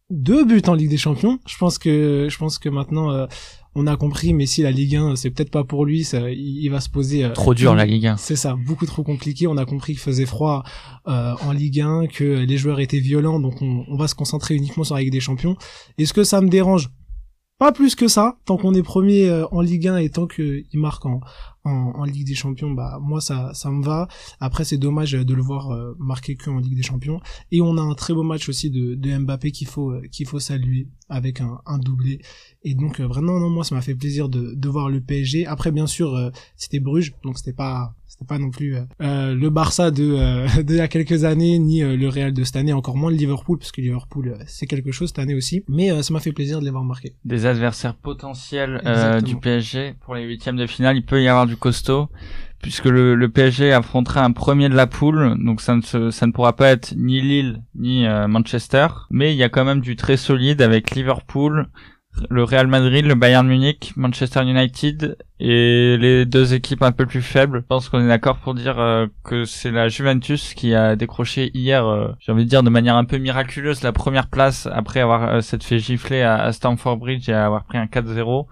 Deux 0.10 0.46
buts 0.46 0.62
en 0.68 0.74
Ligue 0.74 0.90
des 0.90 0.98
Champions. 0.98 1.40
Je 1.48 1.58
pense 1.58 1.78
que 1.78 2.28
je 2.30 2.38
pense 2.38 2.60
que 2.60 2.70
maintenant 2.70 3.28
on 3.76 3.88
a 3.88 3.96
compris. 3.96 4.34
Messi 4.34 4.62
la 4.62 4.72
Ligue 4.72 4.96
1, 4.96 5.16
c'est 5.16 5.32
peut-être 5.32 5.50
pas 5.50 5.64
pour 5.64 5.86
lui. 5.86 6.04
Ça, 6.04 6.30
il, 6.30 6.68
va 6.70 6.80
se 6.80 6.90
poser. 6.90 7.24
euh, 7.24 7.30
Trop 7.30 7.54
dur 7.54 7.76
la 7.76 7.86
Ligue 7.86 8.08
1. 8.08 8.18
c'est 8.18 8.36
ça, 8.36 8.56
beaucoup 8.68 8.86
trop 8.86 9.04
compliqué. 9.04 9.48
On 9.48 9.58
a 9.58 9.66
compris 9.66 9.94
qu'il 9.94 10.02
faisait 10.02 10.26
froid 10.26 10.64
euh, 11.08 11.34
en 11.42 11.52
Ligue 11.52 11.82
1, 11.82 12.08
que 12.08 12.24
les 12.24 12.58
joueurs 12.58 12.80
étaient 12.80 13.00
violents, 13.00 13.40
donc 13.40 13.62
on, 13.62 13.86
on 13.88 13.96
va 13.96 14.08
se 14.08 14.16
concentrer 14.16 14.56
uniquement 14.56 14.84
sur 14.84 14.96
la 14.96 15.02
Ligue 15.02 15.12
des 15.12 15.20
Champions. 15.20 15.56
Est-ce 15.98 16.14
que 16.14 16.24
ça 16.24 16.42
me 16.42 16.50
dérange? 16.50 16.90
Pas 17.60 17.72
plus 17.72 17.96
que 17.96 18.08
ça. 18.08 18.38
Tant 18.46 18.58
qu'on 18.58 18.74
est 18.74 18.84
premier 18.84 19.30
euh, 19.30 19.46
en 19.52 19.62
Ligue 19.62 19.88
1 19.88 19.98
et 19.98 20.10
tant 20.10 20.28
qu'il 20.28 20.66
marque 20.74 21.06
en, 21.06 21.22
en, 21.66 21.94
en 21.96 22.04
Ligue 22.04 22.28
des 22.28 22.36
Champions, 22.36 22.72
bah 22.72 23.00
moi 23.02 23.22
ça 23.22 23.54
ça 23.54 23.70
me 23.70 23.84
va. 23.84 24.08
Après 24.40 24.66
c'est 24.66 24.78
dommage 24.78 25.14
de 25.14 25.34
le 25.34 25.42
voir 25.42 25.72
euh, 25.72 25.96
marquer 26.00 26.36
que 26.36 26.50
en 26.50 26.58
Ligue 26.58 26.76
des 26.76 26.84
Champions. 26.84 27.22
Et 27.52 27.62
on 27.62 27.78
a 27.78 27.82
un 27.82 27.94
très 27.96 28.14
beau 28.14 28.24
match 28.24 28.50
aussi 28.50 28.70
de, 28.70 28.96
de 28.96 29.18
Mbappé 29.18 29.52
qu'il 29.52 29.68
faut 29.68 29.92
euh, 29.92 30.02
qu'il 30.12 30.28
faut 30.28 30.40
saluer 30.40 30.88
avec 31.10 31.42
un, 31.42 31.62
un 31.66 31.78
doublé. 31.78 32.20
Et 32.64 32.76
donc 32.76 33.00
euh, 33.00 33.08
vraiment 33.08 33.40
non 33.40 33.50
moi 33.50 33.64
ça 33.64 33.76
m'a 33.76 33.82
fait 33.82 33.96
plaisir 33.96 34.30
de, 34.30 34.54
de 34.56 34.70
voir 34.70 34.90
le 34.90 35.00
PSG. 35.02 35.46
Après 35.46 35.72
bien 35.72 35.88
sûr 35.88 36.16
euh, 36.16 36.32
c'était 36.58 36.80
Bruges 36.80 37.14
donc 37.24 37.38
c'était 37.38 37.54
pas 37.54 37.96
pas 38.24 38.40
non 38.40 38.50
plus 38.50 38.76
euh, 38.76 38.82
euh, 39.02 39.36
le 39.36 39.50
Barça 39.50 39.92
de 39.92 40.04
euh, 40.04 40.48
de 40.64 40.74
il 40.74 40.78
y 40.78 40.82
a 40.82 40.88
quelques 40.88 41.24
années 41.24 41.60
ni 41.60 41.84
euh, 41.84 41.96
le 41.96 42.10
Real 42.10 42.34
de 42.34 42.44
cette 42.44 42.56
année 42.56 42.74
encore 42.74 42.98
moins 42.98 43.12
le 43.12 43.18
Liverpool 43.18 43.58
parce 43.58 43.72
que 43.72 43.82
Liverpool 43.82 44.30
euh, 44.30 44.44
c'est 44.48 44.68
quelque 44.68 44.92
chose 44.92 45.10
cette 45.10 45.20
année 45.20 45.36
aussi. 45.36 45.64
Mais 45.68 45.92
euh, 45.92 46.02
ça 46.02 46.14
m'a 46.14 46.20
fait 46.20 46.32
plaisir 46.32 46.60
de 46.60 46.66
les 46.66 46.72
voir 46.72 46.84
marquer. 46.84 47.14
Des 47.26 47.46
adversaires 47.46 47.96
potentiels 47.96 48.82
euh, 48.86 49.22
du 49.22 49.36
PSG 49.38 49.96
pour 50.02 50.16
les 50.16 50.24
huitièmes 50.24 50.58
de 50.58 50.68
finale, 50.68 50.98
il 50.98 51.06
peut 51.06 51.22
y 51.22 51.28
avoir 51.28 51.46
du 51.46 51.58
costaud 51.58 52.10
puisque 52.64 52.86
le, 52.86 53.14
le, 53.14 53.30
PSG 53.30 53.74
affrontera 53.74 54.24
un 54.24 54.32
premier 54.32 54.70
de 54.70 54.74
la 54.74 54.88
poule, 54.88 55.36
donc 55.44 55.60
ça 55.60 55.76
ne, 55.76 55.82
ça 56.12 56.26
ne 56.26 56.32
pourra 56.32 56.56
pas 56.56 56.70
être 56.70 56.96
ni 56.96 57.20
Lille 57.20 57.62
ni 57.76 58.08
euh, 58.08 58.28
Manchester, 58.30 58.88
mais 59.12 59.34
il 59.34 59.38
y 59.38 59.44
a 59.44 59.50
quand 59.50 59.66
même 59.66 59.82
du 59.82 59.98
très 59.98 60.16
solide 60.16 60.62
avec 60.62 60.92
Liverpool, 60.92 61.68
le 62.30 62.44
Real 62.44 62.68
Madrid, 62.68 63.06
le 63.06 63.16
Bayern 63.16 63.48
Munich, 63.48 63.94
Manchester 63.96 64.42
United 64.42 65.18
et 65.40 65.98
les 65.98 66.26
deux 66.26 66.54
équipes 66.54 66.84
un 66.84 66.92
peu 66.92 67.06
plus 67.06 67.22
faibles. 67.22 67.62
Je 67.62 67.68
pense 67.68 67.90
qu'on 67.90 68.04
est 68.04 68.08
d'accord 68.08 68.38
pour 68.38 68.54
dire 68.54 68.80
euh, 68.80 69.08
que 69.24 69.46
c'est 69.46 69.72
la 69.72 69.90
Juventus 69.90 70.54
qui 70.54 70.76
a 70.76 70.96
décroché 70.96 71.52
hier, 71.54 71.86
euh, 71.86 72.10
j'ai 72.20 72.32
envie 72.32 72.46
de 72.46 72.50
dire 72.50 72.64
de 72.64 72.70
manière 72.70 72.96
un 72.96 73.06
peu 73.06 73.18
miraculeuse, 73.18 73.84
la 73.84 73.92
première 73.92 74.28
place 74.28 74.68
après 74.72 75.00
avoir 75.00 75.42
s'être 75.44 75.64
fait 75.64 75.80
gifler 75.80 76.22
à, 76.22 76.42
à 76.42 76.52
Stamford 76.52 76.98
Bridge 76.98 77.30
et 77.30 77.34
avoir 77.34 77.66
pris 77.66 77.78
un 77.78 77.86
4-0 77.86 78.46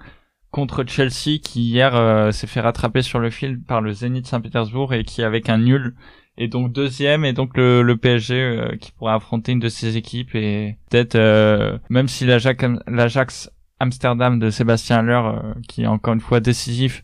contre 0.51 0.83
Chelsea 0.85 1.39
qui 1.41 1.63
hier 1.63 1.95
euh, 1.95 2.31
s'est 2.31 2.47
fait 2.47 2.59
rattraper 2.59 3.01
sur 3.01 3.19
le 3.19 3.29
fil 3.29 3.61
par 3.61 3.81
le 3.81 3.93
Zénith 3.93 4.27
Saint-Pétersbourg 4.27 4.93
et 4.93 5.03
qui 5.03 5.23
avec 5.23 5.49
un 5.49 5.57
nul 5.57 5.95
est 6.37 6.47
donc 6.47 6.71
deuxième 6.71 7.25
et 7.25 7.33
donc 7.33 7.57
le, 7.57 7.81
le 7.81 7.97
PSG 7.97 8.35
euh, 8.35 8.75
qui 8.77 8.91
pourra 8.91 9.15
affronter 9.15 9.51
une 9.51 9.59
de 9.59 9.69
ces 9.69 9.97
équipes 9.97 10.33
et 10.35 10.77
peut-être 10.89 11.15
euh, 11.15 11.77
même 11.89 12.07
si 12.07 12.25
l'Ajax 12.25 13.51
Amsterdam 13.79 14.39
de 14.39 14.49
Sébastien 14.49 14.99
Haller 14.99 15.37
qui 15.67 15.83
est 15.83 15.87
encore 15.87 16.13
une 16.13 16.21
fois 16.21 16.39
décisif 16.39 17.03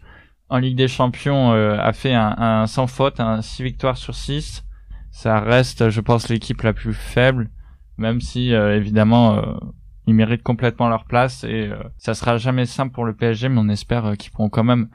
en 0.49 0.57
Ligue 0.57 0.77
des 0.77 0.87
Champions 0.87 1.51
a 1.51 1.93
fait 1.93 2.13
un, 2.13 2.35
un, 2.37 2.67
sans 2.67 2.87
faute 2.87 3.19
un 3.19 3.41
6 3.41 3.63
victoires 3.63 3.97
sur 3.97 4.15
6 4.15 4.63
ça 5.11 5.39
reste 5.39 5.89
je 5.89 6.01
pense 6.01 6.29
l'équipe 6.29 6.61
la 6.61 6.73
plus 6.73 6.93
faible 6.93 7.49
même 7.97 8.21
si 8.21 8.51
évidemment 8.51 9.41
ils 10.07 10.15
méritent 10.15 10.43
complètement 10.43 10.87
leur 10.87 11.03
place 11.03 11.43
et 11.43 11.67
euh, 11.67 11.77
ça 11.97 12.13
sera 12.13 12.37
jamais 12.37 12.65
simple 12.65 12.93
pour 12.93 13.05
le 13.05 13.13
PSG, 13.13 13.49
mais 13.49 13.59
on 13.59 13.67
espère 13.67 14.05
euh, 14.05 14.15
qu'ils 14.15 14.31
pourront 14.31 14.49
quand 14.49 14.63
même 14.63 14.87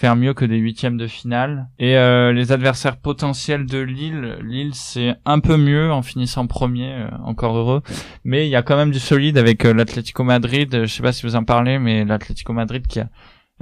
faire 0.00 0.16
mieux 0.16 0.32
que 0.32 0.46
des 0.46 0.56
huitièmes 0.56 0.96
de 0.96 1.06
finale. 1.06 1.68
Et 1.78 1.98
euh, 1.98 2.32
les 2.32 2.52
adversaires 2.52 2.96
potentiels 2.96 3.66
de 3.66 3.78
Lille, 3.78 4.38
Lille 4.42 4.74
c'est 4.74 5.14
un 5.26 5.40
peu 5.40 5.58
mieux 5.58 5.92
en 5.92 6.00
finissant 6.00 6.46
premier, 6.46 7.04
encore 7.22 7.54
heureux, 7.54 7.82
mais 8.24 8.46
il 8.46 8.50
y 8.50 8.56
a 8.56 8.62
quand 8.62 8.76
même 8.76 8.92
du 8.92 8.98
solide 8.98 9.36
avec 9.36 9.64
l'Atlético 9.64 10.24
Madrid. 10.24 10.86
Je 10.86 10.86
sais 10.86 11.02
pas 11.02 11.12
si 11.12 11.26
vous 11.26 11.36
en 11.36 11.44
parlez, 11.44 11.78
mais 11.78 12.06
l'Atlético 12.06 12.54
Madrid 12.54 12.86
qui 12.86 13.00
a 13.00 13.10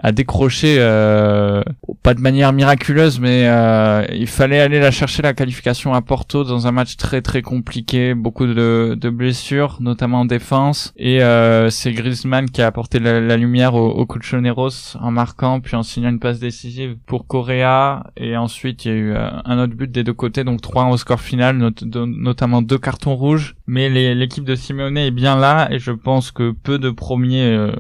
a 0.03 0.13
décroché 0.13 0.77
euh, 0.79 1.63
pas 2.03 2.15
de 2.15 2.21
manière 2.21 2.53
miraculeuse 2.53 3.21
mais 3.21 3.47
euh, 3.47 4.05
il 4.13 4.27
fallait 4.27 4.61
aller 4.61 4.81
la 4.81 4.91
chercher 4.91 5.23
la 5.23 5.35
qualification 5.35 5.95
à 5.95 6.03
Porto 6.03 6.45
dans 6.45 6.67
un 6.67 6.73
match 6.73 6.97
très 6.97 7.23
très 7.23 7.43
compliqué. 7.43 8.15
Beaucoup 8.15 8.47
de, 8.47 8.97
de 8.99 9.11
blessures 9.11 9.79
notamment 9.81 10.21
en 10.21 10.25
défense. 10.25 10.93
Et 10.97 11.23
euh, 11.23 11.71
c'est 11.71 11.93
Griezmann 11.93 12.51
qui 12.51 12.63
a 12.63 12.67
apporté 12.67 12.99
la, 12.99 13.37
lumière 13.37 13.75
au, 13.75 13.89
au 13.89 14.07
Colchoneros 14.07 14.97
en 15.01 15.11
marquant 15.11 15.61
puis 15.61 15.77
en 15.77 15.83
signant 15.83 16.11
une 16.11 16.21
passe 16.21 16.39
décisive 16.39 16.97
pour 17.07 17.27
Correa. 17.27 18.05
Et 18.17 18.37
ensuite 18.37 18.85
il 18.85 18.89
y 18.89 18.95
a 18.95 18.97
eu 18.97 19.13
euh, 19.13 19.29
un 19.45 19.59
autre 19.59 19.75
but 19.75 19.91
des 19.91 20.05
deux 20.05 20.15
côtés 20.15 20.45
donc 20.45 20.61
trois 20.61 20.87
au 20.87 20.97
score 20.97 21.21
final 21.21 21.57
notamment 21.57 22.63
deux 22.63 22.79
cartons 22.79 23.17
rouges. 23.17 23.57
Mais 23.67 23.89
l'équipe 24.15 24.45
de 24.45 24.55
Simeone 24.55 24.97
est 24.97 25.11
bien 25.11 25.37
là 25.39 25.69
et 25.71 25.79
je 25.79 25.93
pense 25.93 26.31
que 26.31 26.53
peu 26.53 26.79
de 26.79 26.91
premiers 26.91 27.53
euh, 27.53 27.73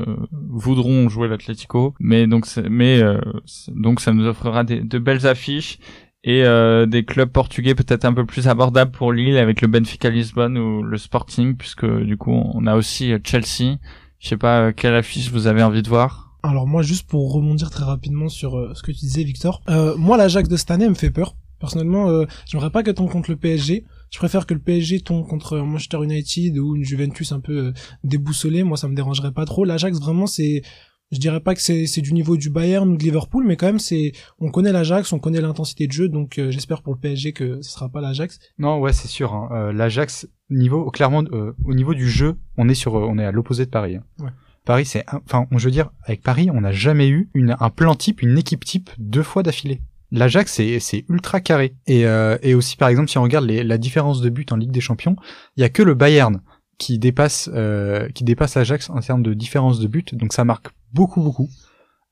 voudront 0.58 1.08
jouer 1.08 1.28
l'Atlético 1.28 1.94
mais 2.00 2.26
donc 2.26 2.46
mais 2.70 3.00
euh, 3.00 3.20
donc 3.68 4.00
ça 4.00 4.12
nous 4.12 4.26
offrira 4.26 4.64
des, 4.64 4.80
de 4.80 4.98
belles 4.98 5.26
affiches 5.26 5.78
et 6.24 6.44
euh, 6.44 6.86
des 6.86 7.04
clubs 7.04 7.30
portugais 7.30 7.74
peut-être 7.74 8.04
un 8.04 8.12
peu 8.12 8.26
plus 8.26 8.48
abordables 8.48 8.90
pour 8.90 9.12
Lille 9.12 9.36
avec 9.36 9.60
le 9.60 9.68
Benfica 9.68 10.10
Lisbonne 10.10 10.58
ou 10.58 10.82
le 10.82 10.98
Sporting 10.98 11.56
puisque 11.56 11.86
du 11.86 12.16
coup 12.16 12.32
on 12.32 12.66
a 12.66 12.74
aussi 12.74 13.12
euh, 13.12 13.18
Chelsea. 13.24 13.78
Je 14.18 14.28
sais 14.28 14.36
pas 14.36 14.72
quelle 14.72 14.94
affiche 14.94 15.30
vous 15.30 15.46
avez 15.46 15.62
envie 15.62 15.82
de 15.82 15.88
voir? 15.88 16.36
Alors 16.42 16.66
moi 16.66 16.82
juste 16.82 17.08
pour 17.08 17.32
rebondir 17.32 17.70
très 17.70 17.84
rapidement 17.84 18.28
sur 18.28 18.74
ce 18.74 18.82
que 18.82 18.90
tu 18.90 18.98
disais 18.98 19.22
Victor, 19.22 19.62
moi 19.96 20.16
l'Ajax 20.16 20.48
de 20.48 20.56
cette 20.56 20.70
année 20.70 20.88
me 20.88 20.94
fait 20.94 21.10
peur. 21.10 21.36
Personnellement, 21.60 22.24
j'aimerais 22.46 22.70
pas 22.70 22.82
qu'elle 22.82 22.94
tombe 22.94 23.10
contre 23.10 23.30
le 23.30 23.36
PSG. 23.36 23.84
Je 24.10 24.18
préfère 24.18 24.46
que 24.46 24.54
le 24.54 24.60
PSG 24.60 25.00
tombe 25.00 25.26
contre 25.26 25.58
Manchester 25.58 25.98
United 26.02 26.58
ou 26.58 26.76
une 26.76 26.84
Juventus 26.84 27.32
un 27.32 27.40
peu 27.40 27.72
déboussolée. 28.04 28.64
Moi, 28.64 28.76
ça 28.76 28.88
me 28.88 28.94
dérangerait 28.94 29.32
pas 29.32 29.44
trop. 29.44 29.64
L'Ajax, 29.64 29.98
vraiment, 30.00 30.26
c'est 30.26 30.62
je 31.10 31.18
dirais 31.18 31.40
pas 31.40 31.54
que 31.54 31.60
c'est 31.60 32.00
du 32.00 32.12
niveau 32.12 32.36
du 32.36 32.50
Bayern 32.50 32.88
ou 32.88 32.96
de 32.96 33.02
Liverpool 33.02 33.44
mais 33.46 33.56
quand 33.56 33.66
même 33.66 33.78
c'est 33.78 34.12
on 34.38 34.50
connaît 34.50 34.72
l'Ajax 34.72 35.12
on 35.12 35.18
connaît 35.18 35.40
l'intensité 35.40 35.86
de 35.86 35.92
jeu 35.92 36.08
donc 36.08 36.38
euh, 36.38 36.50
j'espère 36.50 36.82
pour 36.82 36.94
le 36.94 36.98
PSG 36.98 37.32
que 37.32 37.62
ce 37.62 37.70
sera 37.70 37.88
pas 37.88 38.00
l'Ajax 38.00 38.38
non 38.58 38.78
ouais 38.78 38.92
c'est 38.92 39.08
sûr 39.08 39.34
hein. 39.34 39.48
euh, 39.52 39.72
l'Ajax 39.72 40.28
niveau 40.50 40.90
clairement 40.90 41.24
euh, 41.32 41.52
au 41.64 41.74
niveau 41.74 41.94
du 41.94 42.08
jeu 42.08 42.36
on 42.56 42.68
est 42.68 42.74
sur 42.74 42.94
on 42.94 43.18
est 43.18 43.24
à 43.24 43.32
l'opposé 43.32 43.64
de 43.64 43.70
Paris 43.70 43.96
hein. 43.96 44.04
ouais. 44.18 44.30
Paris 44.64 44.84
c'est 44.84 45.04
enfin 45.12 45.46
je 45.50 45.64
veux 45.64 45.70
dire 45.70 45.90
avec 46.04 46.22
Paris 46.22 46.50
on 46.52 46.60
n'a 46.60 46.72
jamais 46.72 47.08
eu 47.08 47.30
une 47.34 47.56
un 47.58 47.70
plan 47.70 47.94
type 47.94 48.20
une 48.20 48.36
équipe 48.36 48.64
type 48.64 48.90
deux 48.98 49.22
fois 49.22 49.42
d'affilée 49.42 49.80
L'Ajax 50.10 50.52
c'est 50.54 50.80
c'est 50.80 51.04
ultra 51.08 51.40
carré. 51.40 51.74
Et 51.86 52.02
et 52.42 52.54
aussi 52.54 52.76
par 52.76 52.88
exemple 52.88 53.08
si 53.08 53.18
on 53.18 53.22
regarde 53.22 53.46
les, 53.46 53.62
la 53.62 53.78
différence 53.78 54.20
de 54.20 54.30
but 54.30 54.52
en 54.52 54.56
Ligue 54.56 54.70
des 54.70 54.80
Champions 54.80 55.16
il 55.56 55.60
y 55.60 55.64
a 55.64 55.68
que 55.68 55.82
le 55.82 55.94
Bayern 55.94 56.40
qui 56.78 56.98
dépasse 56.98 57.50
euh, 57.52 58.08
qui 58.10 58.24
dépasse 58.24 58.56
Ajax 58.56 58.88
en 58.88 59.00
termes 59.00 59.22
de 59.22 59.34
différence 59.34 59.80
de 59.80 59.86
but 59.88 60.14
donc 60.14 60.32
ça 60.32 60.44
marque 60.44 60.68
beaucoup 60.92 61.20
beaucoup. 61.20 61.50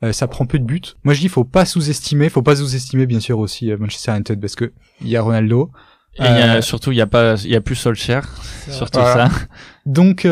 Euh, 0.04 0.12
ça 0.12 0.28
prend 0.28 0.44
peu 0.44 0.58
de 0.58 0.64
buts. 0.64 0.82
Moi 1.04 1.14
je 1.14 1.20
dis 1.20 1.28
faut 1.28 1.44
pas 1.44 1.64
sous-estimer 1.64 2.28
faut 2.28 2.42
pas 2.42 2.56
sous-estimer 2.56 3.06
bien 3.06 3.20
sûr 3.20 3.38
aussi 3.38 3.70
euh, 3.70 3.78
Manchester 3.78 4.12
United 4.12 4.38
parce 4.40 4.54
que 4.54 4.72
il 5.00 5.08
y 5.08 5.16
a 5.16 5.22
Ronaldo. 5.22 5.70
Et 6.18 6.22
y 6.22 6.26
a, 6.26 6.62
surtout 6.62 6.92
il 6.92 6.98
y 6.98 7.02
a 7.02 7.06
pas 7.06 7.34
il 7.44 7.50
y 7.50 7.56
a 7.56 7.60
plus 7.60 7.76
Solskjaer 7.76 8.22
surtout 8.70 9.00
ça. 9.00 9.28
Donc 9.86 10.26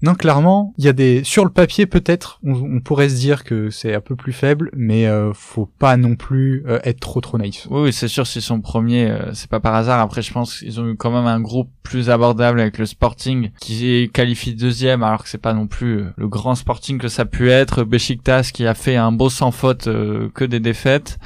non, 0.00 0.14
clairement, 0.14 0.74
il 0.78 0.84
y 0.84 0.88
a 0.88 0.92
des 0.92 1.24
sur 1.24 1.44
le 1.44 1.50
papier 1.50 1.86
peut-être, 1.86 2.38
on, 2.44 2.80
pourrait 2.80 3.08
se 3.08 3.16
dire 3.16 3.42
que 3.42 3.68
c'est 3.70 3.94
un 3.94 4.00
peu 4.00 4.14
plus 4.14 4.32
faible, 4.32 4.70
mais 4.76 5.06
euh, 5.06 5.32
faut 5.32 5.66
pas 5.66 5.96
non 5.96 6.14
plus 6.14 6.64
euh, 6.68 6.78
être 6.84 7.00
trop 7.00 7.20
trop 7.20 7.36
naïf. 7.36 7.66
Oui, 7.70 7.92
c'est 7.92 8.06
sûr, 8.06 8.26
s'ils 8.26 8.42
sont 8.42 8.60
premiers, 8.60 9.10
euh, 9.10 9.34
c'est 9.34 9.50
pas 9.50 9.58
par 9.58 9.74
hasard. 9.74 9.98
Après, 10.00 10.22
je 10.22 10.32
pense 10.32 10.58
qu'ils 10.58 10.80
ont 10.80 10.88
eu 10.88 10.96
quand 10.96 11.10
même 11.10 11.26
un 11.26 11.40
groupe 11.40 11.70
plus 11.82 12.10
abordable 12.10 12.60
avec 12.60 12.78
le 12.78 12.86
Sporting 12.86 13.50
qui 13.60 13.90
est 13.90 14.12
qualifié 14.12 14.52
deuxième, 14.52 15.02
alors 15.02 15.24
que 15.24 15.28
c'est 15.28 15.38
pas 15.38 15.54
non 15.54 15.66
plus 15.66 16.04
le 16.16 16.28
grand 16.28 16.54
Sporting 16.54 16.98
que 16.98 17.08
ça 17.08 17.22
a 17.22 17.24
pu 17.24 17.50
être. 17.50 17.82
Besiktas 17.82 18.50
qui 18.52 18.66
a 18.66 18.74
fait 18.74 18.96
un 18.96 19.10
beau 19.10 19.30
sans 19.30 19.50
faute 19.50 19.84
que 19.84 20.44
des 20.44 20.60
défaites 20.60 21.18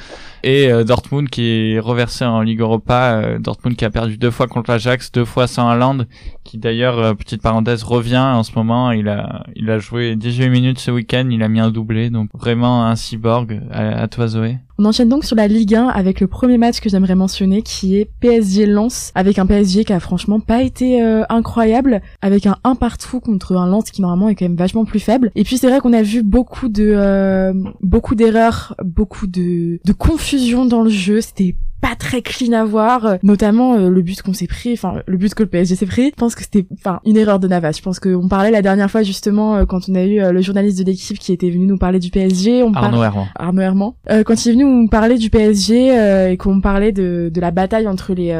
et 0.43 0.71
Dortmund 0.85 1.29
qui 1.29 1.75
est 1.75 1.79
reversé 1.79 2.25
en 2.25 2.41
Ligue 2.41 2.61
Europa. 2.61 3.39
Dortmund 3.39 3.77
qui 3.77 3.85
a 3.85 3.91
perdu 3.91 4.17
deux 4.17 4.31
fois 4.31 4.47
contre 4.47 4.71
l'Ajax, 4.71 5.13
deux 5.13 5.25
fois 5.25 5.47
sans 5.47 5.69
Haaland, 5.69 5.99
qui 6.45 6.59
d'ailleurs, 6.59 7.17
petite 7.17 7.43
parenthèse, 7.43 7.83
revient 7.83 8.19
en 8.19 8.43
ce 8.43 8.53
moment 8.55 8.93
il 8.93 9.09
a, 9.09 9.45
il 9.55 9.71
a 9.71 9.79
joué 9.79 10.17
18 10.17 10.49
minutes 10.49 10.79
ce 10.79 10.91
week-end, 10.91 11.29
il 11.31 11.43
a 11.43 11.49
mis 11.49 11.61
un 11.61 11.71
doublé, 11.71 12.11
donc 12.11 12.31
vraiment 12.35 12.85
un 12.87 12.97
cyborg. 12.97 13.61
À, 13.71 14.09
toi 14.09 14.27
Zoé. 14.27 14.59
On 14.83 14.87
enchaîne 14.87 15.09
donc 15.09 15.25
sur 15.25 15.37
la 15.37 15.47
Ligue 15.47 15.77
1 15.77 15.87
avec 15.87 16.19
le 16.19 16.27
premier 16.27 16.59
match 16.59 16.81
que 16.81 16.89
j'aimerais 16.89 17.15
mentionner 17.15 17.63
qui 17.63 17.97
est 17.97 18.11
PSG 18.19 18.67
Lens 18.67 19.13
avec 19.15 19.39
un 19.39 19.47
PSG 19.47 19.85
qui 19.85 19.93
a 19.93 20.01
franchement 20.01 20.41
pas 20.41 20.61
été 20.61 21.01
euh, 21.01 21.23
incroyable 21.29 22.03
avec 22.21 22.47
un 22.47 22.57
1 22.65 22.75
partout 22.75 23.21
contre 23.21 23.55
un 23.55 23.69
Lens 23.69 23.93
qui 23.93 24.03
normalement 24.03 24.29
est 24.29 24.35
quand 24.35 24.45
même 24.45 24.57
vachement 24.57 24.85
plus 24.85 24.99
faible. 24.99 25.31
Et 25.37 25.45
puis 25.45 25.57
c'est 25.57 25.69
vrai 25.69 25.79
qu'on 25.79 25.93
a 25.93 26.03
vu 26.03 26.25
beaucoup 26.25 26.69
de 26.69 26.95
euh, 26.97 27.53
beaucoup 27.81 28.17
d'erreurs, 28.17 28.75
beaucoup 28.85 29.29
de 29.29 29.79
de 29.85 29.93
confusion 29.93 30.65
dans 30.65 30.83
le 30.83 30.91
jeu, 30.91 31.21
c'était 31.21 31.55
pas 31.83 31.97
très 31.97 32.23
clean 32.23 32.53
à 32.53 32.65
voir, 32.65 33.05
euh, 33.05 33.17
notamment 33.25 33.75
euh, 33.75 33.91
le 33.91 34.03
but 34.03 34.23
qu'on 34.23 34.33
s'est 34.33 34.47
pris, 34.47 34.73
enfin 34.73 35.03
le 35.05 35.17
but 35.17 35.35
que 35.35 35.43
le 35.43 35.49
PSG 35.49 35.75
s'est 35.75 35.85
pris. 35.85 36.11
Je 36.11 36.15
pense 36.15 36.37
que 36.37 36.43
c'était 36.43 36.65
enfin 36.73 37.01
une 37.05 37.17
erreur 37.17 37.41
de 37.41 37.49
Navas. 37.49 37.73
Je 37.73 37.83
pense 37.83 37.99
qu'on 37.99 38.29
parlait 38.29 38.53
la 38.53 38.63
dernière 38.63 38.89
fois 38.89 39.03
justement 39.03 39.57
euh, 39.57 39.65
quand 39.67 39.89
on 39.89 39.95
a 39.97 40.05
eu 40.05 40.33
le 40.33 40.41
journaliste 40.41 40.79
de 40.79 40.85
l'équipe 40.85 41.19
qui 41.19 41.33
était 41.33 41.51
venu 41.51 41.67
nous 41.67 41.79
parler 41.79 41.99
du 41.99 42.11
PSG. 42.11 42.63
On 42.63 42.73
Arnaud 42.73 43.03
Herman. 43.03 43.27
Arnaud 43.35 43.63
Herman. 43.63 43.93
quand 44.25 44.45
il 44.45 44.49
est 44.49 44.53
venu 44.53 44.65
nous 44.65 44.89
parler 44.89 45.19
du 45.19 45.29
PSG 45.29 46.31
et 46.31 46.37
qu'on 46.37 46.61
parlait 46.61 46.93
de, 46.93 47.31
de 47.35 47.41
la 47.41 47.51
bataille 47.51 47.89
entre 47.89 48.15
les 48.15 48.33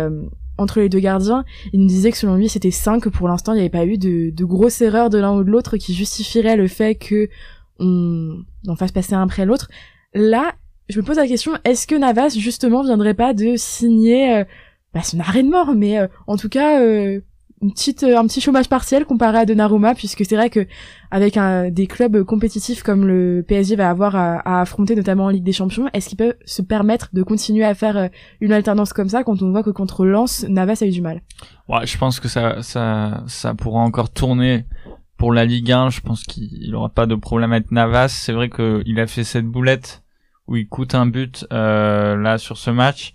entre 0.57 0.79
les 0.79 0.89
deux 0.89 1.01
gardiens, 1.01 1.45
il 1.73 1.81
nous 1.81 1.89
disait 1.89 2.13
que 2.13 2.19
selon 2.19 2.37
lui 2.37 2.49
c'était 2.49 2.71
5 2.71 3.09
pour 3.09 3.27
l'instant 3.27 3.53
il 3.53 3.57
n'y 3.57 3.63
avait 3.63 3.71
pas 3.71 3.87
eu 3.87 3.99
de, 3.99 4.31
de 4.31 4.45
grosses 4.45 4.81
erreurs 4.83 5.11
de 5.11 5.19
l'un 5.19 5.33
ou 5.33 5.43
de 5.43 5.51
l'autre 5.51 5.77
qui 5.79 5.95
justifieraient 5.95 6.57
le 6.57 6.69
fait 6.69 6.95
que 6.95 7.29
on 7.81 8.45
en 8.69 8.77
fasse 8.77 8.93
passer 8.93 9.15
un 9.15 9.23
après 9.23 9.45
l'autre. 9.45 9.69
Là, 10.15 10.53
je 10.89 11.01
me 11.01 11.05
pose 11.05 11.17
la 11.17 11.27
question, 11.27 11.53
est-ce 11.65 11.87
que 11.87 11.95
Navas 11.95 12.37
justement 12.37 12.83
viendrait 12.83 13.15
pas 13.15 13.35
de 13.35 13.55
signer 13.57 14.37
euh, 14.37 14.45
bah, 14.95 15.03
son 15.03 15.21
arrêt 15.21 15.43
de 15.43 15.49
mort, 15.49 15.75
mais 15.75 15.99
euh, 15.99 16.07
en 16.27 16.37
tout 16.37 16.49
cas 16.49 16.81
euh, 16.81 17.21
une 17.63 17.73
petite, 17.73 18.03
un 18.03 18.27
petit 18.27 18.41
chômage 18.41 18.69
partiel 18.69 19.05
comparé 19.05 19.39
à 19.39 19.47
Donnarumma, 19.47 19.95
puisque 19.95 20.25
c'est 20.25 20.35
vrai 20.35 20.51
que 20.51 20.67
avec 21.13 21.37
un, 21.37 21.71
des 21.71 21.87
clubs 21.87 22.25
compétitifs 22.25 22.83
comme 22.83 23.07
le 23.07 23.45
PSG 23.47 23.77
va 23.77 23.89
avoir 23.89 24.17
à, 24.17 24.61
affronter, 24.61 24.97
notamment 24.97 25.27
en 25.27 25.29
Ligue 25.29 25.45
des 25.45 25.53
Champions, 25.53 25.89
est-ce 25.93 26.09
qu'il 26.09 26.19
peut 26.19 26.35
se 26.45 26.61
permettre 26.61 27.11
de 27.13 27.23
continuer 27.23 27.65
à 27.65 27.75
faire 27.75 28.11
une 28.41 28.53
alternance 28.53 28.93
comme 28.93 29.09
ça 29.09 29.23
quand 29.23 29.41
on 29.43 29.53
voit 29.53 29.63
que 29.63 29.71
contre 29.71 30.05
Lens, 30.05 30.45
Navas 30.49 30.79
a 30.81 30.87
eu 30.87 30.91
du 30.91 31.03
mal? 31.03 31.23
Ouais, 31.69 31.87
je 31.87 31.97
pense 31.97 32.19
que 32.19 32.27
ça, 32.27 32.63
ça, 32.63 33.23
ça 33.29 33.55
pourra 33.55 33.81
encore 33.81 34.11
tourner 34.11 34.65
pour 35.17 35.33
la 35.33 35.45
Ligue 35.45 35.71
1. 35.71 35.91
Je 35.91 36.01
pense 36.01 36.25
qu'il 36.25 36.75
aura 36.75 36.89
pas 36.89 37.07
de 37.07 37.15
problème 37.15 37.53
avec 37.53 37.71
Navas. 37.71 38.09
C'est 38.09 38.33
vrai 38.33 38.51
qu'il 38.51 38.99
a 38.99 39.07
fait 39.07 39.23
cette 39.23 39.47
boulette 39.47 40.02
où 40.47 40.57
il 40.57 40.69
coûte 40.69 40.95
un 40.95 41.07
but 41.07 41.47
euh, 41.53 42.17
là 42.17 42.39
sur 42.39 42.57
ce 42.59 42.71
match. 42.71 43.13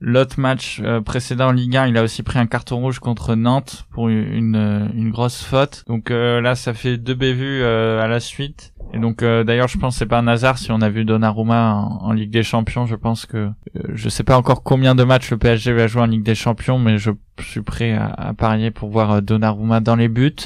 l'autre 0.00 0.38
match 0.38 0.80
euh, 0.84 1.00
précédent 1.00 1.48
en 1.48 1.52
Ligue 1.52 1.76
1, 1.76 1.86
il 1.88 1.96
a 1.96 2.02
aussi 2.02 2.22
pris 2.22 2.38
un 2.38 2.46
carton 2.46 2.80
rouge 2.80 2.98
contre 2.98 3.34
Nantes 3.34 3.86
pour 3.90 4.08
une, 4.08 4.90
une, 4.94 5.10
grosse 5.10 5.42
faute. 5.42 5.84
Donc 5.86 6.10
là, 6.10 6.54
ça 6.54 6.74
fait 6.74 6.98
deux 6.98 7.14
bévues 7.14 7.64
à 7.64 8.06
la 8.06 8.20
suite. 8.20 8.72
Et 8.92 8.98
donc 8.98 9.24
d'ailleurs, 9.24 9.68
je 9.68 9.78
pense 9.78 9.94
que 9.94 9.98
c'est 10.00 10.06
pas 10.06 10.18
un 10.18 10.28
hasard 10.28 10.58
si 10.58 10.70
on 10.70 10.80
a 10.80 10.88
vu 10.88 11.04
Donnarumma 11.04 11.74
en, 11.74 12.06
en 12.06 12.12
Ligue 12.12 12.30
des 12.30 12.42
Champions. 12.42 12.86
Je 12.86 12.94
pense 12.94 13.26
que 13.26 13.50
je 13.92 14.08
sais 14.08 14.22
pas 14.22 14.36
encore 14.36 14.62
combien 14.62 14.94
de 14.94 15.02
matchs 15.02 15.30
le 15.30 15.38
PSG 15.38 15.72
va 15.72 15.86
jouer 15.86 16.02
en 16.02 16.06
Ligue 16.06 16.22
des 16.22 16.34
Champions, 16.34 16.78
mais 16.78 16.98
je 16.98 17.10
suis 17.40 17.62
prêt 17.62 17.92
à, 17.92 18.06
à 18.06 18.34
parier 18.34 18.70
pour 18.70 18.90
voir 18.90 19.22
Donnarumma 19.22 19.80
dans 19.80 19.96
les 19.96 20.08
buts. 20.08 20.36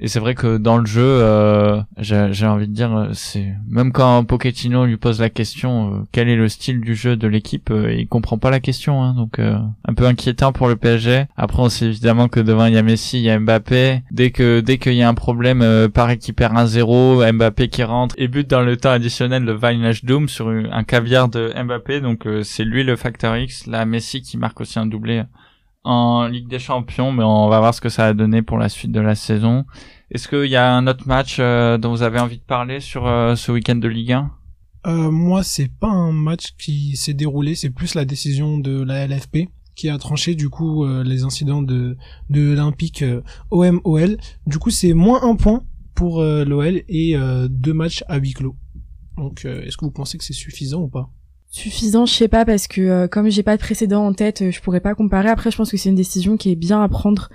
Et 0.00 0.06
c'est 0.06 0.20
vrai 0.20 0.34
que 0.34 0.58
dans 0.58 0.78
le 0.78 0.86
jeu, 0.86 1.02
euh, 1.02 1.80
j'ai 1.98 2.46
envie 2.46 2.68
de 2.68 2.72
dire, 2.72 2.96
euh, 2.96 3.08
c'est 3.14 3.52
même 3.68 3.90
quand 3.90 4.22
Pochettino 4.24 4.86
lui 4.86 4.96
pose 4.96 5.20
la 5.20 5.28
question, 5.28 5.92
euh, 5.92 5.98
quel 6.12 6.28
est 6.28 6.36
le 6.36 6.48
style 6.48 6.80
du 6.80 6.94
jeu 6.94 7.16
de 7.16 7.26
l'équipe, 7.26 7.72
il 7.72 8.06
comprend 8.06 8.38
pas 8.38 8.50
la 8.50 8.60
question, 8.60 9.02
hein, 9.02 9.14
donc 9.14 9.40
un 9.40 9.94
peu 9.94 10.06
inquiétant 10.06 10.52
pour 10.52 10.68
le 10.68 10.76
PSG. 10.76 11.24
Après, 11.36 11.62
on 11.62 11.68
sait 11.68 11.86
évidemment 11.86 12.28
que 12.28 12.38
devant 12.38 12.66
il 12.66 12.74
y 12.74 12.78
a 12.78 12.82
Messi, 12.82 13.18
il 13.18 13.24
y 13.24 13.30
a 13.30 13.38
Mbappé. 13.38 14.02
Dès 14.12 14.30
que 14.30 14.60
dès 14.60 14.78
qu'il 14.78 14.94
y 14.94 15.02
a 15.02 15.08
un 15.08 15.14
problème, 15.14 15.88
Paris 15.92 16.18
qui 16.18 16.32
perd 16.32 16.54
1-0, 16.54 17.32
Mbappé 17.32 17.68
qui 17.68 17.82
rentre 17.82 18.14
et 18.18 18.28
but 18.28 18.48
dans 18.48 18.62
le 18.62 18.76
temps 18.76 18.90
additionnel 18.90 19.44
le 19.44 19.54
Vinage 19.54 20.04
Doom 20.04 20.28
sur 20.28 20.48
un 20.48 20.84
caviar 20.84 21.28
de 21.28 21.52
Mbappé, 21.60 22.00
donc 22.00 22.26
c'est 22.42 22.64
lui 22.64 22.84
le 22.84 22.96
facteur 22.96 23.36
X. 23.36 23.66
Là, 23.66 23.84
Messi 23.84 24.22
qui 24.22 24.38
marque 24.38 24.60
aussi 24.60 24.78
un 24.78 24.86
doublé 24.86 25.24
en 25.84 26.26
Ligue 26.26 26.48
des 26.48 26.58
Champions, 26.58 27.12
mais 27.12 27.24
on 27.24 27.48
va 27.48 27.58
voir 27.60 27.74
ce 27.74 27.80
que 27.80 27.88
ça 27.88 28.04
va 28.04 28.14
donner 28.14 28.42
pour 28.42 28.58
la 28.58 28.68
suite 28.68 28.92
de 28.92 29.00
la 29.00 29.14
saison. 29.14 29.64
Est-ce 30.10 30.28
qu'il 30.28 30.50
y 30.50 30.56
a 30.56 30.74
un 30.74 30.86
autre 30.86 31.06
match 31.06 31.36
euh, 31.38 31.78
dont 31.78 31.90
vous 31.90 32.02
avez 32.02 32.18
envie 32.18 32.38
de 32.38 32.44
parler 32.44 32.80
sur 32.80 33.06
euh, 33.06 33.34
ce 33.36 33.52
week-end 33.52 33.76
de 33.76 33.88
Ligue 33.88 34.12
1 34.12 34.30
euh, 34.86 35.10
Moi, 35.10 35.42
c'est 35.42 35.70
pas 35.78 35.90
un 35.90 36.12
match 36.12 36.54
qui 36.58 36.96
s'est 36.96 37.14
déroulé, 37.14 37.54
c'est 37.54 37.70
plus 37.70 37.94
la 37.94 38.04
décision 38.04 38.58
de 38.58 38.82
la 38.82 39.06
LFP 39.06 39.48
qui 39.74 39.88
a 39.88 39.98
tranché 39.98 40.34
du 40.34 40.48
coup 40.48 40.84
euh, 40.84 41.04
les 41.04 41.22
incidents 41.22 41.62
de 41.62 41.96
de 42.30 42.40
l'Olympique 42.40 43.04
OM-OL. 43.50 44.16
Du 44.46 44.58
coup, 44.58 44.70
c'est 44.70 44.92
moins 44.92 45.22
un 45.22 45.36
point 45.36 45.62
pour 45.94 46.22
l'OL 46.22 46.82
et 46.88 47.16
deux 47.48 47.72
matchs 47.72 48.04
à 48.06 48.18
huis 48.18 48.32
clos. 48.32 48.54
Donc, 49.16 49.44
est-ce 49.44 49.76
que 49.76 49.84
vous 49.84 49.90
pensez 49.90 50.16
que 50.16 50.22
c'est 50.22 50.32
suffisant 50.32 50.82
ou 50.82 50.88
pas? 50.88 51.10
Suffisant, 51.50 52.06
je 52.06 52.14
sais 52.14 52.28
pas 52.28 52.44
parce 52.44 52.66
que 52.68 52.80
euh, 52.80 53.08
comme 53.08 53.30
j'ai 53.30 53.42
pas 53.42 53.56
de 53.56 53.62
précédent 53.62 54.06
en 54.06 54.12
tête, 54.12 54.42
euh, 54.42 54.50
je 54.50 54.60
pourrais 54.60 54.80
pas 54.80 54.94
comparer. 54.94 55.28
Après, 55.28 55.50
je 55.50 55.56
pense 55.56 55.70
que 55.70 55.76
c'est 55.76 55.88
une 55.88 55.94
décision 55.94 56.36
qui 56.36 56.50
est 56.50 56.56
bien 56.56 56.82
à 56.82 56.88
prendre 56.88 57.30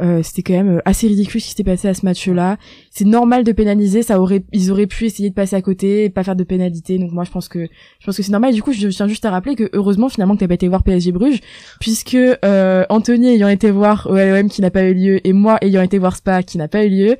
euh, 0.00 0.22
c'était 0.22 0.42
quand 0.42 0.52
même 0.52 0.76
euh, 0.76 0.82
assez 0.84 1.08
ridicule 1.08 1.40
ce 1.40 1.46
qui 1.46 1.50
s'était 1.50 1.64
passé 1.64 1.88
à 1.88 1.94
ce 1.94 2.04
match-là. 2.04 2.56
C'est 2.98 3.04
normal 3.04 3.44
de 3.44 3.52
pénaliser, 3.52 4.02
ça 4.02 4.20
aurait, 4.20 4.42
ils 4.52 4.72
auraient 4.72 4.88
pu 4.88 5.04
essayer 5.04 5.30
de 5.30 5.34
passer 5.34 5.54
à 5.54 5.62
côté 5.62 6.06
et 6.06 6.10
pas 6.10 6.24
faire 6.24 6.34
de 6.34 6.42
pénalité. 6.42 6.98
Donc 6.98 7.12
moi 7.12 7.22
je 7.22 7.30
pense 7.30 7.46
que 7.46 7.68
je 8.00 8.04
pense 8.04 8.16
que 8.16 8.24
c'est 8.24 8.32
normal. 8.32 8.52
du 8.52 8.60
coup, 8.60 8.72
je 8.72 8.88
tiens 8.88 9.06
juste 9.06 9.24
à 9.24 9.30
rappeler 9.30 9.54
que 9.54 9.70
heureusement 9.72 10.08
finalement 10.08 10.34
que 10.34 10.40
t'as 10.40 10.48
pas 10.48 10.54
été 10.54 10.66
voir 10.66 10.82
PSG 10.82 11.12
Bruges, 11.12 11.38
puisque 11.78 12.16
euh, 12.16 12.84
Anthony 12.88 13.28
ayant 13.28 13.46
été 13.46 13.70
voir 13.70 14.08
OLOM 14.10 14.48
qui 14.48 14.62
n'a 14.62 14.72
pas 14.72 14.82
eu 14.82 14.94
lieu 14.94 15.24
et 15.24 15.32
moi 15.32 15.58
ayant 15.60 15.80
été 15.80 15.96
voir 15.98 16.16
Spa 16.16 16.42
qui 16.42 16.58
n'a 16.58 16.66
pas 16.66 16.84
eu 16.84 16.88
lieu, 16.88 17.16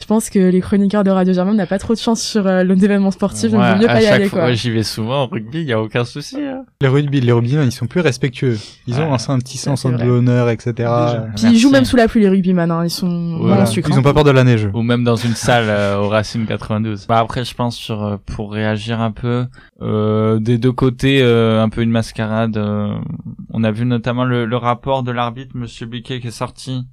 je 0.00 0.06
pense 0.06 0.30
que 0.30 0.38
les 0.38 0.60
chroniqueurs 0.62 1.04
de 1.04 1.10
Radio 1.10 1.34
Germain 1.34 1.52
n'ont 1.52 1.66
pas 1.66 1.78
trop 1.78 1.92
de 1.92 1.98
chance 1.98 2.22
sur 2.22 2.46
euh, 2.46 2.64
l'événement 2.64 3.10
sportif. 3.10 3.50
donc 3.50 3.60
mieux 3.78 3.86
pas 3.86 4.00
y 4.00 4.06
aller 4.06 4.30
quoi. 4.30 4.54
J'y 4.54 4.70
vais 4.70 4.82
souvent 4.82 5.24
au 5.24 5.26
rugby, 5.26 5.60
il 5.60 5.68
y 5.68 5.74
a 5.74 5.82
aucun 5.82 6.06
souci. 6.06 6.38
Hein. 6.40 6.64
Les 6.80 6.88
rugby, 6.88 7.20
les 7.20 7.32
rugbymen, 7.32 7.66
ils 7.66 7.72
sont 7.72 7.86
plus 7.86 8.00
respectueux. 8.00 8.56
Ils 8.86 8.98
ont 8.98 9.12
un, 9.12 9.38
petit 9.40 9.58
sens 9.58 9.84
de 9.84 9.90
l'honneur, 9.90 10.48
etc. 10.48 10.88
Puis 11.36 11.48
ils 11.52 11.58
jouent 11.58 11.70
même 11.70 11.84
sous 11.84 11.96
la 11.96 12.08
pluie 12.08 12.22
les 12.22 12.30
rugbyman. 12.30 12.70
Hein. 12.70 12.84
Ils 12.84 12.90
sont 12.90 13.38
Ils 13.76 13.98
ont 13.98 14.02
pas 14.02 14.14
peur 14.14 14.24
de 14.24 14.30
la 14.30 14.42
neige. 14.42 14.70
Ou 14.72 14.80
même 14.80 15.04
dans 15.04 15.17
une 15.24 15.34
salle 15.34 15.68
euh, 15.68 15.98
au 15.98 16.08
Racing 16.08 16.46
92. 16.46 17.06
Bah 17.06 17.18
après, 17.18 17.44
je 17.44 17.54
pense 17.54 17.76
sur 17.76 18.02
euh, 18.04 18.16
pour 18.16 18.52
réagir 18.52 19.00
un 19.00 19.12
peu 19.12 19.46
euh, 19.80 20.38
des 20.38 20.58
deux 20.58 20.72
côtés, 20.72 21.22
euh, 21.22 21.62
un 21.62 21.68
peu 21.68 21.82
une 21.82 21.90
mascarade. 21.90 22.56
on 22.56 23.64
a 23.64 23.70
vu 23.70 23.84
notamment 23.84 24.24
le, 24.24 24.46
le 24.46 24.56
rapport 24.56 25.02
de 25.02 25.12
l'arbitre, 25.12 25.56
Monsieur 25.56 25.86
Biquet, 25.86 26.20
qui 26.20 26.28
est 26.28 26.30
sorti 26.30 26.84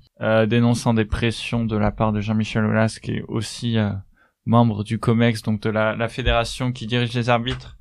dénonçant 0.48 0.94
des 0.94 1.06
pressions 1.06 1.66
de 1.66 1.76
la 1.76 1.92
part 1.92 2.14
de 2.14 2.22
Jean-Michel 2.22 2.66
Aulas, 2.66 3.00
qui 3.02 3.12
est 3.12 3.24
aussi 3.28 3.78
membre 4.46 4.84
du 4.84 4.98
Comex, 4.98 5.42
donc 5.42 5.62
de 5.62 5.70
la, 5.70 5.96
la 5.96 6.08
fédération 6.08 6.72
qui 6.72 6.88
dirige 6.88 7.14
les 7.14 7.30
arbitres. 7.30 7.78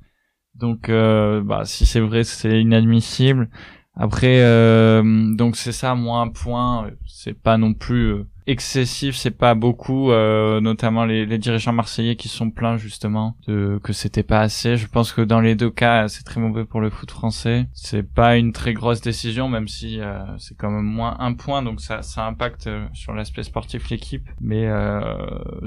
Donc, 0.53 0.89
bah, 0.89 1.61
si 1.63 1.85
c'est 1.85 2.01
vrai, 2.01 2.23
c'est 2.23 2.61
inadmissible. 2.61 3.49
Après, 3.97 4.41
euh, 4.41 5.33
donc 5.35 5.55
c'est 5.55 5.71
ça, 5.71 5.95
moins 5.95 6.23
un 6.23 6.27
point, 6.27 6.91
c'est 7.07 7.33
pas 7.33 7.57
non 7.57 7.73
plus 7.73 8.13
euh, 8.13 8.27
excessif, 8.47 9.15
c'est 9.15 9.31
pas 9.31 9.55
beaucoup, 9.55 10.11
euh, 10.11 10.61
notamment 10.61 11.05
les, 11.05 11.25
les, 11.25 11.37
dirigeants 11.37 11.73
marseillais 11.73 12.15
qui 12.15 12.27
sont 12.27 12.49
plaints 12.51 12.77
justement 12.77 13.35
de 13.47 13.79
que 13.83 13.93
c'était 13.93 14.23
pas 14.23 14.41
assez. 14.41 14.77
Je 14.77 14.87
pense 14.87 15.11
que 15.11 15.21
dans 15.21 15.39
les 15.39 15.55
deux 15.55 15.71
cas, 15.71 16.07
c'est 16.07 16.23
très 16.23 16.39
mauvais 16.39 16.65
pour 16.65 16.81
le 16.81 16.89
foot 16.89 17.11
français. 17.11 17.67
C'est 17.73 18.03
pas 18.03 18.37
une 18.37 18.51
très 18.51 18.73
grosse 18.73 19.01
décision, 19.01 19.49
même 19.49 19.67
si 19.67 19.99
c'est 20.37 20.57
quand 20.57 20.71
même 20.71 20.85
moins 20.85 21.17
un 21.19 21.33
point, 21.33 21.63
donc 21.63 21.81
ça, 21.81 22.01
ça 22.01 22.25
impacte 22.25 22.69
sur 22.93 23.13
l'aspect 23.13 23.43
sportif 23.43 23.89
l'équipe. 23.89 24.29
Mais 24.41 24.65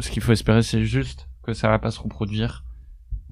ce 0.00 0.10
qu'il 0.10 0.22
faut 0.22 0.32
espérer, 0.32 0.62
c'est 0.62 0.84
juste 0.84 1.28
que 1.42 1.52
ça 1.52 1.68
va 1.68 1.78
pas 1.78 1.90
se 1.90 2.00
reproduire 2.00 2.64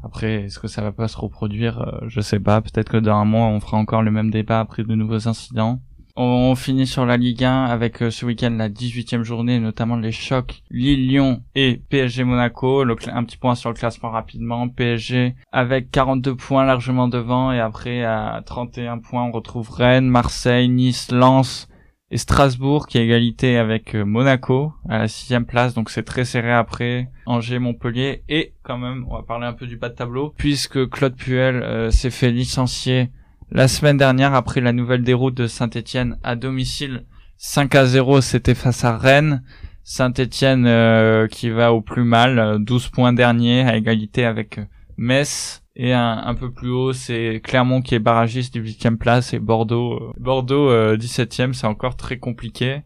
après, 0.07 0.45
est-ce 0.45 0.61
que 0.61 0.69
ça 0.69 0.83
va 0.83 0.93
pas 0.93 1.09
se 1.09 1.19
reproduire? 1.19 1.81
Euh, 1.81 2.07
Je 2.07 2.21
sais 2.21 2.39
pas. 2.39 2.61
Peut-être 2.61 2.93
que 2.93 2.97
dans 2.97 3.17
un 3.17 3.25
mois, 3.25 3.47
on 3.47 3.59
fera 3.59 3.77
encore 3.77 4.03
le 4.03 4.11
même 4.11 4.31
débat 4.31 4.61
après 4.61 4.85
de 4.85 4.95
nouveaux 4.95 5.27
incidents. 5.27 5.81
On 6.19 6.55
finit 6.55 6.87
sur 6.87 7.05
la 7.05 7.19
Ligue 7.19 7.45
1 7.45 7.65
avec 7.65 8.03
euh, 8.03 8.11
ce 8.11 8.25
week-end 8.25 8.55
la 8.57 8.71
18e 8.71 9.23
journée, 9.23 9.61
notamment 9.61 9.97
les 9.97 10.13
chocs 10.13 10.63
Lille-Lyon 10.71 11.43
et 11.55 11.83
PSG-Monaco. 11.91 12.83
Un 12.83 13.25
petit 13.25 13.37
point 13.37 13.55
sur 13.55 13.69
le 13.69 13.75
classement 13.75 14.11
rapidement. 14.11 14.67
PSG 14.69 15.35
avec 15.53 15.91
42 15.91 16.35
points 16.35 16.65
largement 16.65 17.09
devant 17.09 17.53
et 17.53 17.61
après 17.61 18.03
à 18.03 18.43
31 18.47 18.99
points 18.99 19.25
on 19.25 19.31
retrouve 19.31 19.71
Rennes, 19.71 20.09
Marseille, 20.09 20.71
Nice, 20.71 21.11
Lens, 21.13 21.69
et 22.11 22.17
Strasbourg 22.19 22.87
qui 22.87 22.99
a 22.99 23.03
égalité 23.03 23.59
avec 23.59 23.95
euh, 23.95 24.05
Monaco 24.05 24.73
à 24.89 24.99
la 24.99 25.09
sixième 25.09 25.45
place 25.45 25.75
donc 25.75 25.91
c'est 25.91 26.05
très 26.05 26.25
serré 26.25 26.53
après 26.53 27.11
Angers 27.27 27.59
Montpellier 27.59 28.23
et 28.29 28.53
quand 28.63 28.79
même 28.79 29.05
on 29.11 29.17
va 29.17 29.23
parler 29.23 29.47
un 29.47 29.53
peu 29.53 29.67
du 29.67 29.77
bas 29.77 29.89
de 29.89 29.95
tableau 29.95 30.33
puisque 30.37 30.89
Claude 30.89 31.17
Puel 31.17 31.57
euh, 31.63 31.91
s'est 31.91 32.11
fait 32.11 32.31
licencier 32.31 33.11
la 33.51 33.69
semaine 33.69 33.97
dernière 33.97 34.35
après 34.35 34.61
la 34.61 34.73
nouvelle 34.73 35.03
déroute 35.03 35.35
de 35.35 35.47
Saint-Etienne 35.47 36.19
à 36.23 36.37
domicile 36.37 37.05
5 37.37 37.75
à 37.75 37.87
0 37.87 38.21
c'était 38.21 38.55
face 38.55 38.85
à 38.85 38.97
Rennes 38.97 39.43
Saint-Etienne 39.85 40.67
euh, 40.67 41.29
qui 41.29 41.51
va 41.51 41.73
au 41.73 41.81
plus 41.81 42.05
mal 42.05 42.59
12 42.61 42.89
points 42.89 43.13
dernier 43.13 43.63
à 43.63 43.77
égalité 43.77 44.25
avec 44.25 44.61
Metz 44.97 45.63
et 45.79 45.93
un, 45.93 46.35
peu 46.35 46.51
plus 46.51 46.71
haut, 46.71 46.95
c'est 46.95 47.43
Clermont 47.45 47.83
qui 47.83 47.95
est 47.95 47.99
barragiste 47.99 48.55
du 48.55 48.61
8 48.61 48.97
place 48.99 49.35
et 49.35 49.39
Bordeaux, 49.39 49.93
euh, 49.93 50.13
Bordeaux 50.19 50.73
17e, 50.97 51.51
euh, 51.51 51.53
c'est 51.53 51.67
encore 51.67 51.97
très 51.97 52.17
compliqué. 52.17 52.81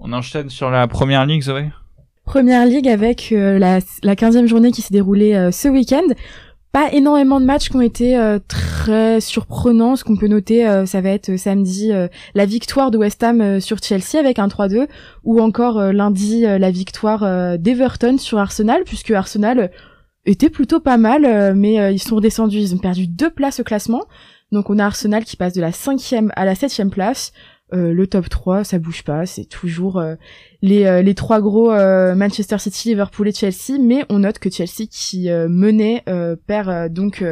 On 0.00 0.12
enchaîne 0.12 0.50
sur 0.50 0.68
la 0.68 0.88
première 0.88 1.24
ligue, 1.24 1.42
Zoé? 1.42 1.70
Première 2.24 2.66
ligue 2.66 2.88
avec 2.88 3.30
euh, 3.30 3.60
la, 3.60 3.78
la 4.02 4.14
15e 4.16 4.46
journée 4.46 4.72
qui 4.72 4.82
s'est 4.82 4.92
déroulée 4.92 5.50
ce 5.52 5.68
week-end. 5.68 6.02
Pas 6.72 6.90
énormément 6.92 7.38
de 7.38 7.44
matchs 7.44 7.68
qui 7.68 7.76
ont 7.76 7.82
été 7.82 8.18
très 8.48 9.20
surprenants. 9.20 9.94
Ce 9.94 10.04
qu'on 10.04 10.16
peut 10.16 10.26
noter, 10.26 10.64
ça 10.86 11.02
va 11.02 11.10
être 11.10 11.36
samedi 11.36 11.92
la 12.34 12.46
victoire 12.46 12.90
de 12.90 12.96
West 12.96 13.22
Ham 13.22 13.60
sur 13.60 13.76
Chelsea 13.82 14.18
avec 14.18 14.38
un 14.38 14.48
3-2, 14.48 14.88
ou 15.22 15.42
encore 15.42 15.92
lundi 15.92 16.40
la 16.40 16.70
victoire 16.70 17.58
d'Everton 17.58 18.16
sur 18.16 18.38
Arsenal, 18.38 18.84
puisque 18.84 19.10
Arsenal 19.10 19.70
était 20.24 20.50
plutôt 20.50 20.80
pas 20.80 20.96
mal, 20.96 21.24
euh, 21.24 21.52
mais 21.54 21.80
euh, 21.80 21.90
ils 21.90 22.02
sont 22.02 22.16
redescendus, 22.16 22.58
ils 22.58 22.74
ont 22.74 22.78
perdu 22.78 23.06
deux 23.06 23.30
places 23.30 23.60
au 23.60 23.64
classement. 23.64 24.04
Donc 24.52 24.70
on 24.70 24.78
a 24.78 24.84
Arsenal 24.84 25.24
qui 25.24 25.36
passe 25.36 25.54
de 25.54 25.60
la 25.60 25.72
cinquième 25.72 26.30
à 26.36 26.44
la 26.44 26.54
septième 26.54 26.90
place. 26.90 27.32
Euh, 27.72 27.92
le 27.92 28.06
top 28.06 28.28
3, 28.28 28.64
ça 28.64 28.78
bouge 28.78 29.02
pas, 29.02 29.26
c'est 29.26 29.44
toujours 29.44 30.02
les, 30.62 31.02
les 31.02 31.14
trois 31.14 31.40
gros 31.40 31.70
Manchester 31.70 32.58
City, 32.58 32.90
Liverpool 32.90 33.28
et 33.28 33.32
Chelsea, 33.32 33.78
mais 33.80 34.04
on 34.08 34.20
note 34.20 34.38
que 34.38 34.50
Chelsea 34.50 34.86
qui 34.90 35.28
menait 35.30 36.04
perd 36.46 36.92
donc 36.92 37.24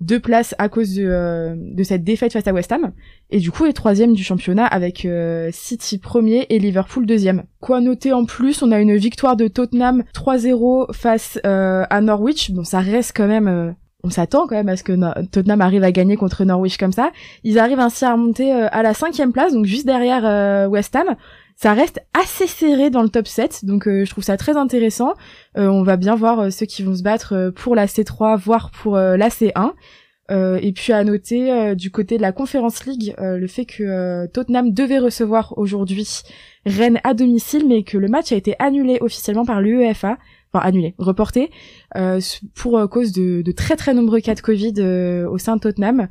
deux 0.00 0.20
places 0.20 0.54
à 0.58 0.68
cause 0.68 0.94
de, 0.94 1.54
de 1.56 1.82
cette 1.82 2.04
défaite 2.04 2.32
face 2.32 2.46
à 2.46 2.52
West 2.52 2.72
Ham, 2.72 2.92
et 3.30 3.38
du 3.38 3.50
coup 3.50 3.66
est 3.66 3.72
troisième 3.72 4.14
du 4.14 4.22
championnat 4.22 4.66
avec 4.66 5.06
City 5.50 5.98
premier 5.98 6.46
et 6.48 6.58
Liverpool 6.58 7.04
deuxième. 7.04 7.44
Quoi 7.60 7.80
noter 7.80 8.12
en 8.12 8.24
plus, 8.24 8.62
on 8.62 8.72
a 8.72 8.80
une 8.80 8.96
victoire 8.96 9.36
de 9.36 9.48
Tottenham 9.48 10.04
3-0 10.14 10.94
face 10.94 11.38
à 11.44 12.00
Norwich, 12.00 12.52
bon 12.52 12.64
ça 12.64 12.80
reste 12.80 13.12
quand 13.14 13.28
même 13.28 13.74
on 14.04 14.10
s'attend 14.10 14.46
quand 14.46 14.54
même 14.54 14.68
à 14.68 14.76
ce 14.76 14.84
que 14.84 14.92
Tottenham 15.26 15.60
arrive 15.60 15.82
à 15.82 15.92
gagner 15.92 16.16
contre 16.16 16.44
Norwich 16.44 16.76
comme 16.76 16.92
ça. 16.92 17.10
Ils 17.42 17.58
arrivent 17.58 17.80
ainsi 17.80 18.04
à 18.04 18.12
remonter 18.12 18.52
à 18.52 18.82
la 18.82 18.94
cinquième 18.94 19.32
place, 19.32 19.52
donc 19.52 19.66
juste 19.66 19.86
derrière 19.86 20.68
West 20.70 20.94
Ham 20.94 21.16
ça 21.60 21.72
reste 21.72 22.00
assez 22.14 22.46
serré 22.46 22.88
dans 22.88 23.02
le 23.02 23.08
top 23.08 23.26
7, 23.26 23.64
donc 23.64 23.88
euh, 23.88 24.04
je 24.04 24.10
trouve 24.10 24.22
ça 24.22 24.36
très 24.36 24.56
intéressant. 24.56 25.14
Euh, 25.56 25.66
on 25.66 25.82
va 25.82 25.96
bien 25.96 26.14
voir 26.14 26.38
euh, 26.38 26.50
ceux 26.50 26.66
qui 26.66 26.84
vont 26.84 26.94
se 26.94 27.02
battre 27.02 27.50
pour 27.56 27.74
la 27.74 27.86
C3, 27.86 28.38
voire 28.38 28.70
pour 28.70 28.96
la 28.96 29.28
C1. 29.28 29.72
et 30.30 30.72
puis 30.72 30.92
à 30.92 31.02
noter 31.02 31.74
du 31.74 31.90
côté 31.90 32.16
de 32.16 32.22
la 32.22 32.30
Conference 32.30 32.84
League 32.86 33.14
le 33.18 33.46
fait 33.48 33.64
que 33.64 34.26
Tottenham 34.26 34.72
devait 34.72 35.00
recevoir 35.00 35.54
aujourd'hui 35.56 36.06
Rennes 36.64 37.00
à 37.02 37.14
domicile, 37.14 37.66
mais 37.66 37.82
que 37.82 37.98
le 37.98 38.08
match 38.08 38.30
a 38.30 38.36
été 38.36 38.54
annulé 38.58 38.98
officiellement 39.00 39.44
par 39.44 39.60
l'UEFA, 39.60 40.18
enfin 40.52 40.64
annulé, 40.64 40.94
reporté, 40.98 41.50
pour 42.54 42.88
cause 42.90 43.12
de, 43.12 43.42
très 43.52 43.76
très 43.76 43.94
nombreux 43.94 44.20
cas 44.20 44.34
de 44.34 44.40
Covid 44.40 44.80
au 45.28 45.38
sein 45.38 45.56
de 45.56 45.60
Tottenham 45.60 46.08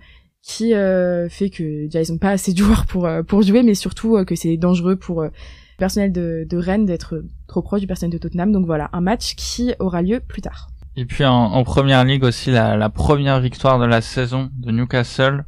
qui 0.47 0.73
euh, 0.73 1.27
fait 1.29 1.49
que 1.49 1.85
déjà 1.85 2.01
ils 2.01 2.11
ont 2.11 2.17
pas 2.17 2.29
assez 2.29 2.53
de 2.53 2.57
joueurs 2.57 2.85
pour 2.85 3.05
euh, 3.05 3.21
pour 3.21 3.41
jouer, 3.41 3.63
mais 3.63 3.75
surtout 3.75 4.15
euh, 4.15 4.23
que 4.23 4.33
c'est 4.35 4.55
dangereux 4.55 4.95
pour 4.95 5.23
le 5.23 5.31
personnel 5.77 6.11
de, 6.13 6.47
de 6.49 6.57
Rennes 6.57 6.85
d'être 6.85 7.21
trop 7.47 7.61
proche 7.61 7.81
du 7.81 7.87
personnel 7.87 8.13
de 8.13 8.17
Tottenham. 8.17 8.53
Donc 8.53 8.65
voilà, 8.65 8.89
un 8.93 9.01
match 9.01 9.35
qui 9.35 9.73
aura 9.79 10.01
lieu 10.01 10.21
plus 10.21 10.41
tard. 10.41 10.69
Et 10.95 11.05
puis 11.05 11.25
en, 11.25 11.33
en 11.33 11.63
première 11.65 12.03
ligue 12.05 12.23
aussi, 12.23 12.49
la, 12.49 12.77
la, 12.77 12.89
première 12.89 13.39
victoire 13.41 13.77
de 13.77 13.85
la 13.85 14.01
saison 14.01 14.49
de 14.57 14.71
Newcastle, 14.71 15.45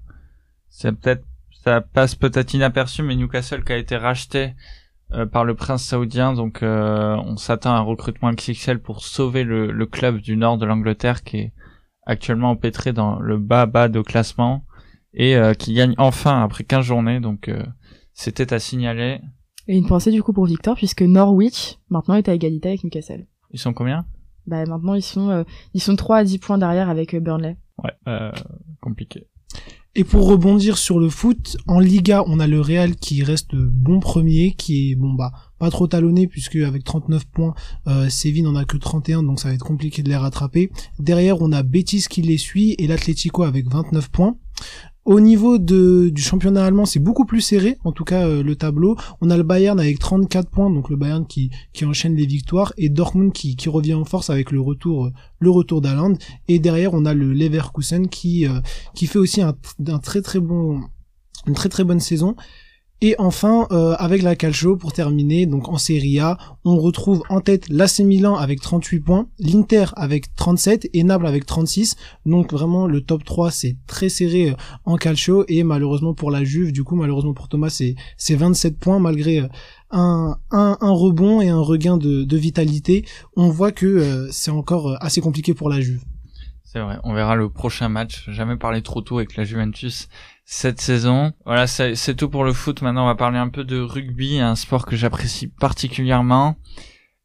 c'est 0.69 0.91
peut-être 0.91 1.23
ça 1.63 1.81
passe 1.81 2.15
peut-être 2.15 2.53
inaperçu, 2.53 3.01
mais 3.01 3.15
Newcastle 3.15 3.63
qui 3.63 3.71
a 3.71 3.77
été 3.77 3.95
racheté 3.95 4.53
par 5.31 5.43
le 5.43 5.55
prince 5.55 5.83
saoudien, 5.83 6.33
donc 6.33 6.59
on 6.61 7.37
s'attend 7.37 7.73
à 7.73 7.77
un 7.77 7.81
recrutement 7.81 8.31
XXL 8.31 8.79
pour 8.79 9.01
sauver 9.01 9.43
le, 9.43 9.71
le 9.71 9.85
club 9.85 10.17
du 10.17 10.37
nord 10.37 10.57
de 10.57 10.65
l'Angleterre 10.65 11.23
qui 11.23 11.37
est 11.37 11.53
actuellement 12.09 12.51
empêtré 12.51 12.91
dans 12.91 13.19
le 13.19 13.37
bas 13.37 13.67
bas 13.67 13.87
de 13.87 14.01
classement 14.01 14.65
et 15.13 15.35
euh, 15.35 15.53
qui 15.53 15.73
gagne 15.73 15.93
enfin 15.97 16.43
après 16.43 16.63
15 16.63 16.85
journées. 16.85 17.19
Donc 17.19 17.47
euh, 17.47 17.63
c'était 18.13 18.53
à 18.53 18.59
signaler. 18.59 19.21
Et 19.67 19.77
une 19.77 19.87
pensée 19.87 20.11
du 20.11 20.23
coup 20.23 20.33
pour 20.33 20.45
Victor 20.45 20.75
puisque 20.75 21.03
Norwich 21.03 21.77
maintenant 21.89 22.15
est 22.15 22.27
à 22.27 22.33
égalité 22.33 22.69
avec 22.69 22.83
Newcastle. 22.83 23.27
Ils 23.51 23.59
sont 23.59 23.73
combien? 23.73 24.05
Bah 24.47 24.65
maintenant 24.65 24.95
ils 24.95 25.03
sont 25.03 25.29
euh, 25.29 25.43
ils 25.73 25.81
sont 25.81 25.95
3 25.95 26.17
à 26.17 26.23
10 26.23 26.39
points 26.39 26.57
derrière 26.57 26.89
avec 26.89 27.15
Burnley. 27.15 27.57
Ouais, 27.83 27.93
compliqué. 28.81 29.27
Et 29.99 30.05
pour 30.05 30.27
rebondir 30.27 30.77
sur 30.77 30.97
le 30.97 31.09
foot, 31.09 31.57
en 31.67 31.81
Liga, 31.81 32.23
on 32.25 32.39
a 32.39 32.47
le 32.47 32.61
Real 32.61 32.95
qui 32.95 33.21
reste 33.21 33.53
bon 33.53 33.99
premier, 33.99 34.53
qui 34.53 34.91
est 34.91 34.95
bon 34.95 35.11
bah 35.11 35.33
pas 35.59 35.69
trop 35.69 35.87
talonné 35.87 36.25
puisque 36.25 36.55
avec 36.55 36.85
39 36.85 37.25
points, 37.25 37.53
euh, 37.87 38.07
Séville 38.07 38.43
n'en 38.43 38.55
a 38.55 38.63
que 38.63 38.77
31, 38.77 39.23
donc 39.23 39.41
ça 39.41 39.49
va 39.49 39.55
être 39.55 39.65
compliqué 39.65 40.01
de 40.01 40.07
les 40.07 40.15
rattraper. 40.15 40.71
Derrière, 40.99 41.41
on 41.41 41.51
a 41.51 41.63
Betis 41.63 42.05
qui 42.09 42.21
les 42.21 42.37
suit 42.37 42.75
et 42.77 42.87
l'Atlético 42.87 43.43
avec 43.43 43.69
29 43.69 44.09
points. 44.09 44.37
Au 45.09 45.19
niveau 45.19 45.57
du 45.57 46.21
championnat 46.21 46.63
allemand, 46.63 46.85
c'est 46.85 46.99
beaucoup 46.99 47.25
plus 47.25 47.41
serré, 47.41 47.79
en 47.83 47.91
tout 47.91 48.03
cas 48.03 48.27
euh, 48.27 48.43
le 48.43 48.55
tableau. 48.55 48.95
On 49.21 49.31
a 49.31 49.37
le 49.37 49.41
Bayern 49.41 49.79
avec 49.79 49.97
34 49.97 50.51
points, 50.51 50.69
donc 50.69 50.91
le 50.91 50.97
Bayern 50.97 51.25
qui, 51.25 51.49
qui 51.73 51.83
enchaîne 51.83 52.15
les 52.15 52.27
victoires, 52.27 52.73
et 52.77 52.89
Dortmund 52.89 53.33
qui, 53.33 53.57
revient 53.69 53.95
en 53.95 54.05
force 54.05 54.29
avec 54.29 54.51
le 54.51 54.61
retour 54.61 55.07
euh, 55.07 55.13
le 55.39 55.49
retour. 55.49 55.81
Et 56.47 56.59
derrière, 56.59 56.93
on 56.93 57.05
a 57.05 57.15
le 57.15 57.33
Leverkusen 57.33 58.07
qui, 58.07 58.47
euh, 58.47 58.59
fait 58.93 59.17
aussi 59.17 59.41
un 59.41 59.55
très 59.97 60.21
très 60.21 60.39
bon 60.39 60.79
une 61.47 61.55
très 61.55 61.69
très 61.69 61.83
bonne 61.83 61.99
saison 61.99 62.35
et 63.01 63.15
enfin, 63.17 63.65
euh, 63.71 63.95
avec 63.97 64.21
la 64.23 64.35
Calcio, 64.35 64.75
pour 64.75 64.91
terminer, 64.91 65.45
donc 65.45 65.69
en 65.69 65.77
Serie 65.77 66.19
A, 66.19 66.37
on 66.65 66.77
retrouve 66.77 67.23
en 67.29 67.39
tête 67.39 67.69
l'AC 67.69 67.99
Milan 67.99 68.35
avec 68.35 68.59
38 68.59 68.99
points, 68.99 69.27
l'Inter 69.39 69.85
avec 69.95 70.35
37 70.35 70.89
et 70.93 71.03
Naples 71.03 71.25
avec 71.25 71.45
36. 71.45 71.95
Donc 72.25 72.51
vraiment, 72.51 72.87
le 72.87 72.99
top 72.99 73.23
3, 73.23 73.51
c'est 73.51 73.77
très 73.87 74.09
serré 74.09 74.49
euh, 74.49 74.55
en 74.83 74.97
Calcio. 74.97 75.45
Et 75.47 75.63
malheureusement 75.63 76.13
pour 76.13 76.29
la 76.29 76.43
Juve, 76.43 76.73
du 76.73 76.83
coup, 76.83 76.95
malheureusement 76.95 77.33
pour 77.33 77.47
Thomas, 77.47 77.69
c'est, 77.69 77.95
c'est 78.17 78.35
27 78.35 78.77
points 78.77 78.99
malgré 78.99 79.39
euh, 79.39 79.47
un, 79.91 80.37
un, 80.51 80.91
rebond 80.91 81.39
et 81.39 81.47
un 81.47 81.61
regain 81.61 81.97
de 81.97 82.37
vitalité. 82.37 83.05
On 83.37 83.49
voit 83.49 83.71
que 83.71 84.27
c'est 84.29 84.51
encore 84.51 84.97
assez 84.99 85.21
compliqué 85.21 85.53
pour 85.53 85.69
la 85.69 85.79
Juve. 85.79 86.03
C'est 86.71 86.81
vrai, 86.81 86.99
on 87.03 87.15
verra 87.15 87.35
le 87.35 87.49
prochain 87.49 87.89
match. 87.89 88.29
Jamais 88.29 88.55
parlé 88.55 88.83
trop 88.83 89.01
tôt 89.01 89.17
avec 89.17 89.35
la 89.35 89.43
Juventus 89.43 90.07
cette 90.45 90.79
saison. 90.79 91.33
Voilà, 91.43 91.65
c'est 91.65 92.15
tout 92.15 92.29
pour 92.29 92.43
le 92.43 92.53
foot. 92.53 92.83
Maintenant, 92.83 93.05
on 93.05 93.07
va 93.07 93.15
parler 93.15 93.39
un 93.39 93.49
peu 93.49 93.63
de 93.63 93.79
rugby, 93.79 94.39
un 94.39 94.53
sport 94.53 94.85
que 94.85 94.95
j'apprécie 94.95 95.47
particulièrement, 95.47 96.57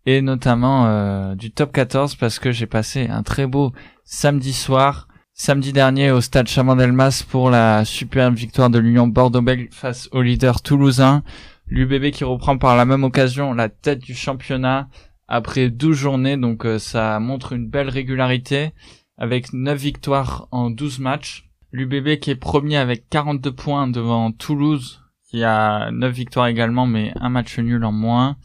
et 0.06 0.22
notamment 0.22 0.86
euh, 0.86 1.34
du 1.34 1.50
top 1.50 1.72
14 1.72 2.14
parce 2.14 2.38
que 2.38 2.52
j'ai 2.52 2.64
passé 2.64 3.08
un 3.10 3.22
très 3.22 3.46
beau 3.46 3.74
samedi 4.04 4.54
soir, 4.54 5.08
samedi 5.34 5.74
dernier 5.74 6.10
au 6.10 6.22
stade 6.22 6.48
Chamandelmas 6.48 7.22
pour 7.28 7.50
la 7.50 7.84
superbe 7.84 8.36
victoire 8.36 8.70
de 8.70 8.78
l'Union 8.78 9.08
Bordeaux-Bègles 9.08 9.68
face 9.72 10.08
au 10.12 10.22
leader 10.22 10.62
toulousain. 10.62 11.22
L'UBB 11.66 12.12
qui 12.12 12.24
reprend 12.24 12.56
par 12.56 12.76
la 12.76 12.86
même 12.86 13.04
occasion 13.04 13.52
la 13.52 13.68
tête 13.68 14.00
du 14.00 14.14
championnat 14.14 14.88
après 15.28 15.68
12 15.68 15.94
journées, 15.94 16.38
donc 16.38 16.64
euh, 16.64 16.78
ça 16.78 17.20
montre 17.20 17.52
une 17.52 17.68
belle 17.68 17.90
régularité 17.90 18.72
avec 19.18 19.52
9 19.52 19.78
victoires 19.78 20.48
en 20.50 20.70
12 20.70 20.98
matchs. 20.98 21.48
L'UBB 21.72 22.20
qui 22.20 22.30
est 22.30 22.36
premier 22.36 22.76
avec 22.76 23.08
42 23.08 23.52
points 23.52 23.88
devant 23.88 24.30
Toulouse, 24.32 25.02
qui 25.28 25.42
a 25.42 25.90
9 25.90 26.12
victoires 26.12 26.46
également, 26.46 26.86
mais 26.86 27.12
un 27.20 27.30
match 27.30 27.58
nul 27.58 27.84
en 27.84 27.92
moins. 27.92 28.36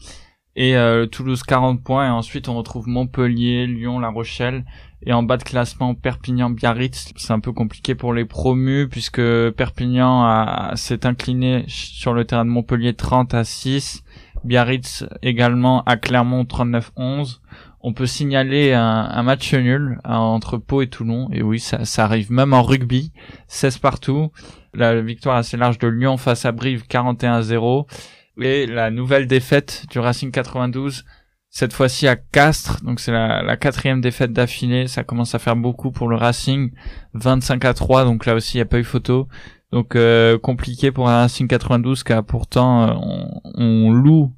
Et 0.56 0.76
euh, 0.76 1.06
Toulouse 1.06 1.42
40 1.44 1.82
points. 1.82 2.06
Et 2.08 2.10
ensuite, 2.10 2.48
on 2.48 2.56
retrouve 2.56 2.88
Montpellier, 2.88 3.66
Lyon, 3.66 4.00
La 4.00 4.08
Rochelle. 4.08 4.64
Et 5.02 5.12
en 5.12 5.22
bas 5.22 5.36
de 5.36 5.44
classement, 5.44 5.94
Perpignan, 5.94 6.50
Biarritz. 6.50 7.12
C'est 7.16 7.32
un 7.32 7.40
peu 7.40 7.52
compliqué 7.52 7.94
pour 7.94 8.12
les 8.12 8.24
promus, 8.24 8.88
puisque 8.88 9.22
Perpignan 9.52 10.74
s'est 10.74 11.06
incliné 11.06 11.64
sur 11.68 12.12
le 12.12 12.24
terrain 12.24 12.44
de 12.44 12.50
Montpellier 12.50 12.94
30 12.94 13.32
à 13.32 13.44
6. 13.44 14.02
Biarritz 14.44 15.04
également 15.22 15.82
à 15.84 15.96
Clermont 15.96 16.42
39-11 16.42 17.40
on 17.82 17.92
peut 17.94 18.06
signaler 18.06 18.72
un, 18.72 19.22
match 19.22 19.54
nul 19.54 20.00
euh, 20.04 20.10
entre 20.10 20.58
Pau 20.58 20.82
et 20.82 20.88
Toulon. 20.88 21.28
Et 21.32 21.42
oui, 21.42 21.58
ça, 21.60 22.04
arrive 22.04 22.30
même 22.30 22.52
en 22.52 22.62
rugby. 22.62 23.12
16 23.48 23.78
partout. 23.78 24.32
La 24.74 25.00
victoire 25.00 25.36
assez 25.36 25.56
large 25.56 25.78
de 25.78 25.88
Lyon 25.88 26.16
face 26.16 26.44
à 26.44 26.52
Brive 26.52 26.84
41-0. 26.88 27.86
Et 28.38 28.66
la 28.66 28.90
nouvelle 28.90 29.26
défaite 29.26 29.84
du 29.90 29.98
Racing 29.98 30.30
92, 30.30 31.04
cette 31.48 31.72
fois-ci 31.72 32.06
à 32.06 32.16
Castres. 32.16 32.82
Donc 32.84 33.00
c'est 33.00 33.12
la, 33.12 33.56
quatrième 33.56 34.00
défaite 34.00 34.32
d'affilée. 34.32 34.86
Ça 34.86 35.02
commence 35.02 35.34
à 35.34 35.38
faire 35.38 35.56
beaucoup 35.56 35.90
pour 35.90 36.08
le 36.08 36.16
Racing. 36.16 36.72
25 37.14 37.64
à 37.64 37.74
3. 37.74 38.04
Donc 38.04 38.26
là 38.26 38.34
aussi, 38.34 38.56
il 38.56 38.58
n'y 38.58 38.62
a 38.62 38.66
pas 38.66 38.78
eu 38.78 38.84
photo. 38.84 39.26
Donc 39.72 39.96
euh, 39.96 40.38
compliqué 40.38 40.90
pour 40.90 41.08
un 41.08 41.22
Racing 41.22 41.48
92 41.48 42.02
car 42.02 42.24
pourtant 42.24 42.88
euh, 42.88 42.94
on 43.54 43.90
loue 43.90 44.34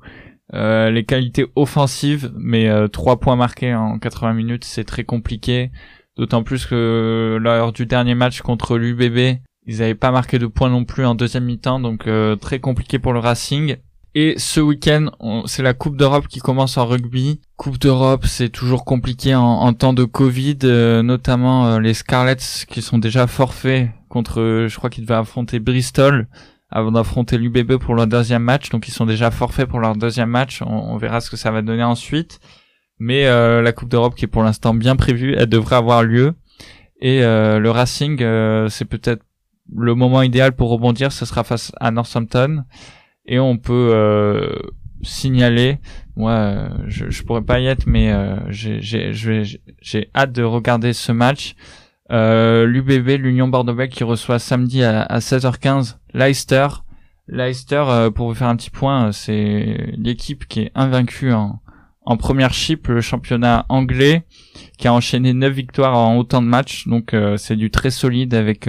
euh, 0.54 0.90
les 0.90 1.04
qualités 1.04 1.46
offensives, 1.56 2.32
mais 2.36 2.68
euh, 2.68 2.88
trois 2.88 3.18
points 3.18 3.36
marqués 3.36 3.74
en 3.74 3.98
80 3.98 4.34
minutes, 4.34 4.64
c'est 4.64 4.84
très 4.84 5.04
compliqué. 5.04 5.70
D'autant 6.16 6.42
plus 6.42 6.66
que 6.66 7.38
lors 7.40 7.72
du 7.72 7.86
dernier 7.86 8.14
match 8.14 8.42
contre 8.42 8.76
l'UBB, 8.76 9.38
ils 9.66 9.78
n'avaient 9.78 9.94
pas 9.94 10.10
marqué 10.10 10.38
de 10.38 10.46
points 10.46 10.68
non 10.68 10.84
plus 10.84 11.06
en 11.06 11.14
deuxième 11.14 11.44
mi-temps, 11.44 11.80
donc 11.80 12.06
euh, 12.06 12.36
très 12.36 12.60
compliqué 12.60 12.98
pour 12.98 13.14
le 13.14 13.18
Racing. 13.18 13.76
Et 14.14 14.34
ce 14.36 14.60
week-end, 14.60 15.06
c'est 15.46 15.62
la 15.62 15.72
Coupe 15.72 15.96
d'Europe 15.96 16.28
qui 16.28 16.40
commence 16.40 16.76
en 16.76 16.84
rugby. 16.84 17.40
Coupe 17.56 17.78
d'Europe, 17.78 18.26
c'est 18.26 18.50
toujours 18.50 18.84
compliqué 18.84 19.34
en, 19.34 19.72
temps 19.72 19.94
de 19.94 20.04
Covid, 20.04 20.58
notamment 21.02 21.78
les 21.78 21.94
Scarlets 21.94 22.66
qui 22.68 22.82
sont 22.82 22.98
déjà 22.98 23.26
forfaits 23.26 23.88
contre, 24.10 24.66
je 24.68 24.76
crois 24.76 24.90
qu'ils 24.90 25.04
devaient 25.04 25.18
affronter 25.18 25.60
Bristol 25.60 26.28
avant 26.72 26.92
d'affronter 26.92 27.38
l'UBB 27.38 27.76
pour 27.76 27.94
leur 27.94 28.06
deuxième 28.06 28.42
match. 28.42 28.70
Donc 28.70 28.88
ils 28.88 28.92
sont 28.92 29.06
déjà 29.06 29.30
forfaits 29.30 29.68
pour 29.68 29.78
leur 29.78 29.94
deuxième 29.96 30.30
match. 30.30 30.62
On, 30.62 30.96
verra 30.96 31.20
ce 31.20 31.30
que 31.30 31.36
ça 31.36 31.50
va 31.50 31.62
donner 31.62 31.84
ensuite. 31.84 32.40
Mais 32.98 33.26
euh, 33.26 33.62
la 33.62 33.72
Coupe 33.72 33.88
d'Europe 33.88 34.14
qui 34.14 34.24
est 34.24 34.28
pour 34.28 34.42
l'instant 34.42 34.74
bien 34.74 34.96
prévue, 34.96 35.34
elle 35.36 35.48
devrait 35.48 35.76
avoir 35.76 36.02
lieu. 36.02 36.34
Et 37.00 37.22
euh, 37.22 37.58
le 37.58 37.70
Racing, 37.70 38.22
euh, 38.22 38.68
c'est 38.68 38.84
peut-être 38.84 39.22
le 39.74 39.94
moment 39.94 40.22
idéal 40.22 40.52
pour 40.52 40.70
rebondir. 40.70 41.12
Ce 41.12 41.26
sera 41.26 41.44
face 41.44 41.72
à 41.80 41.90
Northampton. 41.90 42.64
Et 43.26 43.38
on 43.38 43.56
peut 43.56 44.58
signaler, 45.02 45.78
moi 46.16 46.68
je, 46.86 47.08
je 47.08 47.22
pourrais 47.22 47.42
pas 47.42 47.60
y 47.60 47.66
être, 47.66 47.86
mais 47.86 48.12
j'ai 48.48 50.10
hâte 50.14 50.32
de 50.32 50.42
regarder 50.42 50.92
ce 50.92 51.12
match. 51.12 51.54
Euh, 52.12 52.66
L'UBB, 52.66 53.20
l'Union 53.20 53.48
Bordeaux 53.48 53.76
qui 53.88 54.04
reçoit 54.04 54.38
samedi 54.38 54.84
à, 54.84 55.18
16h15 55.18 55.96
Leicester. 56.14 56.68
Leicester, 57.28 57.84
euh, 57.86 58.10
pour 58.10 58.28
vous 58.28 58.34
faire 58.34 58.48
un 58.48 58.56
petit 58.56 58.70
point, 58.70 59.08
euh, 59.08 59.12
c'est 59.12 59.94
l'équipe 59.96 60.46
qui 60.46 60.60
est 60.60 60.72
invaincue 60.74 61.32
en, 61.32 61.60
en 62.04 62.16
première 62.16 62.52
chip, 62.52 62.88
le 62.88 63.00
championnat 63.00 63.64
anglais, 63.68 64.24
qui 64.78 64.88
a 64.88 64.92
enchaîné 64.92 65.32
9 65.32 65.52
victoires 65.52 65.96
en 65.96 66.16
autant 66.16 66.42
de 66.42 66.48
matchs. 66.48 66.88
Donc 66.88 67.14
c'est 67.36 67.54
du 67.54 67.70
très 67.70 67.90
solide 67.90 68.34
avec 68.34 68.68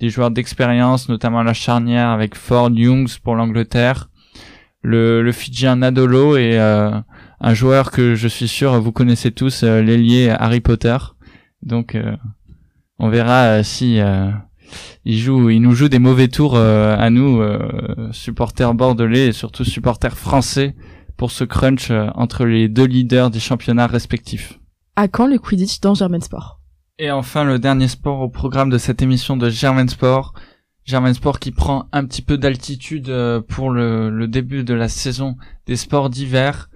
des 0.00 0.10
joueurs 0.10 0.30
d'expérience, 0.30 1.08
notamment 1.08 1.42
la 1.42 1.54
charnière 1.54 2.08
avec 2.08 2.34
Ford, 2.34 2.70
Youngs 2.70 3.18
pour 3.24 3.36
l'Angleterre, 3.36 4.10
le, 4.82 5.22
le 5.22 5.32
Fidjien 5.32 5.76
Nadolo 5.76 6.36
et 6.36 6.58
un 6.58 7.54
joueur 7.54 7.90
que 7.90 8.14
je 8.14 8.28
suis 8.28 8.48
sûr 8.48 8.78
vous 8.82 8.92
connaissez 8.92 9.32
tous, 9.32 9.62
l'ailier 9.62 10.28
Harry 10.28 10.60
Potter. 10.60 10.98
Donc 11.62 11.96
on 12.98 13.08
verra 13.08 13.44
euh, 13.44 13.62
si 13.62 14.00
euh, 14.00 14.30
il 15.04 15.18
joue, 15.18 15.50
il 15.50 15.60
nous 15.60 15.74
joue 15.74 15.88
des 15.88 15.98
mauvais 15.98 16.28
tours 16.28 16.56
euh, 16.56 16.96
à 16.96 17.10
nous, 17.10 17.42
supporters 18.12 18.74
bordelais 18.74 19.28
et 19.28 19.32
surtout 19.32 19.64
supporters 19.64 20.16
français, 20.16 20.74
pour 21.16 21.30
ce 21.30 21.44
crunch 21.44 21.90
entre 22.14 22.44
les 22.44 22.68
deux 22.68 22.84
leaders 22.84 23.30
des 23.30 23.40
championnats 23.40 23.86
respectifs. 23.86 24.58
À 24.96 25.08
quand 25.08 25.26
le 25.26 25.38
Quidditch 25.38 25.80
dans 25.80 25.94
Germain 25.94 26.20
Sport? 26.20 26.60
Et 26.98 27.10
enfin, 27.10 27.44
le 27.44 27.58
dernier 27.58 27.88
sport 27.88 28.20
au 28.20 28.28
programme 28.28 28.70
de 28.70 28.78
cette 28.78 29.02
émission 29.02 29.36
de 29.36 29.48
Germain 29.50 29.86
Sport. 29.86 30.34
Germain 30.84 31.12
Sport 31.12 31.38
qui 31.38 31.52
prend 31.52 31.86
un 31.92 32.04
petit 32.04 32.22
peu 32.22 32.38
d'altitude 32.38 33.12
pour 33.48 33.70
le, 33.70 34.10
le, 34.10 34.26
début 34.26 34.64
de 34.64 34.74
la 34.74 34.88
saison 34.88 35.36
des 35.66 35.76
sports 35.76 36.10
d'hiver. 36.10 36.70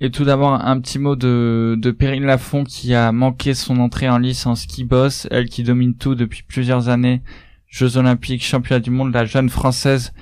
Et 0.00 0.10
tout 0.10 0.24
d'abord, 0.24 0.52
un 0.52 0.80
petit 0.80 0.98
mot 0.98 1.16
de, 1.16 1.76
de 1.76 1.90
Perrine 1.90 2.24
Lafont 2.24 2.62
qui 2.62 2.94
a 2.94 3.10
manqué 3.10 3.54
son 3.54 3.78
entrée 3.78 4.08
en 4.08 4.18
lice 4.18 4.46
en 4.46 4.54
ski 4.54 4.84
boss, 4.84 5.26
elle 5.30 5.48
qui 5.48 5.64
domine 5.64 5.96
tout 5.96 6.14
depuis 6.14 6.44
plusieurs 6.46 6.88
années 6.88 7.22
Jeux 7.66 7.96
Olympiques, 7.96 8.44
championnat 8.44 8.80
du 8.80 8.90
monde, 8.90 9.12
la 9.12 9.24
jeune 9.24 9.50
française 9.50 10.12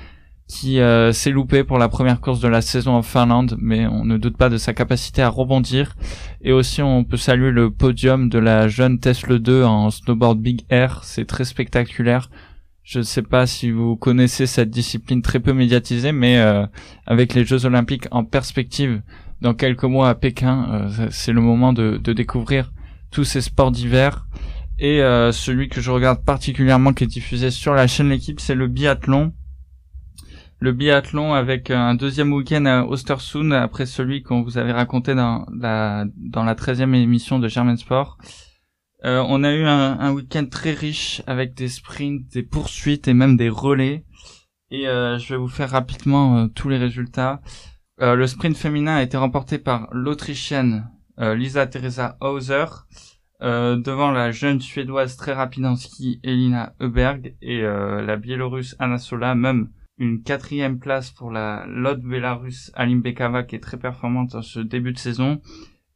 qui 0.49 0.81
euh, 0.81 1.13
s'est 1.13 1.31
loupée 1.31 1.65
pour 1.65 1.79
la 1.79 1.89
première 1.89 2.21
course 2.21 2.41
de 2.41 2.49
la 2.49 2.63
saison 2.63 2.93
en 2.93 3.03
Finlande, 3.03 3.57
mais 3.61 3.87
on 3.87 4.05
ne 4.05 4.17
doute 4.17 4.37
pas 4.37 4.49
de 4.49 4.59
sa 4.59 4.73
capacité 4.73 5.23
à 5.23 5.29
rebondir. 5.29 5.97
Et 6.41 6.53
aussi, 6.53 6.83
on 6.83 7.05
peut 7.05 7.17
saluer 7.17 7.51
le 7.51 7.71
podium 7.71 8.29
de 8.29 8.39
la 8.39 8.69
jeune 8.69 8.99
Tesla 8.99 9.39
2 9.39 9.65
en 9.65 9.91
snowboard 9.91 10.39
Big 10.39 10.65
Air. 10.71 11.01
C'est 11.03 11.27
très 11.27 11.45
spectaculaire. 11.45 12.31
Je 12.85 13.01
ne 13.01 13.05
sais 13.05 13.23
pas 13.23 13.47
si 13.47 13.73
vous 13.73 13.97
connaissez 13.97 14.47
cette 14.47 14.71
discipline 14.71 15.21
très 15.21 15.41
peu 15.41 15.53
médiatisée, 15.53 16.13
mais 16.13 16.39
euh, 16.39 16.65
avec 17.07 17.35
les 17.35 17.45
Jeux 17.45 17.67
Olympiques 17.67 18.07
en 18.13 18.25
perspective 18.25 19.03
dans 19.41 19.55
quelques 19.55 19.85
mois 19.85 20.09
à 20.09 20.15
Pékin, 20.15 20.69
euh, 20.71 21.09
c'est 21.11 21.33
le 21.33 21.41
moment 21.41 21.73
de, 21.73 21.99
de, 22.03 22.13
découvrir 22.13 22.73
tous 23.11 23.25
ces 23.25 23.41
sports 23.41 23.71
d'hiver. 23.71 24.27
Et 24.79 24.99
celui 25.33 25.71
que 25.71 25.81
je 25.81 25.91
regarde 25.91 26.23
particulièrement 26.23 26.93
qui 26.93 27.05
est 27.05 27.07
diffusé 27.07 27.51
sur 27.51 27.73
la 27.73 27.87
chaîne 27.87 28.11
L'équipe, 28.11 28.41
c'est 28.41 28.55
le 28.55 28.67
biathlon 28.67 29.33
le 30.59 30.73
biathlon 30.73 31.35
avec 31.35 31.71
un 31.71 31.95
deuxième 31.95 32.33
week-end 32.33 32.65
à 32.65 32.85
Ostersund 32.85 33.53
après 33.53 33.87
celui 33.87 34.23
qu'on 34.23 34.43
vous 34.43 34.59
avait 34.59 34.73
raconté 34.73 35.15
dans 35.15 35.47
la 35.53 36.07
dans 36.17 36.45
la 36.45 36.55
13e 36.55 36.95
émission 36.95 37.39
de 37.39 37.49
Germain 37.49 37.77
Sport. 37.77 38.17
Euh, 39.05 39.23
on 39.29 39.45
a 39.45 39.53
eu 39.53 39.65
un, 39.65 39.99
un 40.01 40.13
week-end 40.13 40.47
très 40.51 40.73
riche 40.73 41.23
avec 41.27 41.55
des 41.55 41.69
sprints, 41.69 42.27
des 42.33 42.43
poursuites 42.43 43.07
et 43.09 43.15
même 43.15 43.37
des 43.37 43.51
relais. 43.51 44.05
Et 44.71 44.89
euh, 44.89 45.19
je 45.19 45.35
vais 45.35 45.39
vous 45.39 45.49
faire 45.49 45.71
rapidement 45.71 46.39
euh, 46.39 46.47
tous 46.49 46.69
les 46.69 46.79
résultats. 46.79 47.41
Le 47.99 48.27
sprint 48.27 48.57
féminin 48.57 48.97
a 48.97 49.03
été 49.03 49.17
remporté 49.17 49.59
par 49.59 49.89
l'Autrichienne 49.93 50.91
Lisa 51.19 51.67
Teresa 51.67 52.17
Hauser 52.21 52.67
devant 53.41 54.11
la 54.11 54.31
jeune 54.31 54.61
suédoise 54.61 55.17
très 55.17 55.33
rapide 55.33 55.67
en 55.67 55.77
ski 55.77 56.21
Elina 56.23 56.75
Heuberg 56.81 57.35
et 57.41 57.63
la 57.63 58.17
biélorusse 58.17 58.77
Anna 58.79 58.99
Sola, 58.99 59.35
même 59.35 59.71
une 59.99 60.23
quatrième 60.23 60.79
place 60.79 61.11
pour 61.11 61.31
la 61.31 61.65
Lod 61.69 62.03
Belarus 62.03 62.71
Alimbekava 62.75 63.45
qui 63.45 63.57
est 63.57 63.61
très 63.61 63.79
performante 63.79 64.35
en 64.35 64.43
ce 64.43 64.61
début 64.61 64.93
de 64.93 64.99
saison. 64.99 65.41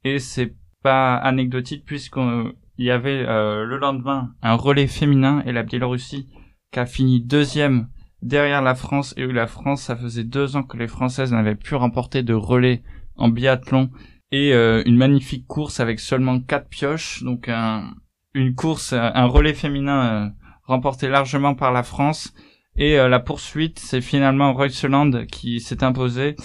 Et 0.04 0.18
c'est 0.18 0.54
pas 0.82 1.16
anecdotique 1.16 1.84
puisqu'il 1.84 2.54
y 2.78 2.90
avait 2.90 3.26
euh, 3.26 3.64
le 3.64 3.76
lendemain 3.76 4.34
un 4.42 4.54
relais 4.54 4.86
féminin 4.86 5.42
et 5.44 5.52
la 5.52 5.62
Biélorussie 5.62 6.28
qui 6.72 6.78
a 6.78 6.86
fini 6.86 7.20
deuxième 7.20 7.88
derrière 8.22 8.62
la 8.62 8.74
France 8.74 9.14
et 9.16 9.24
où 9.24 9.32
la 9.32 9.46
France 9.46 9.82
ça 9.82 9.96
faisait 9.96 10.24
deux 10.24 10.56
ans 10.56 10.62
que 10.62 10.76
les 10.76 10.88
Françaises 10.88 11.32
n'avaient 11.32 11.54
pu 11.54 11.74
remporter 11.74 12.22
de 12.22 12.34
relais 12.34 12.82
en 13.16 13.28
biathlon 13.28 13.90
et 14.32 14.52
euh, 14.52 14.82
une 14.86 14.96
magnifique 14.96 15.46
course 15.46 15.80
avec 15.80 16.00
seulement 16.00 16.40
quatre 16.40 16.68
pioches 16.68 17.22
donc 17.22 17.48
un, 17.48 17.94
une 18.34 18.54
course 18.54 18.92
un 18.92 19.26
relais 19.26 19.54
féminin 19.54 20.04
euh, 20.04 20.28
remporté 20.64 21.08
largement 21.08 21.54
par 21.54 21.72
la 21.72 21.82
France 21.82 22.32
et 22.76 22.98
euh, 22.98 23.08
la 23.08 23.20
poursuite, 23.20 23.78
c'est 23.78 24.00
finalement 24.00 24.54
Reuseland 24.54 25.26
qui 25.26 25.60
s'est 25.60 25.84
imposé. 25.84 26.36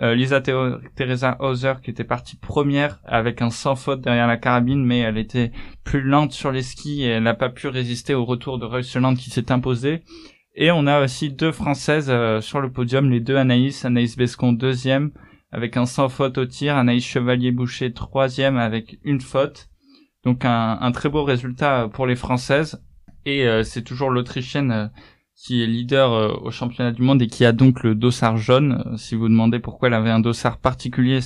Euh, 0.00 0.14
Lisa 0.14 0.40
Teresa 0.40 1.36
Hauser 1.40 1.74
qui 1.82 1.90
était 1.90 2.04
partie 2.04 2.36
première 2.36 3.00
avec 3.04 3.42
un 3.42 3.50
sans 3.50 3.74
faute 3.74 4.00
derrière 4.00 4.26
la 4.26 4.36
carabine, 4.36 4.84
mais 4.84 5.00
elle 5.00 5.18
était 5.18 5.52
plus 5.84 6.00
lente 6.00 6.32
sur 6.32 6.52
les 6.52 6.62
skis 6.62 7.02
et 7.02 7.08
elle 7.08 7.24
n'a 7.24 7.34
pas 7.34 7.50
pu 7.50 7.68
résister 7.68 8.14
au 8.14 8.24
retour 8.24 8.58
de 8.58 8.64
Reuseland 8.64 9.14
qui 9.14 9.30
s'est 9.30 9.52
imposé. 9.52 10.02
Et 10.54 10.70
on 10.70 10.86
a 10.86 11.02
aussi 11.02 11.30
deux 11.30 11.52
Françaises 11.52 12.10
euh, 12.10 12.40
sur 12.40 12.60
le 12.60 12.70
podium, 12.70 13.10
les 13.10 13.20
deux 13.20 13.36
Anaïs, 13.36 13.84
Anaïs 13.84 14.16
Bescon 14.16 14.52
deuxième 14.52 15.12
avec 15.52 15.76
un 15.76 15.86
sans 15.86 16.08
faute 16.08 16.38
au 16.38 16.46
tir, 16.46 16.76
Anaïs 16.76 17.04
Chevalier-Boucher 17.04 17.92
troisième 17.92 18.56
avec 18.56 18.98
une 19.02 19.20
faute. 19.20 19.68
Donc 20.24 20.44
un, 20.44 20.92
très 20.92 21.08
beau 21.08 21.24
résultat 21.24 21.88
pour 21.92 22.06
les 22.06 22.14
Françaises. 22.14 22.84
Et 23.26 23.44
c'est 23.64 23.82
toujours 23.82 24.10
l'Autrichienne 24.10 24.90
qui 25.40 25.62
est 25.62 25.66
leader 25.66 26.12
euh, 26.12 26.34
au 26.42 26.50
championnat 26.50 26.92
du 26.92 27.02
monde 27.02 27.22
et 27.22 27.26
qui 27.26 27.44
a 27.46 27.52
donc 27.52 27.82
le 27.82 27.94
dossard 27.94 28.36
jaune. 28.36 28.82
Euh, 28.86 28.96
si 28.96 29.14
vous 29.14 29.28
demandez 29.28 29.58
pourquoi 29.58 29.88
elle 29.88 29.94
avait 29.94 30.10
un 30.10 30.20
dossard 30.20 30.58
particulier, 30.58 31.20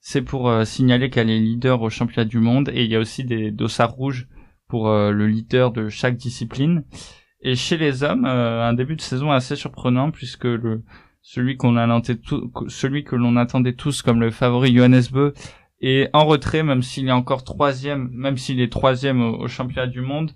c'est 0.00 0.22
pour 0.22 0.48
euh, 0.48 0.64
signaler 0.64 1.08
qu'elle 1.08 1.30
est 1.30 1.38
leader 1.38 1.80
au 1.80 1.88
championnat 1.88 2.28
du 2.28 2.40
monde 2.40 2.68
et 2.74 2.84
il 2.84 2.90
y 2.90 2.96
a 2.96 2.98
aussi 2.98 3.24
des 3.24 3.52
dossards 3.52 3.92
rouges 3.92 4.28
pour 4.66 4.88
le 4.88 5.26
leader 5.26 5.72
de 5.72 5.88
chaque 5.88 6.16
discipline. 6.16 6.84
Et 7.42 7.54
chez 7.54 7.78
les 7.78 8.02
hommes, 8.02 8.24
un 8.26 8.72
début 8.74 8.96
de 8.96 9.00
saison 9.00 9.30
assez 9.30 9.56
surprenant 9.56 10.10
puisque 10.10 10.46
celui 11.22 11.56
qu'on 11.56 11.74
celui 12.68 13.04
que 13.04 13.16
l'on 13.16 13.36
attendait 13.36 13.72
tous 13.74 14.02
comme 14.02 14.20
le 14.20 14.30
favori 14.30 14.74
Johannes 14.74 15.02
Beu 15.10 15.34
est 15.80 16.10
en 16.12 16.26
retrait 16.26 16.62
même 16.62 16.82
s'il 16.82 17.08
est 17.08 17.12
encore 17.12 17.44
troisième, 17.44 18.10
même 18.12 18.36
s'il 18.36 18.60
est 18.60 18.70
troisième 18.70 19.22
au 19.22 19.48
championnat 19.48 19.86
du 19.86 20.00
monde. 20.02 20.32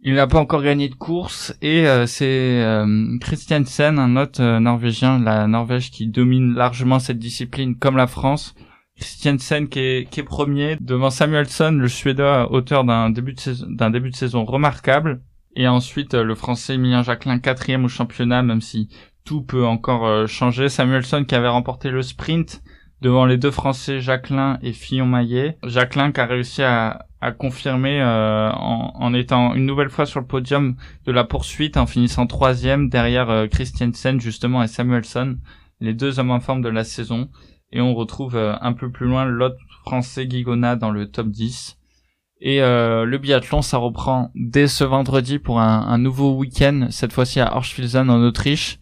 Il 0.00 0.14
n'a 0.14 0.28
pas 0.28 0.38
encore 0.38 0.62
gagné 0.62 0.88
de 0.88 0.94
course 0.94 1.56
et 1.60 1.88
euh, 1.88 2.06
c'est 2.06 2.62
euh, 2.62 3.18
Christiansen, 3.20 3.98
un 3.98 4.16
autre 4.16 4.40
euh, 4.40 4.60
norvégien, 4.60 5.18
la 5.18 5.48
Norvège 5.48 5.90
qui 5.90 6.06
domine 6.06 6.54
largement 6.54 7.00
cette 7.00 7.18
discipline 7.18 7.76
comme 7.76 7.96
la 7.96 8.06
France. 8.06 8.54
Christiansen 8.96 9.68
qui 9.68 9.80
est, 9.80 10.22
premier 10.24 10.76
devant 10.80 11.10
Samuelson, 11.10 11.72
le 11.72 11.88
Suédois, 11.88 12.52
auteur 12.52 12.84
d'un 12.84 13.10
début 13.10 13.32
de 13.32 14.14
saison 14.14 14.44
remarquable. 14.44 15.20
Et 15.56 15.66
ensuite 15.66 16.14
le 16.14 16.34
Français 16.34 16.74
Emilien 16.74 17.02
Jacquelin 17.02 17.38
quatrième 17.38 17.84
au 17.84 17.88
championnat, 17.88 18.42
même 18.42 18.60
si 18.60 18.88
tout 19.24 19.42
peut 19.42 19.66
encore 19.66 20.28
changer. 20.28 20.68
Samuelson 20.68 21.24
qui 21.24 21.34
avait 21.34 21.48
remporté 21.48 21.90
le 21.90 22.02
sprint 22.02 22.62
devant 23.00 23.26
les 23.26 23.36
deux 23.36 23.50
Français 23.50 24.00
Jacquelin 24.00 24.58
et 24.62 24.72
Fillon-Maillet. 24.72 25.58
Jacquelin 25.64 26.12
qui 26.12 26.20
a 26.20 26.26
réussi 26.26 26.62
à, 26.62 27.06
à 27.20 27.32
confirmer 27.32 28.00
euh, 28.00 28.50
en, 28.52 29.12
étant 29.14 29.54
une 29.54 29.66
nouvelle 29.66 29.90
fois 29.90 30.06
sur 30.06 30.20
le 30.20 30.26
podium 30.26 30.76
de 31.04 31.12
la 31.12 31.24
poursuite 31.24 31.76
en 31.76 31.86
finissant 31.86 32.26
troisième 32.26 32.88
derrière 32.88 33.30
euh, 33.30 33.46
Christiansen 33.46 34.20
justement 34.20 34.62
et 34.62 34.68
Samuelson, 34.68 35.38
les 35.80 35.94
deux 35.94 36.20
hommes 36.20 36.30
en 36.30 36.40
forme 36.40 36.62
de 36.62 36.68
la 36.68 36.84
saison. 36.84 37.28
Et 37.72 37.80
on 37.80 37.94
retrouve 37.94 38.36
euh, 38.36 38.54
un 38.60 38.72
peu 38.72 38.90
plus 38.90 39.06
loin 39.06 39.24
l'autre 39.24 39.58
français 39.84 40.26
Guigona 40.26 40.76
dans 40.76 40.90
le 40.90 41.10
top 41.10 41.28
10. 41.28 41.77
Et 42.40 42.62
euh, 42.62 43.04
le 43.04 43.18
biathlon, 43.18 43.62
ça 43.62 43.78
reprend 43.78 44.30
dès 44.34 44.68
ce 44.68 44.84
vendredi 44.84 45.38
pour 45.38 45.60
un, 45.60 45.86
un 45.88 45.98
nouveau 45.98 46.34
week-end, 46.36 46.86
cette 46.90 47.12
fois-ci 47.12 47.40
à 47.40 47.56
Orschwilzen 47.56 48.10
en 48.10 48.22
Autriche. 48.22 48.78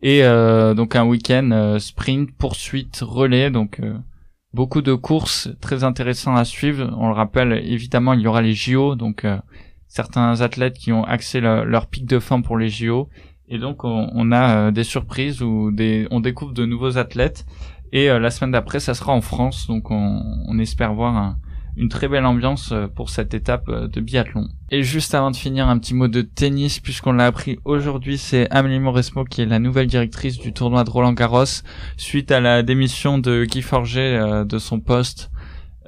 Et 0.00 0.22
donc 0.22 0.94
un 0.94 1.04
week-end 1.04 1.76
sprint, 1.80 2.30
poursuite, 2.38 3.00
relais, 3.02 3.50
donc 3.50 3.80
beaucoup 4.54 4.82
de 4.82 4.94
courses 4.94 5.50
très 5.60 5.84
intéressantes 5.84 6.38
à 6.38 6.44
suivre. 6.44 6.92
On 6.98 7.08
le 7.08 7.14
rappelle, 7.14 7.52
évidemment, 7.52 8.12
il 8.14 8.20
y 8.20 8.26
aura 8.26 8.42
les 8.42 8.54
JO, 8.54 8.94
donc 8.94 9.24
euh, 9.24 9.38
certains 9.86 10.40
athlètes 10.40 10.78
qui 10.78 10.92
ont 10.92 11.04
accès 11.04 11.40
leur 11.40 11.86
pic 11.86 12.06
de 12.06 12.18
forme 12.18 12.42
pour 12.42 12.58
les 12.58 12.68
JO. 12.68 13.08
Et 13.48 13.58
donc, 13.58 13.84
on, 13.84 14.32
a 14.32 14.56
euh, 14.56 14.70
des 14.70 14.84
surprises 14.84 15.42
ou 15.42 15.72
on 16.10 16.20
découvre 16.20 16.52
de 16.52 16.66
nouveaux 16.66 16.98
athlètes. 16.98 17.46
Et 17.92 18.10
euh, 18.10 18.18
la 18.18 18.30
semaine 18.30 18.50
d'après, 18.52 18.80
ça 18.80 18.94
sera 18.94 19.12
en 19.12 19.22
France, 19.22 19.66
donc 19.66 19.90
on, 19.90 20.22
on 20.46 20.58
espère 20.58 20.92
voir 20.92 21.16
un, 21.16 21.38
une 21.78 21.88
très 21.88 22.08
belle 22.08 22.26
ambiance 22.26 22.72
euh, 22.72 22.88
pour 22.88 23.08
cette 23.08 23.34
étape 23.34 23.68
euh, 23.68 23.86
de 23.86 24.00
biathlon. 24.00 24.48
Et 24.70 24.82
juste 24.82 25.14
avant 25.14 25.30
de 25.30 25.36
finir, 25.36 25.68
un 25.68 25.78
petit 25.78 25.94
mot 25.94 26.08
de 26.08 26.22
tennis, 26.22 26.80
puisqu'on 26.80 27.12
l'a 27.12 27.26
appris 27.26 27.58
aujourd'hui, 27.64 28.18
c'est 28.18 28.50
Amélie 28.50 28.80
Mauresmo 28.80 29.24
qui 29.24 29.42
est 29.42 29.46
la 29.46 29.60
nouvelle 29.60 29.86
directrice 29.86 30.38
du 30.38 30.52
tournoi 30.52 30.84
de 30.84 30.90
Roland 30.90 31.12
Garros, 31.12 31.62
suite 31.96 32.32
à 32.32 32.40
la 32.40 32.62
démission 32.62 33.18
de 33.18 33.44
Guy 33.44 33.62
Forget 33.62 34.16
euh, 34.16 34.44
de 34.44 34.58
son 34.58 34.80
poste. 34.80 35.30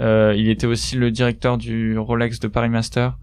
il 0.01 0.49
était 0.49 0.67
aussi 0.67 0.97
le 0.97 1.11
directeur 1.11 1.59
du 1.59 1.99
Rolex 1.99 2.39
de 2.39 2.49
Paris 2.49 2.71
Master. 2.71 3.19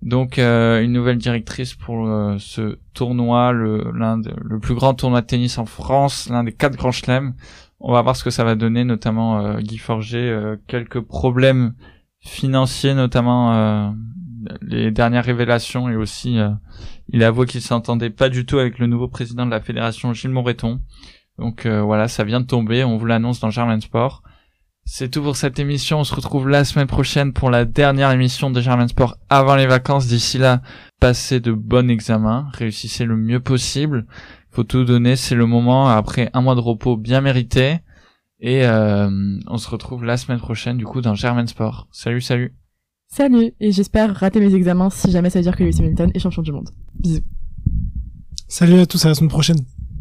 Donc 0.00 0.38
une 0.38 0.92
nouvelle 0.92 1.16
directrice 1.16 1.74
pour 1.74 2.06
ce 2.38 2.78
tournoi, 2.92 3.52
le, 3.52 3.90
l'un 3.94 4.20
le 4.42 4.58
plus 4.58 4.74
grand 4.74 4.92
tournoi 4.92 5.22
de 5.22 5.26
tennis 5.26 5.56
en 5.56 5.64
France, 5.64 6.28
l'un 6.30 6.44
des 6.44 6.52
quatre 6.52 6.76
grands 6.76 6.92
chelems. 6.92 7.34
On 7.80 7.92
va 7.92 8.02
voir 8.02 8.14
ce 8.14 8.22
que 8.22 8.30
ça 8.30 8.44
va 8.44 8.54
donner, 8.54 8.84
notamment 8.84 9.58
Guy 9.60 9.78
Forget, 9.78 10.58
quelques 10.66 11.00
problèmes 11.00 11.72
financier 12.24 12.94
notamment 12.94 13.54
euh, 13.54 13.90
les 14.62 14.90
dernières 14.90 15.24
révélations 15.24 15.88
et 15.88 15.96
aussi 15.96 16.38
euh, 16.38 16.50
il 17.08 17.22
a 17.22 17.28
avoué 17.28 17.46
qu'il 17.46 17.60
s'entendait 17.60 18.10
pas 18.10 18.28
du 18.28 18.46
tout 18.46 18.58
avec 18.58 18.78
le 18.78 18.86
nouveau 18.86 19.08
président 19.08 19.46
de 19.46 19.50
la 19.50 19.60
fédération 19.60 20.12
Gilles 20.12 20.30
Moreton. 20.30 20.80
Donc 21.38 21.66
euh, 21.66 21.82
voilà, 21.82 22.08
ça 22.08 22.24
vient 22.24 22.40
de 22.40 22.46
tomber, 22.46 22.84
on 22.84 22.96
vous 22.96 23.06
l'annonce 23.06 23.40
dans 23.40 23.50
Germain 23.50 23.80
Sport. 23.80 24.22
C'est 24.86 25.10
tout 25.10 25.22
pour 25.22 25.36
cette 25.36 25.58
émission, 25.58 26.00
on 26.00 26.04
se 26.04 26.14
retrouve 26.14 26.48
la 26.48 26.64
semaine 26.64 26.86
prochaine 26.86 27.32
pour 27.32 27.50
la 27.50 27.64
dernière 27.64 28.10
émission 28.10 28.50
de 28.50 28.60
Germain 28.60 28.88
Sport 28.88 29.16
avant 29.30 29.56
les 29.56 29.66
vacances. 29.66 30.06
D'ici 30.06 30.36
là, 30.36 30.60
passez 31.00 31.40
de 31.40 31.52
bons 31.52 31.88
examens, 31.88 32.48
réussissez 32.52 33.04
le 33.04 33.16
mieux 33.16 33.40
possible. 33.40 34.06
Faut 34.50 34.62
tout 34.62 34.84
donner, 34.84 35.16
c'est 35.16 35.34
le 35.34 35.46
moment 35.46 35.88
après 35.88 36.30
un 36.34 36.42
mois 36.42 36.54
de 36.54 36.60
repos 36.60 36.96
bien 36.96 37.20
mérité. 37.20 37.80
Et 38.46 38.66
euh, 38.66 39.08
on 39.46 39.56
se 39.56 39.70
retrouve 39.70 40.04
la 40.04 40.18
semaine 40.18 40.38
prochaine 40.38 40.76
du 40.76 40.84
coup 40.84 41.00
dans 41.00 41.14
German 41.14 41.46
Sport. 41.46 41.88
Salut, 41.90 42.20
salut. 42.20 42.54
Salut, 43.08 43.54
et 43.58 43.72
j'espère 43.72 44.14
rater 44.14 44.38
mes 44.38 44.54
examens 44.54 44.90
si 44.90 45.10
jamais 45.10 45.30
ça 45.30 45.38
veut 45.38 45.44
dire 45.44 45.56
que 45.56 45.64
Lewis 45.64 45.76
Hamilton 45.78 46.10
est 46.12 46.18
champion 46.18 46.42
du 46.42 46.52
monde. 46.52 46.68
Bisous. 46.94 47.22
Salut 48.46 48.80
à 48.80 48.84
tous, 48.84 49.02
à 49.06 49.08
la 49.08 49.14
semaine 49.14 49.30
prochaine. 49.30 49.60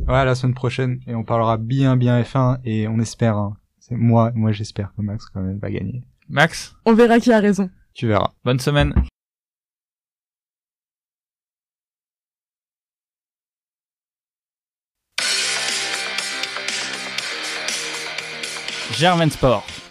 Ouais, 0.09 0.15
à 0.15 0.25
la 0.25 0.35
semaine 0.35 0.55
prochaine, 0.55 0.99
et 1.07 1.15
on 1.15 1.23
parlera 1.23 1.55
bien 1.55 1.95
bien 1.95 2.21
F1, 2.21 2.57
et 2.65 2.89
on 2.89 2.99
espère, 2.99 3.37
hein. 3.37 3.55
c'est 3.79 3.95
moi, 3.95 4.33
moi 4.35 4.51
j'espère 4.51 4.93
que 4.93 5.01
Max 5.01 5.27
quand 5.33 5.41
même 5.41 5.59
va 5.59 5.71
gagner. 5.71 6.03
Max? 6.27 6.75
On 6.85 6.95
verra 6.95 7.21
qui 7.21 7.31
a 7.31 7.39
raison. 7.39 7.69
Tu 7.93 8.07
verras. 8.07 8.31
Bonne 8.43 8.59
semaine. 8.59 8.93
Germain 18.93 19.31
Sport. 19.31 19.82